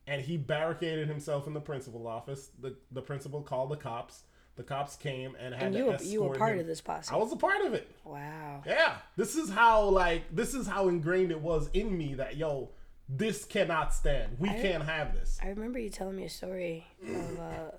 and 0.06 0.22
he 0.22 0.36
barricaded 0.36 1.08
himself 1.08 1.46
in 1.46 1.54
the 1.54 1.60
principal's 1.60 2.06
office. 2.06 2.50
The 2.60 2.76
the 2.90 3.02
principal 3.02 3.42
called 3.42 3.70
the 3.70 3.76
cops. 3.76 4.22
The 4.56 4.62
cops 4.62 4.94
came 4.96 5.34
and 5.40 5.52
had 5.52 5.64
And 5.64 5.72
to 5.72 5.78
you 5.78 5.86
were 5.86 5.94
escort 5.94 6.10
you 6.12 6.22
were 6.22 6.34
part 6.36 6.52
him. 6.54 6.60
of 6.60 6.66
this 6.66 6.80
posse. 6.80 7.12
I 7.12 7.16
was 7.16 7.32
a 7.32 7.36
part 7.36 7.62
of 7.62 7.74
it. 7.74 7.90
wow. 8.04 8.62
Yeah, 8.66 8.96
this 9.16 9.34
is 9.34 9.50
how 9.50 9.84
like 9.88 10.22
this 10.34 10.54
is 10.54 10.66
how 10.66 10.88
ingrained 10.88 11.30
it 11.30 11.40
was 11.40 11.68
in 11.72 11.96
me 11.96 12.14
that 12.14 12.36
yo, 12.36 12.70
this 13.08 13.44
cannot 13.44 13.92
stand. 13.94 14.36
We 14.38 14.48
can't 14.48 14.84
have 14.84 15.14
this. 15.14 15.38
I 15.42 15.48
remember 15.48 15.78
you 15.78 15.90
telling 15.90 16.16
me 16.16 16.24
a 16.24 16.30
story 16.30 16.86
of 17.02 17.40
uh, 17.40 17.70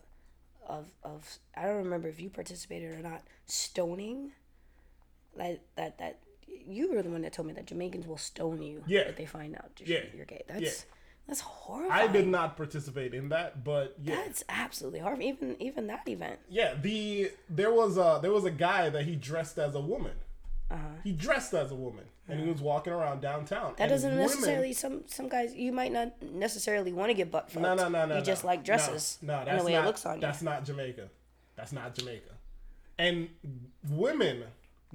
of 0.67 0.87
of 1.03 1.37
I 1.55 1.63
don't 1.67 1.77
remember 1.77 2.07
if 2.07 2.19
you 2.19 2.29
participated 2.29 2.91
or 2.91 3.01
not 3.01 3.21
stoning. 3.45 4.31
Like 5.35 5.61
that 5.75 5.97
that 5.99 6.19
you 6.67 6.91
were 6.91 7.01
the 7.01 7.09
one 7.09 7.21
that 7.21 7.33
told 7.33 7.47
me 7.47 7.53
that 7.53 7.65
Jamaicans 7.67 8.07
will 8.07 8.17
stone 8.17 8.61
you 8.61 8.83
Yeah. 8.87 9.01
if 9.01 9.17
they 9.17 9.25
find 9.25 9.55
out 9.55 9.71
you're, 9.79 9.99
Yeah. 9.99 10.05
you're 10.15 10.25
gay. 10.25 10.43
That's 10.47 10.61
Yeah. 10.61 10.69
that's 11.27 11.41
horrifying. 11.41 12.09
I 12.09 12.11
did 12.11 12.27
not 12.27 12.57
participate 12.57 13.13
in 13.13 13.29
that, 13.29 13.63
but 13.63 13.95
yeah, 14.01 14.15
That's 14.15 14.43
absolutely 14.49 14.99
horrible. 14.99 15.23
Even 15.23 15.55
even 15.61 15.87
that 15.87 16.07
event. 16.07 16.39
yeah. 16.49 16.73
The 16.75 17.31
there 17.49 17.71
was 17.71 17.97
a 17.97 18.19
there 18.21 18.31
was 18.31 18.45
a 18.45 18.51
guy 18.51 18.89
that 18.89 19.05
he 19.05 19.15
dressed 19.15 19.57
as 19.59 19.75
a 19.75 19.81
woman. 19.81 20.13
Uh-huh. 20.71 20.81
He 21.03 21.11
dressed 21.11 21.53
as 21.53 21.69
a 21.71 21.75
woman, 21.75 22.05
and 22.27 22.39
he 22.39 22.49
was 22.49 22.59
walking 22.59 22.91
around 22.91 23.21
downtown. 23.21 23.75
That 23.77 23.87
doesn't 23.89 24.09
women- 24.09 24.25
necessarily 24.25 24.73
some 24.73 25.03
some 25.07 25.29
guys 25.29 25.53
you 25.53 25.71
might 25.71 25.91
not 25.91 26.19
necessarily 26.23 26.91
want 26.91 27.09
to 27.11 27.13
get 27.13 27.29
butt 27.29 27.51
fucked. 27.51 27.61
No, 27.61 27.75
no, 27.75 27.87
no, 27.87 28.07
no. 28.07 28.17
You 28.17 28.23
just 28.23 28.43
no. 28.43 28.47
like 28.47 28.63
dresses. 28.63 29.19
No, 29.21 29.39
no 29.39 29.45
that's 29.45 29.59
the 29.61 29.65
way 29.67 29.73
not. 29.73 29.83
it 29.83 29.87
looks 29.87 30.05
on 30.07 30.15
you. 30.15 30.21
that's 30.21 30.41
not 30.41 30.65
Jamaica. 30.65 31.09
That's 31.55 31.71
not 31.71 31.93
Jamaica. 31.93 32.31
And 32.97 33.29
women, 33.89 34.45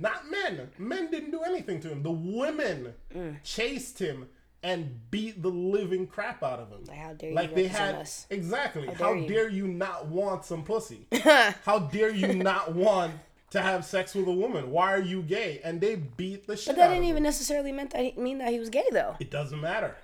not 0.01 0.31
men. 0.31 0.71
Men 0.79 1.11
didn't 1.11 1.31
do 1.31 1.43
anything 1.43 1.81
to 1.81 1.89
him. 1.89 2.03
The 2.03 2.11
women 2.11 2.95
Mm. 3.15 3.37
chased 3.43 3.99
him 3.99 4.29
and 4.63 5.11
beat 5.11 5.41
the 5.43 5.49
living 5.49 6.07
crap 6.07 6.43
out 6.43 6.59
of 6.61 6.71
him. 6.71 6.85
Like, 6.85 6.99
how 6.99 7.13
dare 7.15 7.31
you 7.31 7.35
Like 7.37 7.55
they 7.55 7.67
had 7.67 7.95
us? 7.95 8.27
exactly. 8.31 8.87
How, 8.89 9.15
dare 9.15 9.17
you. 9.17 9.29
dare 9.29 9.49
you 9.49 9.69
not 9.69 10.07
want 10.07 10.45
some 10.45 10.65
pussy? 10.65 11.07
how 11.65 11.79
dare 11.79 12.11
you 12.11 12.35
not 12.35 12.75
want 12.75 13.15
to 13.51 13.61
have 13.63 13.85
sex 13.85 14.15
with 14.15 14.29
a 14.29 14.33
woman? 14.33 14.71
Why 14.71 14.93
are 14.93 15.01
you 15.01 15.23
gay? 15.23 15.61
And 15.65 15.81
they 15.81 15.97
beat 15.97 16.47
the 16.47 16.57
shit 16.57 16.67
But 16.67 16.77
that 16.77 16.89
didn't 16.89 17.05
him. 17.05 17.09
even 17.11 17.23
necessarily 17.23 17.73
meant 17.73 17.91
that 17.93 18.05
he, 18.05 18.13
mean 18.21 18.39
that 18.39 18.51
he 18.53 18.59
was 18.61 18.69
gay 18.69 18.85
though. 18.93 19.17
It 19.19 19.31
doesn't 19.31 19.61
matter. 19.61 19.97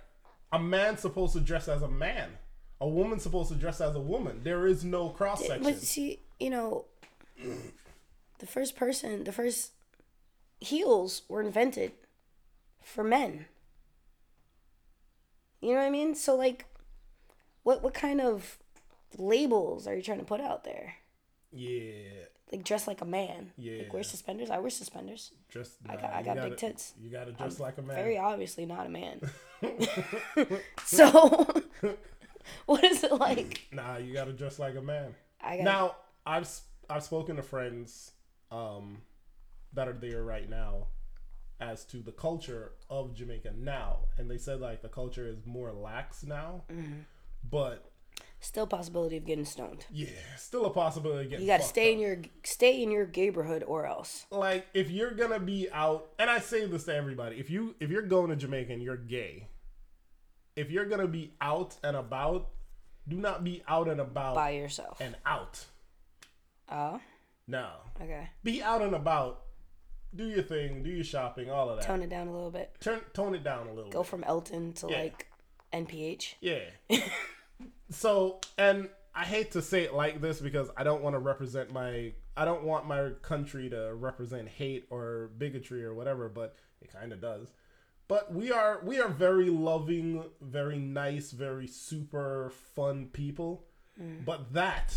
A 0.53 0.59
man's 0.59 1.01
supposed 1.01 1.35
to 1.35 1.41
dress 1.41 1.69
as 1.69 1.83
a 1.83 1.89
man. 1.89 2.31
A 2.81 2.89
woman's 2.89 3.23
supposed 3.23 3.51
to 3.51 3.57
dress 3.57 3.81
as 3.81 3.95
a 3.95 4.01
woman. 4.01 4.41
There 4.43 4.67
is 4.67 4.85
no 4.85 5.09
cross 5.11 5.41
section. 5.47 5.63
But 5.65 5.79
see, 5.81 6.21
you 6.41 6.51
know, 6.51 6.87
the 8.39 8.47
first 8.47 8.77
person, 8.77 9.25
the 9.25 9.33
first 9.33 9.73
heels 10.61 11.23
were 11.29 11.41
invented 11.43 11.93
for 12.83 13.03
men. 13.05 13.47
You 15.61 15.71
know 15.73 15.79
what 15.81 15.87
I 15.87 15.91
mean? 15.91 16.15
So 16.15 16.37
like, 16.37 16.67
what 17.63 17.83
what 17.83 17.95
kind 17.95 18.21
of 18.21 18.59
labels 19.19 19.87
are 19.87 19.95
you 19.97 20.03
trying 20.03 20.19
to 20.19 20.25
put 20.25 20.41
out 20.41 20.65
there? 20.65 20.95
Yeah, 21.53 22.27
Like 22.53 22.65
dress 22.65 22.87
like 22.87 23.01
a 23.01 23.05
man. 23.07 23.53
Yeah. 23.57 23.79
Like 23.85 23.93
wear 23.93 24.03
suspenders. 24.03 24.51
I 24.51 24.59
wear 24.59 24.69
suspenders. 24.71 25.33
just 25.49 25.75
I 25.89 25.97
got- 25.97 26.13
I 26.13 26.23
got 26.23 26.37
gotta- 26.37 26.51
big 26.51 26.59
tits. 26.59 26.93
You 27.01 27.11
gotta 27.11 27.33
dress 27.33 27.59
like 27.59 27.79
a 27.79 27.83
man. 27.83 27.97
Very 27.97 28.19
obviously 28.19 28.67
not 28.67 28.87
a 28.87 28.91
man. 28.91 29.21
so, 30.85 31.47
what 32.67 32.85
is 32.85 33.03
it 33.05 33.13
like? 33.13 33.63
Nah, 33.73 33.97
you 33.97 34.13
gotta 34.13 34.33
dress 34.33 34.59
like 34.59 34.77
a 34.77 34.83
man. 34.83 35.15
I 35.41 35.57
got 35.57 35.65
Now, 35.65 35.97
I've 36.27 36.49
I've 36.91 37.03
spoken 37.03 37.37
to 37.37 37.43
friends 37.43 38.13
um, 38.51 38.99
that 39.73 39.89
are 39.89 39.93
there 39.93 40.23
right 40.23 40.49
now 40.49 40.89
as 41.61 41.85
to 41.87 41.99
the 41.99 42.13
culture 42.13 42.73
of 42.91 43.15
Jamaica 43.15 43.53
now, 43.57 44.01
and 44.19 44.31
they 44.31 44.39
said 44.39 44.61
like 44.61 44.83
the 44.83 44.89
culture 44.89 45.27
is 45.27 45.39
more 45.47 45.73
lax 45.73 46.23
now, 46.25 46.65
Mm-hmm. 46.71 47.01
but 47.49 47.91
Still 48.41 48.67
possibility 48.67 49.17
of 49.17 49.25
getting 49.25 49.47
stoned. 49.47 49.87
yeah, 49.91 50.09
still 50.37 50.67
a 50.67 50.71
possibility. 50.71 51.25
Of 51.25 51.31
getting 51.31 51.47
You 51.47 51.51
got 51.53 51.61
to 51.63 51.67
stay 51.67 51.89
up. 51.89 51.95
in 51.95 51.99
your 52.01 52.17
stay 52.45 52.83
in 52.83 52.91
your 52.91 53.07
neighborhood 53.07 53.65
or 53.67 53.87
else. 53.87 54.27
like 54.31 54.67
if 54.75 54.91
you're 54.91 55.13
gonna 55.13 55.41
be 55.41 55.69
out 55.73 56.09
and 56.19 56.29
i 56.31 56.39
say 56.39 56.67
this 56.67 56.85
to 56.85 56.95
everybody 56.95 57.37
if 57.41 57.49
you 57.51 57.75
if 57.81 57.91
you're 57.91 58.03
going 58.03 58.29
to 58.31 58.37
jamaica 58.37 58.73
and 58.75 58.83
you're 58.83 58.97
gay 58.97 59.49
if 60.55 60.71
you're 60.71 60.85
gonna 60.87 61.09
be 61.09 61.33
out 61.41 61.77
and 61.83 61.97
about 61.97 62.49
do 63.09 63.17
not 63.17 63.43
be 63.43 63.63
out 63.67 63.89
and 63.89 64.01
about 64.01 64.35
By 64.35 64.51
yourself. 64.51 65.01
and 65.01 65.17
out 65.25 65.65
Oh, 66.71 67.01
no 67.49 67.69
okay. 68.01 68.29
be 68.45 68.63
out 68.63 68.83
and 68.83 68.95
about 68.95 69.43
do 70.15 70.25
your 70.27 70.43
thing 70.43 70.83
do 70.83 70.91
your 70.91 71.05
shopping 71.05 71.51
all 71.51 71.69
of 71.69 71.77
that 71.79 71.87
Tone 71.87 72.03
it 72.03 72.09
down 72.11 72.29
a 72.29 72.33
little 72.33 72.51
bit. 72.51 72.75
turn 72.81 73.01
tone 73.13 73.35
it 73.35 73.43
down 73.45 73.67
a 73.67 73.73
little 73.73 73.91
Go 73.91 74.03
bit. 74.03 74.09
from 74.09 74.25
Elton 74.25 74.73
to 74.75 74.89
Yeah. 74.91 74.99
like 75.03 75.27
NPH. 75.73 76.35
yeah 76.41 76.61
so 77.91 78.41
and 78.59 78.89
i 79.15 79.25
hate 79.25 79.53
to 79.53 79.63
say 79.63 79.83
it 79.83 79.95
like 79.95 80.21
this 80.21 80.41
because 80.41 80.71
i 80.77 80.83
don't 80.85 81.03
want 81.03 81.15
to 81.15 81.19
represent 81.19 81.73
my 81.73 82.13
i 82.37 82.45
don't 82.45 82.63
want 82.65 82.87
my 82.87 83.11
country 83.23 83.69
to 83.71 83.95
represent 83.95 84.49
hate 84.49 84.87
or 84.91 85.31
bigotry 85.39 85.85
or 85.85 85.95
whatever 85.95 86.29
but 86.29 86.55
it 86.81 86.93
kind 86.93 87.13
of 87.13 87.21
does 87.21 87.53
but 88.09 88.33
we 88.33 88.51
are 88.53 88.81
we 88.85 89.01
are 89.01 89.09
very 89.09 89.51
loving 89.51 90.23
very 90.41 90.79
nice 90.79 91.31
very 91.33 91.67
super 91.67 92.53
fun 92.75 93.07
people 93.13 93.65
mm. 94.01 94.25
but 94.25 94.53
that 94.53 94.95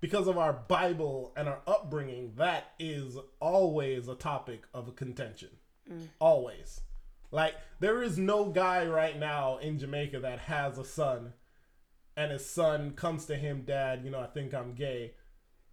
because 0.00 0.26
of 0.28 0.36
our 0.38 0.52
bible 0.52 1.32
and 1.36 1.48
our 1.48 1.60
upbringing 1.66 2.32
that 2.36 2.72
is 2.78 3.16
always 3.40 4.08
a 4.08 4.14
topic 4.14 4.64
of 4.74 4.94
contention 4.96 5.50
always 6.18 6.80
like 7.30 7.54
there 7.80 8.02
is 8.02 8.18
no 8.18 8.46
guy 8.46 8.84
right 8.86 9.18
now 9.18 9.56
in 9.58 9.78
jamaica 9.78 10.18
that 10.20 10.38
has 10.40 10.78
a 10.78 10.84
son 10.84 11.32
and 12.16 12.32
his 12.32 12.44
son 12.44 12.90
comes 12.92 13.26
to 13.26 13.36
him 13.36 13.62
dad 13.66 14.02
you 14.04 14.10
know 14.10 14.20
i 14.20 14.26
think 14.26 14.52
i'm 14.54 14.74
gay 14.74 15.12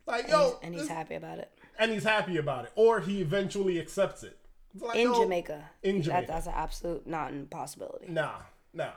like 0.06 0.24
And, 0.26 0.32
yo 0.32 0.44
he's, 0.46 0.54
and 0.62 0.76
he's 0.76 0.88
happy 0.88 1.16
about 1.16 1.40
it. 1.40 1.52
and 1.80 1.92
he's 1.92 2.04
happy 2.04 2.38
about 2.38 2.66
it 2.66 2.72
or 2.76 3.00
he 3.00 3.22
eventually 3.22 3.80
accepts 3.80 4.24
it 4.24 4.38
like, 4.80 4.96
In 4.98 5.04
yo, 5.14 5.22
Jamaica. 5.24 5.70
in 5.84 5.98
That, 5.98 6.04
Jamaica. 6.04 6.28
that's 6.28 6.48
an 6.48 6.54
absolute 6.56 7.06
not 7.06 7.32
impossibility. 7.32 8.08
Nah, 8.10 8.38
nah. 8.74 8.90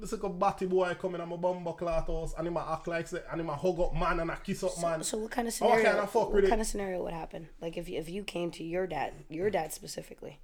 This 0.00 0.12
like 0.12 0.22
a 0.22 0.30
batty 0.30 0.64
boy 0.64 0.96
coming 0.98 1.20
on 1.20 1.28
my 1.28 1.36
bumbo 1.36 1.72
cloth 1.72 2.06
house 2.06 2.34
and 2.38 2.50
might 2.50 2.72
act 2.72 2.88
like 2.88 3.06
say, 3.06 3.20
and 3.30 3.38
he 3.38 3.46
might 3.46 3.58
hug 3.58 3.78
up 3.80 3.94
man 3.94 4.18
and 4.20 4.30
I 4.30 4.36
kiss 4.36 4.64
up 4.64 4.80
man. 4.80 5.02
So 5.02 5.18
what 5.18 5.30
kind 5.30 5.46
of 5.46 5.52
scenario? 5.52 5.84
can't 5.84 6.10
fuck 6.10 6.32
what 6.32 6.48
kind 6.48 6.60
of 6.60 6.66
scenario 6.66 7.02
would 7.02 7.12
happen? 7.12 7.50
Like 7.60 7.76
if 7.76 7.86
you, 7.86 7.98
if 7.98 8.08
you 8.08 8.24
came 8.24 8.50
to 8.52 8.64
your 8.64 8.86
dad, 8.86 9.12
your 9.28 9.50
dad 9.50 9.74
specifically, 9.74 10.40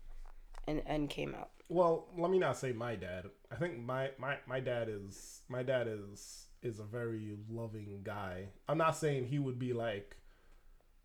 and 0.68 0.82
and 0.84 1.08
came 1.08 1.34
out. 1.34 1.48
Well, 1.70 2.06
let 2.18 2.30
me 2.30 2.38
not 2.38 2.58
say 2.58 2.72
my 2.72 2.96
dad. 2.96 3.30
I 3.50 3.54
think 3.54 3.78
my 3.78 4.10
my 4.18 4.36
my 4.46 4.60
dad 4.60 4.88
is 4.90 5.40
my 5.48 5.62
dad 5.62 5.88
is 5.88 6.48
is 6.62 6.78
a 6.78 6.84
very 6.84 7.38
loving 7.50 8.00
guy. 8.04 8.48
I'm 8.68 8.78
not 8.78 8.94
saying 8.94 9.28
he 9.28 9.38
would 9.38 9.58
be 9.58 9.72
like 9.72 10.16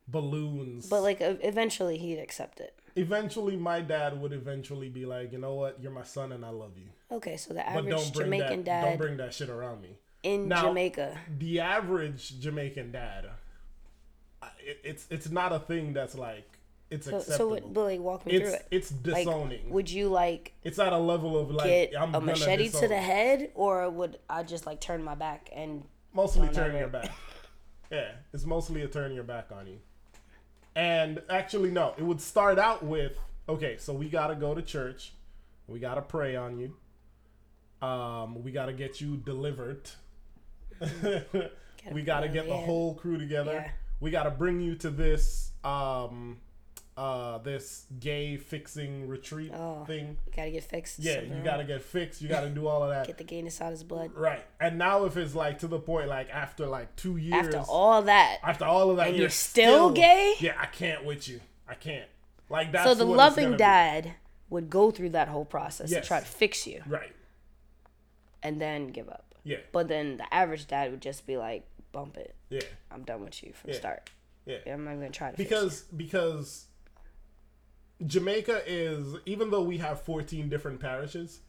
balloons. 0.09 0.87
But 0.87 1.03
like 1.03 1.17
eventually 1.21 1.97
he'd 1.97 2.19
accept 2.19 2.59
it. 2.59 2.77
Eventually 2.95 3.55
my 3.55 3.81
dad 3.81 4.19
would 4.21 4.33
eventually 4.33 4.89
be 4.89 5.05
like, 5.05 5.31
"You 5.31 5.37
know 5.39 5.55
what? 5.55 5.79
You're 5.81 5.91
my 5.91 6.03
son 6.03 6.31
and 6.31 6.45
I 6.45 6.49
love 6.49 6.77
you." 6.77 6.87
Okay, 7.11 7.37
so 7.37 7.53
the 7.53 7.67
average 7.67 7.89
don't 7.89 8.13
bring 8.13 8.25
Jamaican 8.25 8.63
that 8.65 8.81
don't 8.83 8.97
bring 8.97 9.17
that 9.17 9.33
shit 9.33 9.49
around 9.49 9.81
me. 9.81 9.97
in 10.23 10.47
Now- 10.47 10.63
Jamaica. 10.67 11.17
the 11.39 11.59
average 11.59 12.39
Jamaican 12.39 12.91
dad, 12.91 13.25
it, 14.59 14.79
it's 14.83 15.07
it's 15.09 15.29
not 15.29 15.51
a 15.51 15.59
thing 15.59 15.93
that's 15.93 16.15
like 16.15 16.47
it's 16.89 17.07
So, 17.09 17.17
acceptable. 17.17 17.57
so 17.57 17.67
but 17.69 17.83
like 17.85 17.99
walk 17.99 18.25
me 18.25 18.37
through 18.37 18.47
it's 18.47 18.55
it. 18.55 18.67
it's 18.71 18.91
Like, 18.91 19.25
disowning. 19.25 19.69
would 19.69 19.89
you 19.89 20.09
like 20.09 20.53
it's 20.63 20.77
at 20.79 20.93
a 20.93 20.97
level 20.97 21.37
of 21.37 21.49
like 21.51 21.65
get 21.67 21.99
I'm 21.99 22.13
a 22.13 22.21
machete 22.21 22.69
to 22.69 22.87
the 22.87 22.97
head, 22.99 23.51
or 23.55 23.89
would 23.89 24.19
I 24.29 24.43
just 24.43 24.65
like 24.65 24.79
turn 24.81 25.03
my 25.03 25.15
back 25.15 25.49
and 25.53 25.83
Mostly 26.13 26.49
turn 26.49 26.75
your 26.75 26.87
back. 26.89 27.09
Yeah, 27.91 28.11
it's 28.33 28.45
mostly 28.45 28.83
a 28.83 28.87
turn 28.87 29.11
your 29.13 29.25
back 29.25 29.51
on 29.51 29.67
you. 29.67 29.79
And 30.75 31.21
actually, 31.29 31.71
no, 31.71 31.93
it 31.97 32.03
would 32.03 32.21
start 32.21 32.57
out 32.59 32.83
with 32.83 33.17
okay, 33.49 33.75
so 33.77 33.93
we 33.93 34.07
gotta 34.09 34.35
go 34.35 34.55
to 34.55 34.61
church, 34.61 35.13
we 35.67 35.79
gotta 35.79 36.01
pray 36.01 36.35
on 36.35 36.57
you, 36.57 37.85
um, 37.85 38.41
we 38.43 38.51
gotta 38.51 38.71
get 38.73 39.01
you 39.01 39.17
delivered, 39.17 39.89
we 41.91 42.01
gotta 42.03 42.29
get 42.29 42.47
the 42.47 42.55
whole 42.55 42.95
crew 42.95 43.17
together, 43.17 43.51
Yeah. 43.53 43.71
we 43.99 44.11
gotta 44.11 44.31
bring 44.31 44.61
you 44.61 44.75
to 44.75 44.89
this 44.89 45.51
um, 45.63 46.37
uh, 46.97 47.37
this 47.39 47.85
gay 47.99 48.35
fixing 48.37 49.07
retreat 49.07 49.51
Oh. 49.55 49.83
thing. 49.85 50.17
gotta 50.35 50.51
get 50.51 50.63
fixed? 50.63 50.99
Yeah, 50.99 51.21
you 51.21 51.41
gotta 51.43 51.63
get 51.63 51.81
fixed, 51.81 52.21
you 52.21 52.27
gotta 52.27 52.49
do 52.49 52.67
all 52.67 52.83
of 52.83 52.89
that. 52.89 53.07
get 53.07 53.17
the 53.17 53.23
gayness 53.23 53.61
out 53.61 53.67
of 53.67 53.71
his 53.73 53.83
blood. 53.83 54.11
Right. 54.13 54.43
And 54.59 54.77
now 54.77 55.05
if 55.05 55.15
it's 55.17 55.33
like 55.33 55.59
to 55.59 55.67
the 55.67 55.79
point 55.79 56.09
like 56.09 56.29
after 56.29 56.65
like 56.67 56.95
two 56.97 57.17
years 57.17 57.47
After 57.47 57.59
all 57.69 58.01
that, 58.03 58.39
after 58.43 58.65
all 58.65 58.89
of 58.91 58.97
that 58.97 59.07
And 59.07 59.15
you're, 59.15 59.23
you're 59.23 59.29
still 59.29 59.91
gay? 59.91 60.33
Yeah, 60.39 60.55
I 60.59 60.65
can't 60.65 61.05
with 61.05 61.27
you. 61.29 61.39
I 61.67 61.75
can't. 61.75 62.09
Like 62.49 62.71
that's 62.73 62.83
so 62.85 62.93
the 62.93 63.05
loving 63.05 63.45
gonna 63.45 63.55
be. 63.55 63.59
dad 63.59 64.13
would 64.49 64.69
go 64.69 64.91
through 64.91 65.09
that 65.11 65.29
whole 65.29 65.45
process 65.45 65.89
Yes. 65.89 66.01
to 66.03 66.07
try 66.07 66.19
to 66.19 66.25
fix 66.25 66.67
you 66.67 66.83
Right. 66.85 67.13
and 68.43 68.59
then 68.59 68.87
give 68.87 69.07
up. 69.09 69.33
Yeah. 69.43 69.57
But 69.71 69.87
then 69.87 70.17
the 70.17 70.31
average 70.33 70.67
dad 70.67 70.91
would 70.91 71.01
just 71.01 71.25
be 71.25 71.37
like, 71.37 71.65
"Bump 71.93 72.17
it. 72.17 72.35
Yeah. 72.49 72.61
I'm 72.91 73.03
done 73.03 73.23
with 73.23 73.41
you 73.43 73.53
from 73.53 73.69
Yeah. 73.69 73.73
the 73.75 73.79
start. 73.79 74.09
Yeah. 74.45 74.57
I'm 74.67 74.83
not 74.83 74.95
gonna 74.95 75.09
try 75.09 75.31
to 75.31 75.37
fix 75.37 75.49
Because 75.49 75.81
because 75.95 76.65
Jamaica 78.05 78.63
is 78.65 79.15
even 79.25 79.51
though 79.51 79.63
we 79.63 79.77
have 79.77 80.01
14 80.01 80.49
different 80.49 80.79
parishes, 80.79 81.41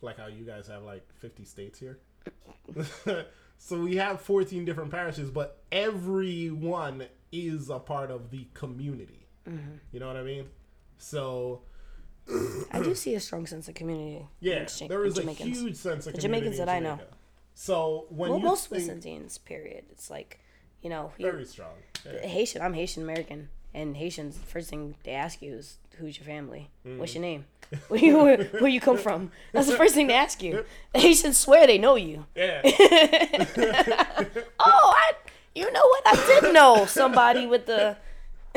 like 0.00 0.18
how 0.18 0.26
you 0.26 0.44
guys 0.44 0.66
have 0.68 0.82
like 0.82 1.06
50 1.18 1.44
states 1.44 1.78
here. 1.78 1.98
so 3.58 3.80
we 3.80 3.96
have 3.96 4.20
14 4.20 4.64
different 4.64 4.90
parishes, 4.90 5.30
but 5.30 5.62
everyone 5.70 7.04
is 7.32 7.70
a 7.70 7.78
part 7.78 8.10
of 8.10 8.30
the 8.30 8.46
community. 8.54 9.26
Mm-hmm. 9.48 9.72
You 9.92 10.00
know 10.00 10.06
what 10.06 10.16
I 10.16 10.22
mean? 10.22 10.46
So. 10.98 11.62
I 12.72 12.80
do 12.80 12.94
see 12.94 13.14
a 13.14 13.20
strong 13.20 13.46
sense 13.46 13.68
of 13.68 13.74
community. 13.74 14.26
yeah, 14.40 14.66
Ja- 14.78 14.88
there 14.88 15.04
is 15.04 15.18
a 15.18 15.22
huge 15.32 15.76
sense 15.76 16.06
of 16.06 16.12
The 16.12 16.20
community 16.20 16.50
Jamaicans 16.50 16.58
that 16.58 16.68
I 16.68 16.78
know. 16.78 17.00
So 17.54 18.06
when 18.10 18.30
Well, 18.30 18.40
most 18.40 18.68
think, 18.68 18.80
West 18.80 18.90
Indians, 18.90 19.38
period. 19.38 19.84
It's 19.90 20.10
like, 20.10 20.40
you 20.82 20.90
know, 20.90 21.12
very 21.18 21.44
strong. 21.44 21.74
Yeah. 22.04 22.26
Haitian. 22.26 22.62
I'm 22.62 22.74
Haitian 22.74 23.02
American, 23.02 23.48
and 23.74 23.96
Haitians. 23.96 24.38
First 24.46 24.70
thing 24.70 24.94
they 25.04 25.12
ask 25.12 25.40
you 25.42 25.54
is, 25.54 25.78
"Who's 25.98 26.18
your 26.18 26.26
family? 26.26 26.70
What's 26.82 27.14
your 27.14 27.22
name? 27.22 27.44
Where 27.88 28.00
you 28.00 28.16
where, 28.18 28.44
where 28.44 28.68
you 28.68 28.80
come 28.80 28.98
from?" 28.98 29.30
That's 29.52 29.68
the 29.68 29.76
first 29.76 29.94
thing 29.94 30.06
they 30.08 30.14
ask 30.14 30.42
you. 30.42 30.64
Haitians 30.94 31.36
swear 31.36 31.66
they 31.66 31.78
know 31.78 31.96
you. 31.96 32.26
Yeah. 32.34 32.62
Oh, 34.60 34.94
I. 34.96 35.12
You 35.54 35.70
know 35.72 35.84
what? 35.86 36.02
I 36.06 36.40
did 36.40 36.54
know 36.54 36.86
somebody 36.86 37.46
with 37.46 37.66
the. 37.66 37.96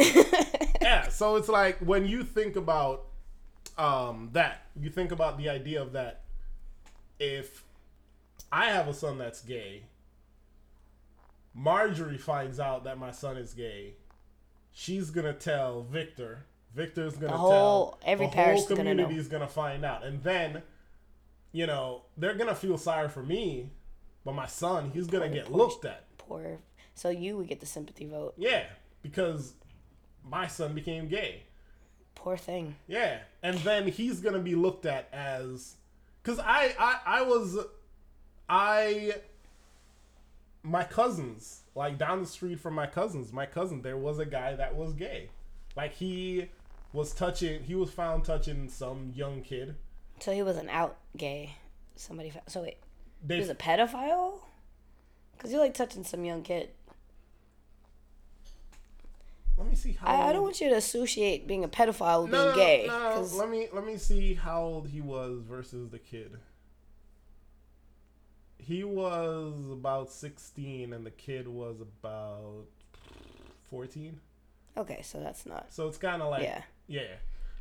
yeah 0.81 1.07
so 1.07 1.35
it's 1.35 1.47
like 1.47 1.77
when 1.77 2.07
you 2.07 2.23
think 2.23 2.55
about 2.55 3.05
um 3.77 4.29
that 4.33 4.65
you 4.79 4.89
think 4.89 5.11
about 5.11 5.37
the 5.37 5.47
idea 5.49 5.79
of 5.79 5.91
that 5.93 6.21
if 7.19 7.63
i 8.51 8.65
have 8.71 8.87
a 8.87 8.93
son 8.93 9.19
that's 9.19 9.41
gay 9.43 9.83
marjorie 11.53 12.17
finds 12.17 12.59
out 12.59 12.83
that 12.85 12.97
my 12.97 13.11
son 13.11 13.37
is 13.37 13.53
gay 13.53 13.93
she's 14.73 15.09
gonna 15.11 15.33
tell 15.33 15.83
victor 15.83 16.45
victor's 16.75 17.13
gonna 17.13 17.33
The 17.33 17.37
whole- 17.37 17.51
tell 17.51 17.99
every 18.03 18.25
the 18.25 18.31
parish 18.31 18.65
whole 18.65 18.75
community 18.75 19.15
is 19.15 19.27
gonna 19.27 19.47
find 19.47 19.85
out 19.85 20.03
and 20.03 20.21
then 20.23 20.63
you 21.51 21.67
know 21.67 22.01
they're 22.17 22.33
gonna 22.33 22.55
feel 22.55 22.77
sorry 22.77 23.07
for 23.09 23.21
me 23.23 23.69
but 24.25 24.33
my 24.33 24.47
son 24.47 24.91
he's 24.91 25.07
gonna 25.07 25.29
get 25.29 25.51
looked 25.51 25.85
at 25.85 26.03
Poor. 26.17 26.59
So 26.95 27.09
you 27.09 27.37
would 27.37 27.47
get 27.47 27.59
the 27.59 27.65
sympathy 27.65 28.05
vote. 28.05 28.33
yeah 28.37 28.65
because 29.03 29.53
my 30.23 30.47
son 30.47 30.73
became 30.73 31.07
gay 31.07 31.43
Poor 32.15 32.37
thing. 32.37 32.75
Yeah, 32.87 33.19
and 33.41 33.57
then 33.59 33.87
he's 33.87 34.21
gonna 34.21 34.39
be 34.39 34.55
looked 34.55 34.85
at 34.85 35.09
as, 35.11 35.75
cause 36.23 36.39
I 36.39 36.73
I 36.79 36.99
I 37.05 37.21
was, 37.23 37.57
I, 38.47 39.15
my 40.61 40.83
cousins 40.85 41.62
like 41.75 41.97
down 41.97 42.21
the 42.21 42.27
street 42.27 42.59
from 42.59 42.73
my 42.73 42.87
cousins, 42.87 43.33
my 43.33 43.45
cousin 43.45 43.81
there 43.81 43.97
was 43.97 44.19
a 44.19 44.25
guy 44.25 44.55
that 44.55 44.75
was 44.75 44.93
gay, 44.93 45.29
like 45.75 45.93
he 45.93 46.49
was 46.91 47.13
touching, 47.13 47.63
he 47.63 47.75
was 47.75 47.89
found 47.89 48.23
touching 48.23 48.69
some 48.69 49.11
young 49.15 49.41
kid. 49.41 49.75
So 50.19 50.31
he 50.31 50.43
wasn't 50.43 50.69
out 50.69 50.97
gay. 51.17 51.55
Somebody. 51.95 52.29
Fa- 52.29 52.43
so 52.47 52.61
wait, 52.61 52.77
he 53.27 53.39
was 53.39 53.49
a 53.49 53.55
pedophile. 53.55 54.39
Cause 55.39 55.51
you 55.51 55.59
like 55.59 55.73
touching 55.73 56.03
some 56.03 56.23
young 56.23 56.41
kid. 56.41 56.69
let 59.57 59.67
me 59.67 59.75
see 59.75 59.93
how. 59.93 60.07
I, 60.07 60.29
I 60.29 60.33
don't 60.33 60.43
want 60.43 60.61
you 60.61 60.69
to 60.69 60.75
associate 60.75 61.47
being 61.47 61.63
a 61.63 61.67
pedophile 61.67 62.23
with 62.23 62.31
no, 62.31 62.45
being 62.45 62.55
gay. 62.55 62.85
No, 62.87 63.27
let 63.33 63.49
me 63.49 63.67
let 63.73 63.85
me 63.85 63.97
see 63.97 64.35
how 64.35 64.61
old 64.61 64.87
he 64.87 65.01
was 65.01 65.41
versus 65.41 65.89
the 65.89 65.99
kid. 65.99 66.37
He 68.65 68.83
was 68.83 69.53
about 69.71 70.11
16 70.11 70.93
and 70.93 71.05
the 71.05 71.11
kid 71.11 71.47
was 71.47 71.81
about 71.81 72.65
14. 73.69 74.19
Okay, 74.77 75.01
so 75.03 75.19
that's 75.19 75.45
not. 75.45 75.67
So 75.73 75.87
it's 75.87 75.97
kind 75.97 76.21
of 76.21 76.29
like 76.31 76.43
Yeah. 76.43 76.61
yeah. 76.87 77.15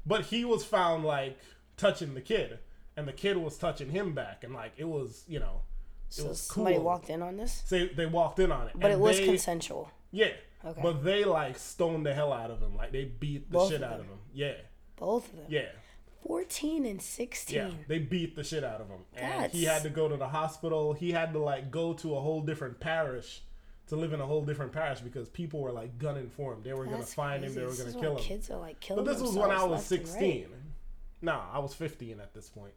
But 0.07 0.27
he 0.27 0.45
was 0.45 0.65
found 0.65 1.05
like 1.05 1.39
touching 1.77 2.15
the 2.15 2.21
kid 2.21 2.59
and 2.97 3.07
the 3.07 3.13
kid 3.13 3.37
was 3.37 3.59
touching 3.59 3.91
him 3.91 4.15
back 4.15 4.45
and 4.45 4.55
like 4.55 4.73
it 4.77 4.85
was, 4.89 5.25
you 5.29 5.39
know, 5.41 5.63
it 6.09 6.15
So 6.15 6.29
was 6.29 6.41
somebody 6.41 6.77
cool. 6.77 6.85
walked 6.85 7.11
in 7.11 7.23
on 7.23 7.37
this, 7.37 7.63
Say 7.67 7.89
they 7.89 8.07
walked 8.07 8.39
in 8.39 8.53
on 8.53 8.69
it. 8.69 8.75
but 8.77 8.91
it 8.91 8.99
was 8.99 9.19
they- 9.19 9.27
consensual. 9.27 9.91
Yeah. 10.11 10.33
Okay. 10.65 10.81
But 10.83 11.03
they 11.03 11.25
like 11.25 11.59
stoned 11.59 12.07
the 12.07 12.15
hell 12.15 12.33
out 12.33 12.51
of 12.51 12.61
him. 12.63 12.77
Like 12.77 12.93
they 12.93 13.05
beat 13.05 13.51
the 13.51 13.59
Both 13.59 13.71
shit 13.71 13.83
out 13.83 13.99
of 14.01 14.07
him. 14.07 14.19
Yeah. 14.33 14.55
Both 14.97 15.29
of 15.33 15.37
them. 15.37 15.47
Yeah. 15.49 15.69
14 16.27 16.87
and 16.87 17.01
16. 17.03 17.57
Yeah, 17.57 17.71
they 17.89 17.99
beat 17.99 18.37
the 18.37 18.45
shit 18.45 18.65
out 18.65 18.81
of 18.81 18.89
him, 18.89 19.01
and 19.17 19.51
he 19.53 19.65
had 19.65 19.83
to 19.83 19.91
go 19.91 20.09
to 20.09 20.17
the 20.17 20.29
hospital. 20.29 20.93
He 20.93 21.13
had 21.13 21.33
to 21.33 21.39
like 21.39 21.71
go 21.71 21.93
to 21.95 22.15
a 22.17 22.21
whole 22.21 22.41
different 22.43 22.81
parish 22.81 23.43
to 23.89 23.97
live 23.97 24.13
in 24.13 24.21
a 24.21 24.27
whole 24.27 24.45
different 24.45 24.73
parish 24.73 25.01
because 25.01 25.29
people 25.29 25.61
were 25.61 25.73
like 25.73 25.99
gunning 25.99 26.29
for 26.31 26.53
him. 26.53 26.63
They 26.63 26.73
were 26.73 26.85
gonna 26.85 26.99
That's 26.99 27.15
find 27.15 27.45
him. 27.45 27.55
They 27.55 27.65
were 27.65 27.75
gonna 27.75 27.93
kill 27.93 28.17
him. 28.17 28.23
Kids 28.23 28.51
are 28.51 28.59
like 28.59 28.81
killing 28.81 29.05
But 29.05 29.13
this 29.13 29.21
was 29.21 29.37
when 29.37 29.51
I 29.51 29.65
was 29.65 29.91
left 29.91 29.93
and 29.93 30.01
right. 30.01 30.09
sixteen. 30.09 30.47
No, 31.21 31.41
I 31.53 31.59
was 31.59 31.75
fifteen 31.75 32.21
at 32.21 32.35
this 32.35 32.49
point. 32.49 32.75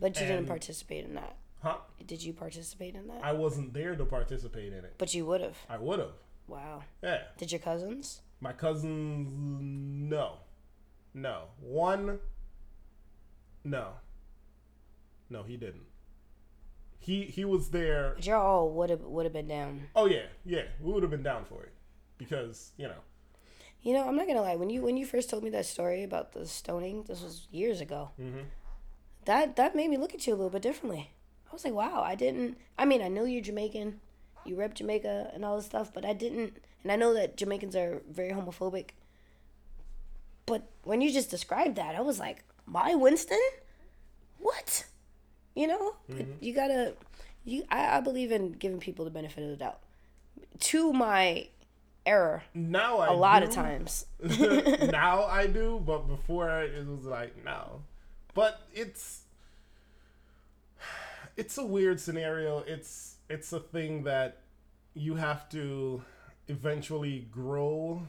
But 0.00 0.20
you 0.20 0.26
didn't 0.26 0.46
participate 0.46 1.04
in 1.04 1.14
that. 1.14 1.36
Huh? 1.62 1.76
Did 2.06 2.22
you 2.22 2.32
participate 2.32 2.94
in 2.94 3.08
that? 3.08 3.20
I 3.22 3.32
wasn't 3.32 3.74
there 3.74 3.96
to 3.96 4.04
participate 4.04 4.72
in 4.72 4.84
it. 4.84 4.94
but 4.96 5.12
you 5.12 5.26
would 5.26 5.40
have. 5.40 5.56
I 5.68 5.76
would 5.76 5.98
have. 5.98 6.12
Wow. 6.46 6.84
Yeah. 7.02 7.22
Did 7.36 7.52
your 7.52 7.58
cousins? 7.60 8.20
My 8.40 8.52
cousins, 8.52 9.28
no, 9.36 10.34
no. 11.12 11.42
One, 11.60 12.20
no, 13.64 13.88
no. 15.30 15.42
He 15.42 15.56
didn't. 15.56 15.86
He 17.00 17.24
he 17.24 17.44
was 17.44 17.70
there 17.70 18.12
But 18.16 18.26
y'all 18.26 18.70
would 18.72 18.90
have 18.90 19.00
would 19.00 19.24
have 19.24 19.32
been 19.32 19.48
down. 19.48 19.88
Oh 19.94 20.06
yeah, 20.06 20.26
yeah, 20.44 20.62
we 20.80 20.92
would 20.92 21.02
have 21.02 21.10
been 21.10 21.22
down 21.22 21.44
for 21.44 21.62
it 21.62 21.72
because 22.18 22.72
you 22.76 22.86
know. 22.88 23.00
You 23.80 23.94
know, 23.94 24.08
I'm 24.08 24.16
not 24.16 24.26
gonna 24.26 24.42
lie. 24.42 24.56
When 24.56 24.70
you 24.70 24.82
when 24.82 24.96
you 24.96 25.06
first 25.06 25.30
told 25.30 25.44
me 25.44 25.50
that 25.50 25.64
story 25.66 26.02
about 26.02 26.32
the 26.32 26.46
stoning, 26.46 27.04
this 27.04 27.22
was 27.22 27.46
years 27.50 27.80
ago. 27.80 28.10
Mhm. 28.20 28.44
That 29.24 29.56
that 29.56 29.76
made 29.76 29.88
me 29.90 29.96
look 29.96 30.14
at 30.14 30.26
you 30.26 30.32
a 30.34 30.36
little 30.36 30.50
bit 30.50 30.62
differently. 30.62 31.12
I 31.48 31.52
was 31.52 31.64
like, 31.64 31.74
wow, 31.74 32.02
I 32.02 32.14
didn't. 32.14 32.58
I 32.76 32.84
mean, 32.84 33.00
I 33.00 33.08
knew 33.08 33.24
you're 33.24 33.40
Jamaican, 33.40 34.00
you 34.44 34.56
rep 34.56 34.74
Jamaica 34.74 35.30
and 35.32 35.44
all 35.44 35.56
this 35.56 35.66
stuff, 35.66 35.92
but 35.94 36.04
I 36.04 36.12
didn't. 36.12 36.58
And 36.82 36.92
I 36.92 36.96
know 36.96 37.14
that 37.14 37.36
Jamaicans 37.36 37.74
are 37.76 38.02
very 38.10 38.32
homophobic. 38.32 38.90
But 40.46 40.68
when 40.82 41.00
you 41.00 41.10
just 41.12 41.30
described 41.30 41.76
that, 41.76 41.94
I 41.94 42.00
was 42.00 42.18
like, 42.18 42.44
my 42.70 42.94
Winston, 42.94 43.38
what? 44.38 44.84
You 45.54 45.66
know, 45.66 45.96
But 46.08 46.26
you 46.40 46.54
gotta. 46.54 46.94
You, 47.44 47.64
I, 47.70 47.96
I 47.96 48.00
believe 48.00 48.30
in 48.30 48.52
giving 48.52 48.78
people 48.78 49.04
the 49.04 49.10
benefit 49.10 49.42
of 49.42 49.50
the 49.50 49.56
doubt. 49.56 49.80
To 50.60 50.92
my 50.92 51.48
error, 52.04 52.42
Now 52.54 52.98
I 52.98 53.06
a 53.08 53.12
lot 53.12 53.42
of 53.42 53.50
times. 53.50 54.06
now 54.20 55.24
I 55.24 55.46
do, 55.46 55.82
but 55.84 56.06
before 56.06 56.62
it 56.62 56.86
was 56.86 57.04
like 57.04 57.44
no. 57.44 57.82
But 58.34 58.60
it's 58.74 59.22
it's 61.36 61.58
a 61.58 61.64
weird 61.64 62.00
scenario. 62.00 62.58
It's 62.66 63.16
it's 63.28 63.52
a 63.52 63.60
thing 63.60 64.04
that 64.04 64.42
you 64.94 65.14
have 65.14 65.48
to 65.50 66.02
eventually 66.48 67.28
grow 67.30 68.02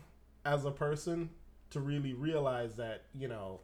as 0.46 0.66
a 0.66 0.72
person 0.72 1.30
to 1.70 1.80
really 1.80 2.14
realize 2.14 2.76
that, 2.78 3.04
you 3.14 3.28
know, 3.28 3.60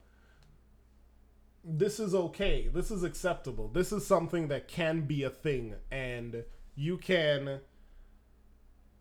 this 1.65 1.99
is 1.99 2.13
okay. 2.13 2.69
This 2.71 2.91
is 2.91 3.03
acceptable. 3.03 3.67
This 3.67 3.91
is 3.91 4.05
something 4.05 4.47
that 4.49 4.67
can 4.67 5.01
be 5.01 5.23
a 5.23 5.29
thing 5.29 5.75
and 5.91 6.43
you 6.75 6.97
can 6.97 7.61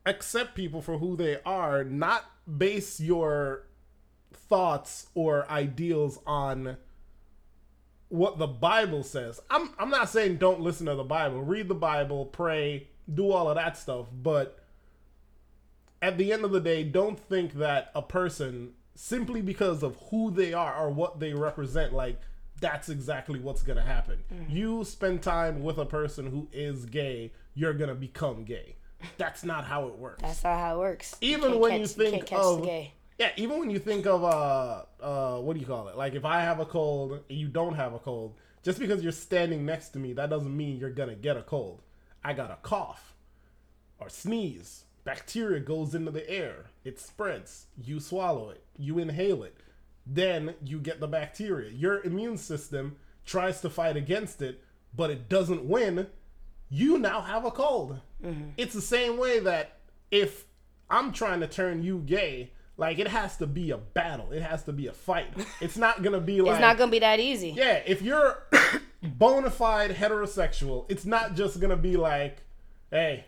accept 0.06 0.54
people 0.54 0.80
for 0.80 0.98
who 0.98 1.16
they 1.16 1.38
are, 1.44 1.84
not 1.84 2.24
base 2.58 3.00
your 3.00 3.66
thoughts 4.32 5.08
or 5.14 5.48
ideals 5.50 6.18
on 6.26 6.76
what 8.08 8.38
the 8.38 8.46
Bible 8.46 9.02
says. 9.02 9.40
I'm 9.50 9.70
I'm 9.78 9.90
not 9.90 10.08
saying 10.08 10.36
don't 10.36 10.60
listen 10.60 10.86
to 10.86 10.94
the 10.94 11.04
Bible. 11.04 11.42
Read 11.42 11.68
the 11.68 11.74
Bible, 11.74 12.26
pray, 12.26 12.88
do 13.12 13.30
all 13.30 13.48
of 13.48 13.56
that 13.56 13.76
stuff, 13.76 14.06
but 14.12 14.64
at 16.00 16.18
the 16.18 16.32
end 16.32 16.44
of 16.44 16.50
the 16.50 16.60
day, 16.60 16.84
don't 16.84 17.18
think 17.18 17.54
that 17.54 17.90
a 17.94 18.02
person 18.02 18.72
simply 18.94 19.40
because 19.40 19.82
of 19.82 19.96
who 20.10 20.30
they 20.30 20.52
are 20.52 20.76
or 20.76 20.90
what 20.90 21.18
they 21.18 21.32
represent 21.32 21.92
like 21.92 22.20
that's 22.61 22.88
exactly 22.88 23.40
what's 23.40 23.62
going 23.62 23.76
to 23.78 23.84
happen. 23.84 24.18
You 24.48 24.84
spend 24.84 25.22
time 25.22 25.62
with 25.62 25.78
a 25.78 25.86
person 25.86 26.26
who 26.30 26.48
is 26.52 26.86
gay, 26.86 27.32
you're 27.55 27.74
going 27.74 27.88
to 27.88 27.94
become 27.94 28.44
gay. 28.44 28.76
That's 29.18 29.44
not 29.44 29.64
how 29.64 29.88
it 29.88 29.98
works. 29.98 30.22
That's 30.22 30.42
not 30.44 30.59
how 30.59 30.76
it 30.76 30.78
works. 30.78 31.14
Even 31.20 31.50
can't 31.50 31.61
when 31.61 31.70
catch, 31.72 31.80
you 31.80 31.86
think 31.86 32.26
can't 32.26 32.42
of 32.42 32.62
gay. 32.64 32.94
yeah, 33.18 33.30
even 33.36 33.59
when 33.59 33.68
you 33.68 33.78
think 33.78 34.07
of 34.07 34.24
uh 34.24 34.82
uh 34.98 35.36
what 35.40 35.52
do 35.55 35.61
you 35.61 35.66
call 35.66 35.88
it? 35.88 35.96
Like 35.98 36.14
if 36.14 36.24
I 36.24 36.40
have 36.40 36.59
a 36.59 36.64
cold 36.64 37.20
and 37.28 37.38
you 37.38 37.48
don't 37.48 37.74
have 37.74 37.92
a 37.92 37.98
cold, 37.98 38.34
just 38.62 38.78
because 38.78 39.02
you're 39.02 39.12
standing 39.12 39.66
next 39.66 39.90
to 39.90 39.98
me, 39.98 40.14
that 40.14 40.30
doesn't 40.30 40.57
mean 40.57 40.78
you're 40.78 40.88
gonna 40.88 41.14
get 41.14 41.36
a 41.36 41.42
cold. 41.42 41.82
I 42.24 42.32
got 42.32 42.50
a 42.50 42.57
cough 42.62 43.14
or 43.98 44.09
sneeze. 44.09 44.84
Bacteria 45.05 45.61
goes 45.61 45.94
into 45.94 46.11
the 46.11 46.26
air. 46.30 46.70
It 46.82 46.98
spreads. 46.98 47.66
You 47.76 48.00
swallow 48.00 48.48
it. 48.48 48.64
You 48.78 48.98
inhale 48.98 49.42
it. 49.42 49.55
Then 50.07 50.55
you 50.62 50.78
get 50.78 51.00
the 51.00 51.09
bacteria. 51.09 51.70
Your 51.70 52.02
immune 52.02 52.36
system 52.36 52.96
tries 53.24 53.61
to 53.62 53.70
fight 53.70 53.96
against 53.96 54.42
it, 54.42 54.62
but 54.94 55.11
it 55.11 55.28
doesn't 55.28 55.64
win. 55.64 56.09
You 56.68 56.98
now 56.98 57.22
have 57.22 57.44
a 57.44 57.50
cold. 57.50 58.00
Mm-hmm. 58.22 58.50
It's 58.57 58.74
the 58.74 58.80
same 58.82 59.18
way 59.18 59.38
that 59.40 59.78
if 60.11 60.44
I'm 60.90 61.12
trying 61.12 61.40
to 61.40 61.46
turn 61.46 61.82
you 61.82 61.98
gay, 62.00 62.52
like 62.76 62.98
it 62.98 63.09
has 63.09 63.36
to 63.38 63.46
be 63.46 63.70
a 63.70 63.78
battle. 63.78 64.32
It 64.32 64.42
has 64.42 64.64
to 64.64 64.72
be 64.72 64.88
a 64.88 64.92
fight. 64.92 65.28
It's 65.61 65.76
not 65.76 66.02
gonna 66.02 66.20
be 66.20 66.40
like 66.40 66.52
It's 66.55 66.61
not 66.61 66.76
gonna 66.76 66.90
be 66.90 66.98
that 66.98 67.20
easy. 67.20 67.50
yeah. 67.50 67.82
If 67.86 68.02
you're 68.02 68.42
bona 69.02 69.50
fide 69.50 69.92
heterosexual, 69.92 70.86
it's 70.88 71.05
not 71.07 71.34
just 71.34 71.61
gonna 71.61 71.76
be 71.76 71.96
like, 71.96 72.38
hey, 72.90 73.24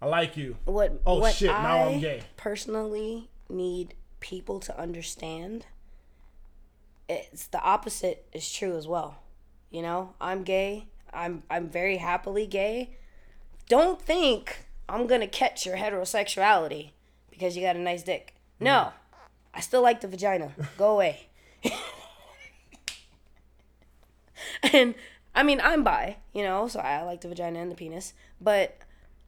I 0.00 0.06
like 0.06 0.36
you. 0.36 0.56
What? 0.64 1.00
Oh, 1.06 1.20
what 1.20 1.34
shit, 1.34 1.50
now 1.50 1.84
I 1.84 1.92
I'm 1.92 2.00
gay. 2.00 2.22
Personally, 2.36 3.30
need 3.48 3.94
people 4.20 4.58
to 4.60 4.78
understand. 4.78 5.66
It's 7.08 7.46
the 7.48 7.60
opposite 7.60 8.26
is 8.32 8.50
true 8.50 8.76
as 8.76 8.86
well. 8.86 9.16
You 9.70 9.82
know, 9.82 10.14
I'm 10.20 10.42
gay. 10.42 10.86
I'm 11.12 11.42
I'm 11.50 11.68
very 11.68 11.98
happily 11.98 12.46
gay. 12.46 12.96
Don't 13.68 14.00
think 14.00 14.66
I'm 14.88 15.06
gonna 15.06 15.26
catch 15.26 15.66
your 15.66 15.76
heterosexuality 15.76 16.90
because 17.30 17.56
you 17.56 17.62
got 17.62 17.76
a 17.76 17.80
nice 17.80 18.02
dick. 18.02 18.34
Mm-hmm. 18.56 18.64
No, 18.66 18.92
I 19.54 19.60
still 19.60 19.82
like 19.82 20.00
the 20.00 20.08
vagina. 20.08 20.52
Go 20.78 20.92
away. 20.92 21.28
and 24.72 24.94
I 25.34 25.42
mean, 25.42 25.60
I'm 25.62 25.82
bi, 25.82 26.16
you 26.32 26.42
know, 26.42 26.68
so 26.68 26.80
I 26.80 27.02
like 27.02 27.20
the 27.22 27.28
vagina 27.28 27.60
and 27.60 27.70
the 27.70 27.76
penis. 27.76 28.12
But 28.40 28.78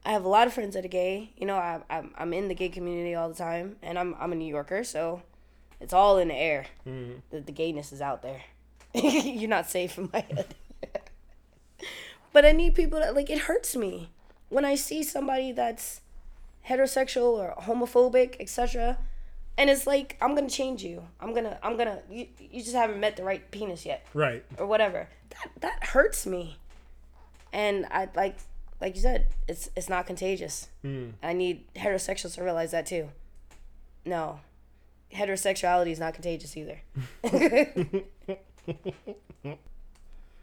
I 0.05 0.11
have 0.11 0.23
a 0.23 0.29
lot 0.29 0.45
of 0.45 0.53
friends 0.53 0.75
that 0.75 0.85
are 0.85 0.89
gay. 0.89 1.31
You 1.37 1.47
know, 1.47 1.55
I, 1.55 1.81
I'm 1.89 2.13
I'm 2.17 2.33
in 2.33 2.47
the 2.47 2.55
gay 2.55 2.69
community 2.69 3.15
all 3.15 3.29
the 3.29 3.35
time, 3.35 3.77
and 3.81 3.97
I'm 3.97 4.15
I'm 4.19 4.31
a 4.31 4.35
New 4.35 4.47
Yorker, 4.47 4.83
so 4.83 5.23
it's 5.79 5.93
all 5.93 6.17
in 6.17 6.29
the 6.29 6.35
air. 6.35 6.65
Mm-hmm. 6.87 7.19
The, 7.29 7.41
the 7.41 7.51
gayness 7.51 7.91
is 7.91 8.01
out 8.01 8.21
there. 8.21 8.41
You're 8.93 9.49
not 9.49 9.69
safe 9.69 9.97
in 9.97 10.09
my 10.13 10.19
head. 10.21 10.55
but 12.33 12.45
I 12.45 12.51
need 12.51 12.75
people 12.75 12.99
that 12.99 13.15
like 13.15 13.29
it 13.29 13.39
hurts 13.39 13.75
me 13.75 14.09
when 14.49 14.65
I 14.65 14.75
see 14.75 15.03
somebody 15.03 15.51
that's 15.51 16.01
heterosexual 16.67 17.37
or 17.37 17.55
homophobic, 17.61 18.35
etc. 18.39 18.97
And 19.57 19.69
it's 19.69 19.85
like 19.87 20.17
I'm 20.21 20.35
gonna 20.35 20.49
change 20.49 20.83
you. 20.83 21.03
I'm 21.19 21.33
gonna 21.33 21.57
I'm 21.63 21.77
gonna 21.77 21.99
you, 22.09 22.27
you 22.39 22.61
just 22.61 22.75
haven't 22.75 22.99
met 22.99 23.15
the 23.15 23.23
right 23.23 23.49
penis 23.51 23.85
yet 23.85 24.05
Right. 24.13 24.43
or 24.57 24.65
whatever. 24.65 25.07
That 25.29 25.49
that 25.61 25.83
hurts 25.89 26.25
me. 26.25 26.57
And 27.53 27.85
I 27.91 28.09
like 28.15 28.37
like 28.81 28.95
you 28.95 29.01
said, 29.01 29.27
it's 29.47 29.69
it's 29.75 29.89
not 29.89 30.05
contagious. 30.07 30.69
Mm. 30.83 31.13
I 31.23 31.33
need 31.33 31.65
heterosexuals 31.75 32.35
to 32.35 32.43
realize 32.43 32.71
that 32.71 32.85
too. 32.85 33.09
No. 34.05 34.39
Heterosexuality 35.15 35.91
is 35.91 35.99
not 35.99 36.13
contagious 36.13 36.55
either. 36.57 36.81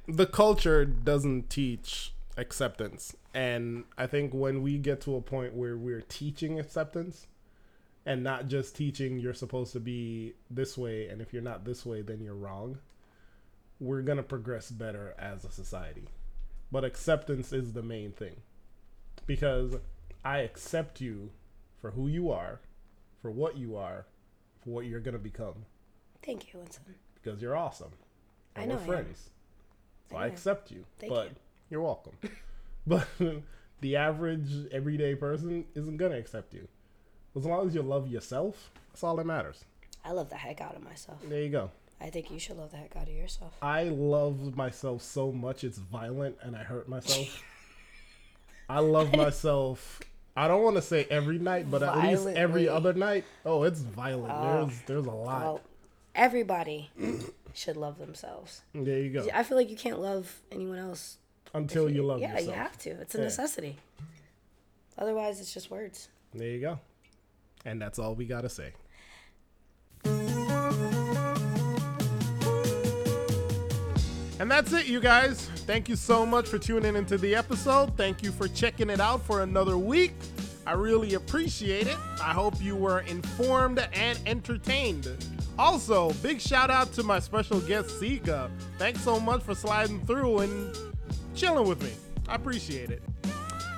the 0.08 0.26
culture 0.26 0.84
doesn't 0.84 1.50
teach 1.50 2.12
acceptance. 2.36 3.14
And 3.34 3.84
i 3.96 4.06
think 4.06 4.32
when 4.32 4.62
we 4.62 4.78
get 4.78 5.00
to 5.02 5.16
a 5.16 5.20
point 5.20 5.54
where 5.54 5.76
we're 5.76 6.02
teaching 6.02 6.58
acceptance 6.58 7.26
and 8.04 8.22
not 8.22 8.48
just 8.48 8.76
teaching 8.76 9.18
you're 9.18 9.32
supposed 9.32 9.72
to 9.72 9.80
be 9.80 10.34
this 10.50 10.76
way 10.76 11.08
and 11.08 11.22
if 11.22 11.32
you're 11.32 11.42
not 11.42 11.64
this 11.64 11.86
way 11.86 12.02
then 12.02 12.20
you're 12.20 12.34
wrong 12.34 12.78
we're 13.82 14.02
going 14.02 14.16
to 14.16 14.22
progress 14.22 14.70
better 14.70 15.14
as 15.18 15.44
a 15.44 15.50
society. 15.50 16.04
But 16.70 16.84
acceptance 16.84 17.52
is 17.52 17.72
the 17.72 17.82
main 17.82 18.12
thing. 18.12 18.36
Because 19.26 19.76
i 20.24 20.38
accept 20.38 21.00
you 21.00 21.30
for 21.80 21.90
who 21.90 22.06
you 22.06 22.30
are 22.30 22.60
for 23.20 23.30
what 23.30 23.56
you 23.56 23.76
are 23.76 24.06
for 24.62 24.70
what 24.70 24.86
you're 24.86 25.00
going 25.00 25.14
to 25.14 25.18
become 25.18 25.54
Thank 26.24 26.52
you, 26.52 26.60
Winston. 26.60 26.94
because 27.22 27.42
you're 27.42 27.56
awesome. 27.56 27.90
I 28.56 28.62
And 28.62 28.70
know 28.70 28.76
we're 28.76 28.82
I 28.82 28.86
friends. 28.86 29.30
So 30.10 30.16
I, 30.16 30.24
I 30.24 30.26
accept 30.28 30.70
you. 30.70 30.84
Thank 30.98 31.12
but 31.12 31.24
you. 31.26 31.34
you. 31.70 31.78
are 31.78 31.82
welcome. 31.82 32.12
but 32.86 33.06
the 33.80 33.96
average 33.96 34.50
everyday 34.70 35.14
person 35.14 35.64
isn't 35.74 35.96
gonna 35.96 36.16
accept 36.16 36.54
you. 36.54 36.68
As 37.34 37.44
long 37.46 37.66
as 37.66 37.74
you 37.74 37.82
love 37.82 38.08
yourself, 38.08 38.70
that's 38.90 39.02
all 39.02 39.16
that 39.16 39.26
matters. 39.26 39.64
I 40.04 40.12
love 40.12 40.28
the 40.30 40.36
heck 40.36 40.60
out 40.60 40.76
of 40.76 40.82
myself. 40.82 41.18
There 41.28 41.40
you 41.40 41.48
go. 41.48 41.70
I 42.00 42.10
think 42.10 42.30
you 42.30 42.38
should 42.38 42.58
love 42.58 42.72
the 42.72 42.76
heck 42.76 42.96
out 42.96 43.04
of 43.08 43.14
yourself. 43.14 43.52
I 43.62 43.84
love 43.84 44.56
myself 44.56 45.02
so 45.02 45.30
much 45.32 45.62
it's 45.64 45.78
violent 45.78 46.36
and 46.42 46.56
I 46.56 46.64
hurt 46.64 46.88
myself. 46.88 47.42
I 48.68 48.80
love 48.80 49.14
myself. 49.16 50.00
I 50.34 50.48
don't 50.48 50.62
want 50.62 50.76
to 50.76 50.82
say 50.82 51.06
every 51.10 51.38
night, 51.38 51.70
but 51.70 51.82
at 51.82 51.96
least 51.98 52.26
every 52.26 52.68
other 52.68 52.92
night. 52.94 53.24
Oh, 53.44 53.64
it's 53.64 53.80
violent. 53.80 54.32
Oh. 54.34 54.64
there's 54.66 54.80
there's 54.86 55.06
a 55.06 55.10
lot. 55.10 55.42
Well, 55.42 55.60
everybody 56.14 56.90
should 57.54 57.76
love 57.76 57.98
themselves. 57.98 58.62
there 58.74 59.00
you 59.00 59.10
go. 59.10 59.28
I 59.34 59.42
feel 59.42 59.56
like 59.58 59.70
you 59.70 59.76
can't 59.76 60.00
love 60.00 60.40
anyone 60.50 60.78
else. 60.78 61.18
Until 61.54 61.90
you 61.90 62.02
love 62.02 62.20
yeah, 62.20 62.32
yourself. 62.32 62.46
you 62.48 62.52
have 62.54 62.78
to. 62.78 62.90
It's 63.02 63.14
a 63.14 63.18
Yeah. 63.18 63.24
necessity. 63.24 63.76
Otherwise, 64.96 65.38
it's 65.40 65.52
just 65.52 65.70
words. 65.70 66.08
There 66.32 66.48
you 66.48 66.60
go. 66.60 66.78
And 67.64 67.80
that's 67.80 67.98
all 67.98 68.14
we 68.14 68.24
gotta 68.24 68.48
say. 68.48 68.72
And 74.42 74.50
that's 74.50 74.72
it, 74.72 74.86
you 74.86 74.98
guys. 74.98 75.46
Thank 75.68 75.88
you 75.88 75.94
so 75.94 76.26
much 76.26 76.48
for 76.48 76.58
tuning 76.58 76.96
into 76.96 77.16
the 77.16 77.32
episode. 77.32 77.96
Thank 77.96 78.24
you 78.24 78.32
for 78.32 78.48
checking 78.48 78.90
it 78.90 78.98
out 78.98 79.22
for 79.22 79.42
another 79.42 79.78
week. 79.78 80.14
I 80.66 80.72
really 80.72 81.14
appreciate 81.14 81.86
it. 81.86 81.96
I 82.20 82.32
hope 82.32 82.60
you 82.60 82.74
were 82.74 83.02
informed 83.02 83.78
and 83.92 84.18
entertained. 84.26 85.08
Also, 85.60 86.12
big 86.14 86.40
shout 86.40 86.70
out 86.70 86.92
to 86.94 87.04
my 87.04 87.20
special 87.20 87.60
guest, 87.60 88.00
Sika. 88.00 88.50
Thanks 88.78 89.02
so 89.02 89.20
much 89.20 89.44
for 89.44 89.54
sliding 89.54 90.04
through 90.06 90.40
and 90.40 90.76
chilling 91.36 91.68
with 91.68 91.80
me. 91.80 91.92
I 92.26 92.34
appreciate 92.34 92.90
it. 92.90 93.00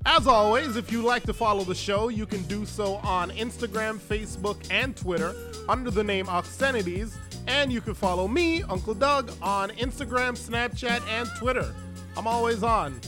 As 0.07 0.27
always, 0.27 0.77
if 0.77 0.93
you 0.93 1.03
like 1.03 1.23
to 1.25 1.33
follow 1.33 1.65
the 1.65 1.75
show, 1.75 2.09
you 2.09 2.27
can 2.27 2.43
do 2.43 2.67
so 2.67 2.97
on 2.97 3.31
Instagram, 3.31 3.99
Facebook, 3.99 4.59
and 4.71 4.95
Twitter 4.95 5.35
under 5.69 5.91
the 5.91 6.05
name 6.05 6.27
Oxenities. 6.29 7.17
And 7.47 7.73
you 7.73 7.81
can 7.81 7.95
follow 7.95 8.29
me, 8.29 8.63
Uncle 8.65 8.95
Doug, 8.95 9.33
on 9.41 9.71
Instagram, 9.71 10.37
Snapchat, 10.37 11.07
and 11.09 11.29
Twitter. 11.39 11.75
I'm 12.17 12.27
always 12.27 12.63
on, 12.63 13.01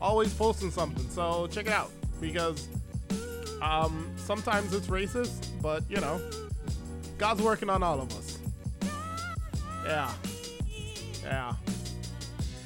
always 0.00 0.32
posting 0.32 0.70
something, 0.70 1.08
so 1.10 1.48
check 1.48 1.66
it 1.66 1.72
out 1.72 1.90
because 2.20 2.68
um, 3.60 4.08
sometimes 4.16 4.72
it's 4.74 4.86
racist, 4.86 5.48
but 5.60 5.82
you 5.88 5.96
know, 5.96 6.20
God's 7.18 7.42
working 7.42 7.68
on 7.68 7.82
all 7.82 8.00
of 8.00 8.10
us. 8.16 8.38
Yeah. 9.84 10.10
Yeah. 10.24 10.33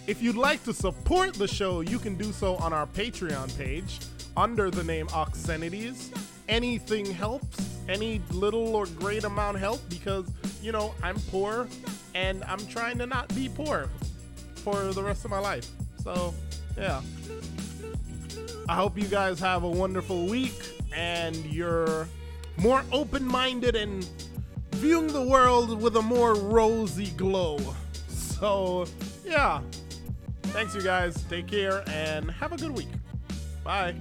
If 0.08 0.22
you'd 0.22 0.36
like 0.36 0.64
to 0.64 0.72
support 0.72 1.34
the 1.34 1.46
show, 1.46 1.82
you 1.82 1.98
can 1.98 2.16
do 2.16 2.32
so 2.32 2.56
on 2.56 2.72
our 2.72 2.86
Patreon 2.86 3.54
page 3.58 3.98
under 4.38 4.70
the 4.70 4.82
name 4.82 5.06
Oxenities. 5.08 6.10
Anything 6.48 7.04
helps, 7.04 7.76
any 7.90 8.22
little 8.30 8.74
or 8.74 8.86
great 8.86 9.24
amount 9.24 9.58
help 9.58 9.86
because, 9.90 10.24
you 10.62 10.72
know, 10.72 10.94
I'm 11.02 11.16
poor 11.30 11.68
and 12.14 12.42
I'm 12.44 12.66
trying 12.68 12.96
to 12.96 13.06
not 13.06 13.28
be 13.34 13.50
poor 13.50 13.90
for 14.54 14.94
the 14.94 15.02
rest 15.02 15.26
of 15.26 15.30
my 15.30 15.40
life. 15.40 15.68
So, 16.02 16.32
yeah. 16.78 17.02
I 18.66 18.76
hope 18.76 18.96
you 18.96 19.08
guys 19.08 19.38
have 19.40 19.62
a 19.62 19.70
wonderful 19.70 20.24
week 20.24 20.58
and 20.90 21.36
you're 21.44 22.08
more 22.56 22.82
open 22.92 23.26
minded 23.26 23.76
and 23.76 24.08
viewing 24.72 25.08
the 25.08 25.22
world 25.22 25.82
with 25.82 25.96
a 25.96 26.02
more 26.02 26.34
rosy 26.34 27.10
glow. 27.10 27.58
So, 28.08 28.86
yeah. 29.22 29.60
Thanks, 30.50 30.74
you 30.74 30.82
guys. 30.82 31.22
Take 31.24 31.46
care 31.46 31.84
and 31.88 32.30
have 32.30 32.52
a 32.52 32.56
good 32.56 32.70
week. 32.72 32.88
Bye. 33.62 33.94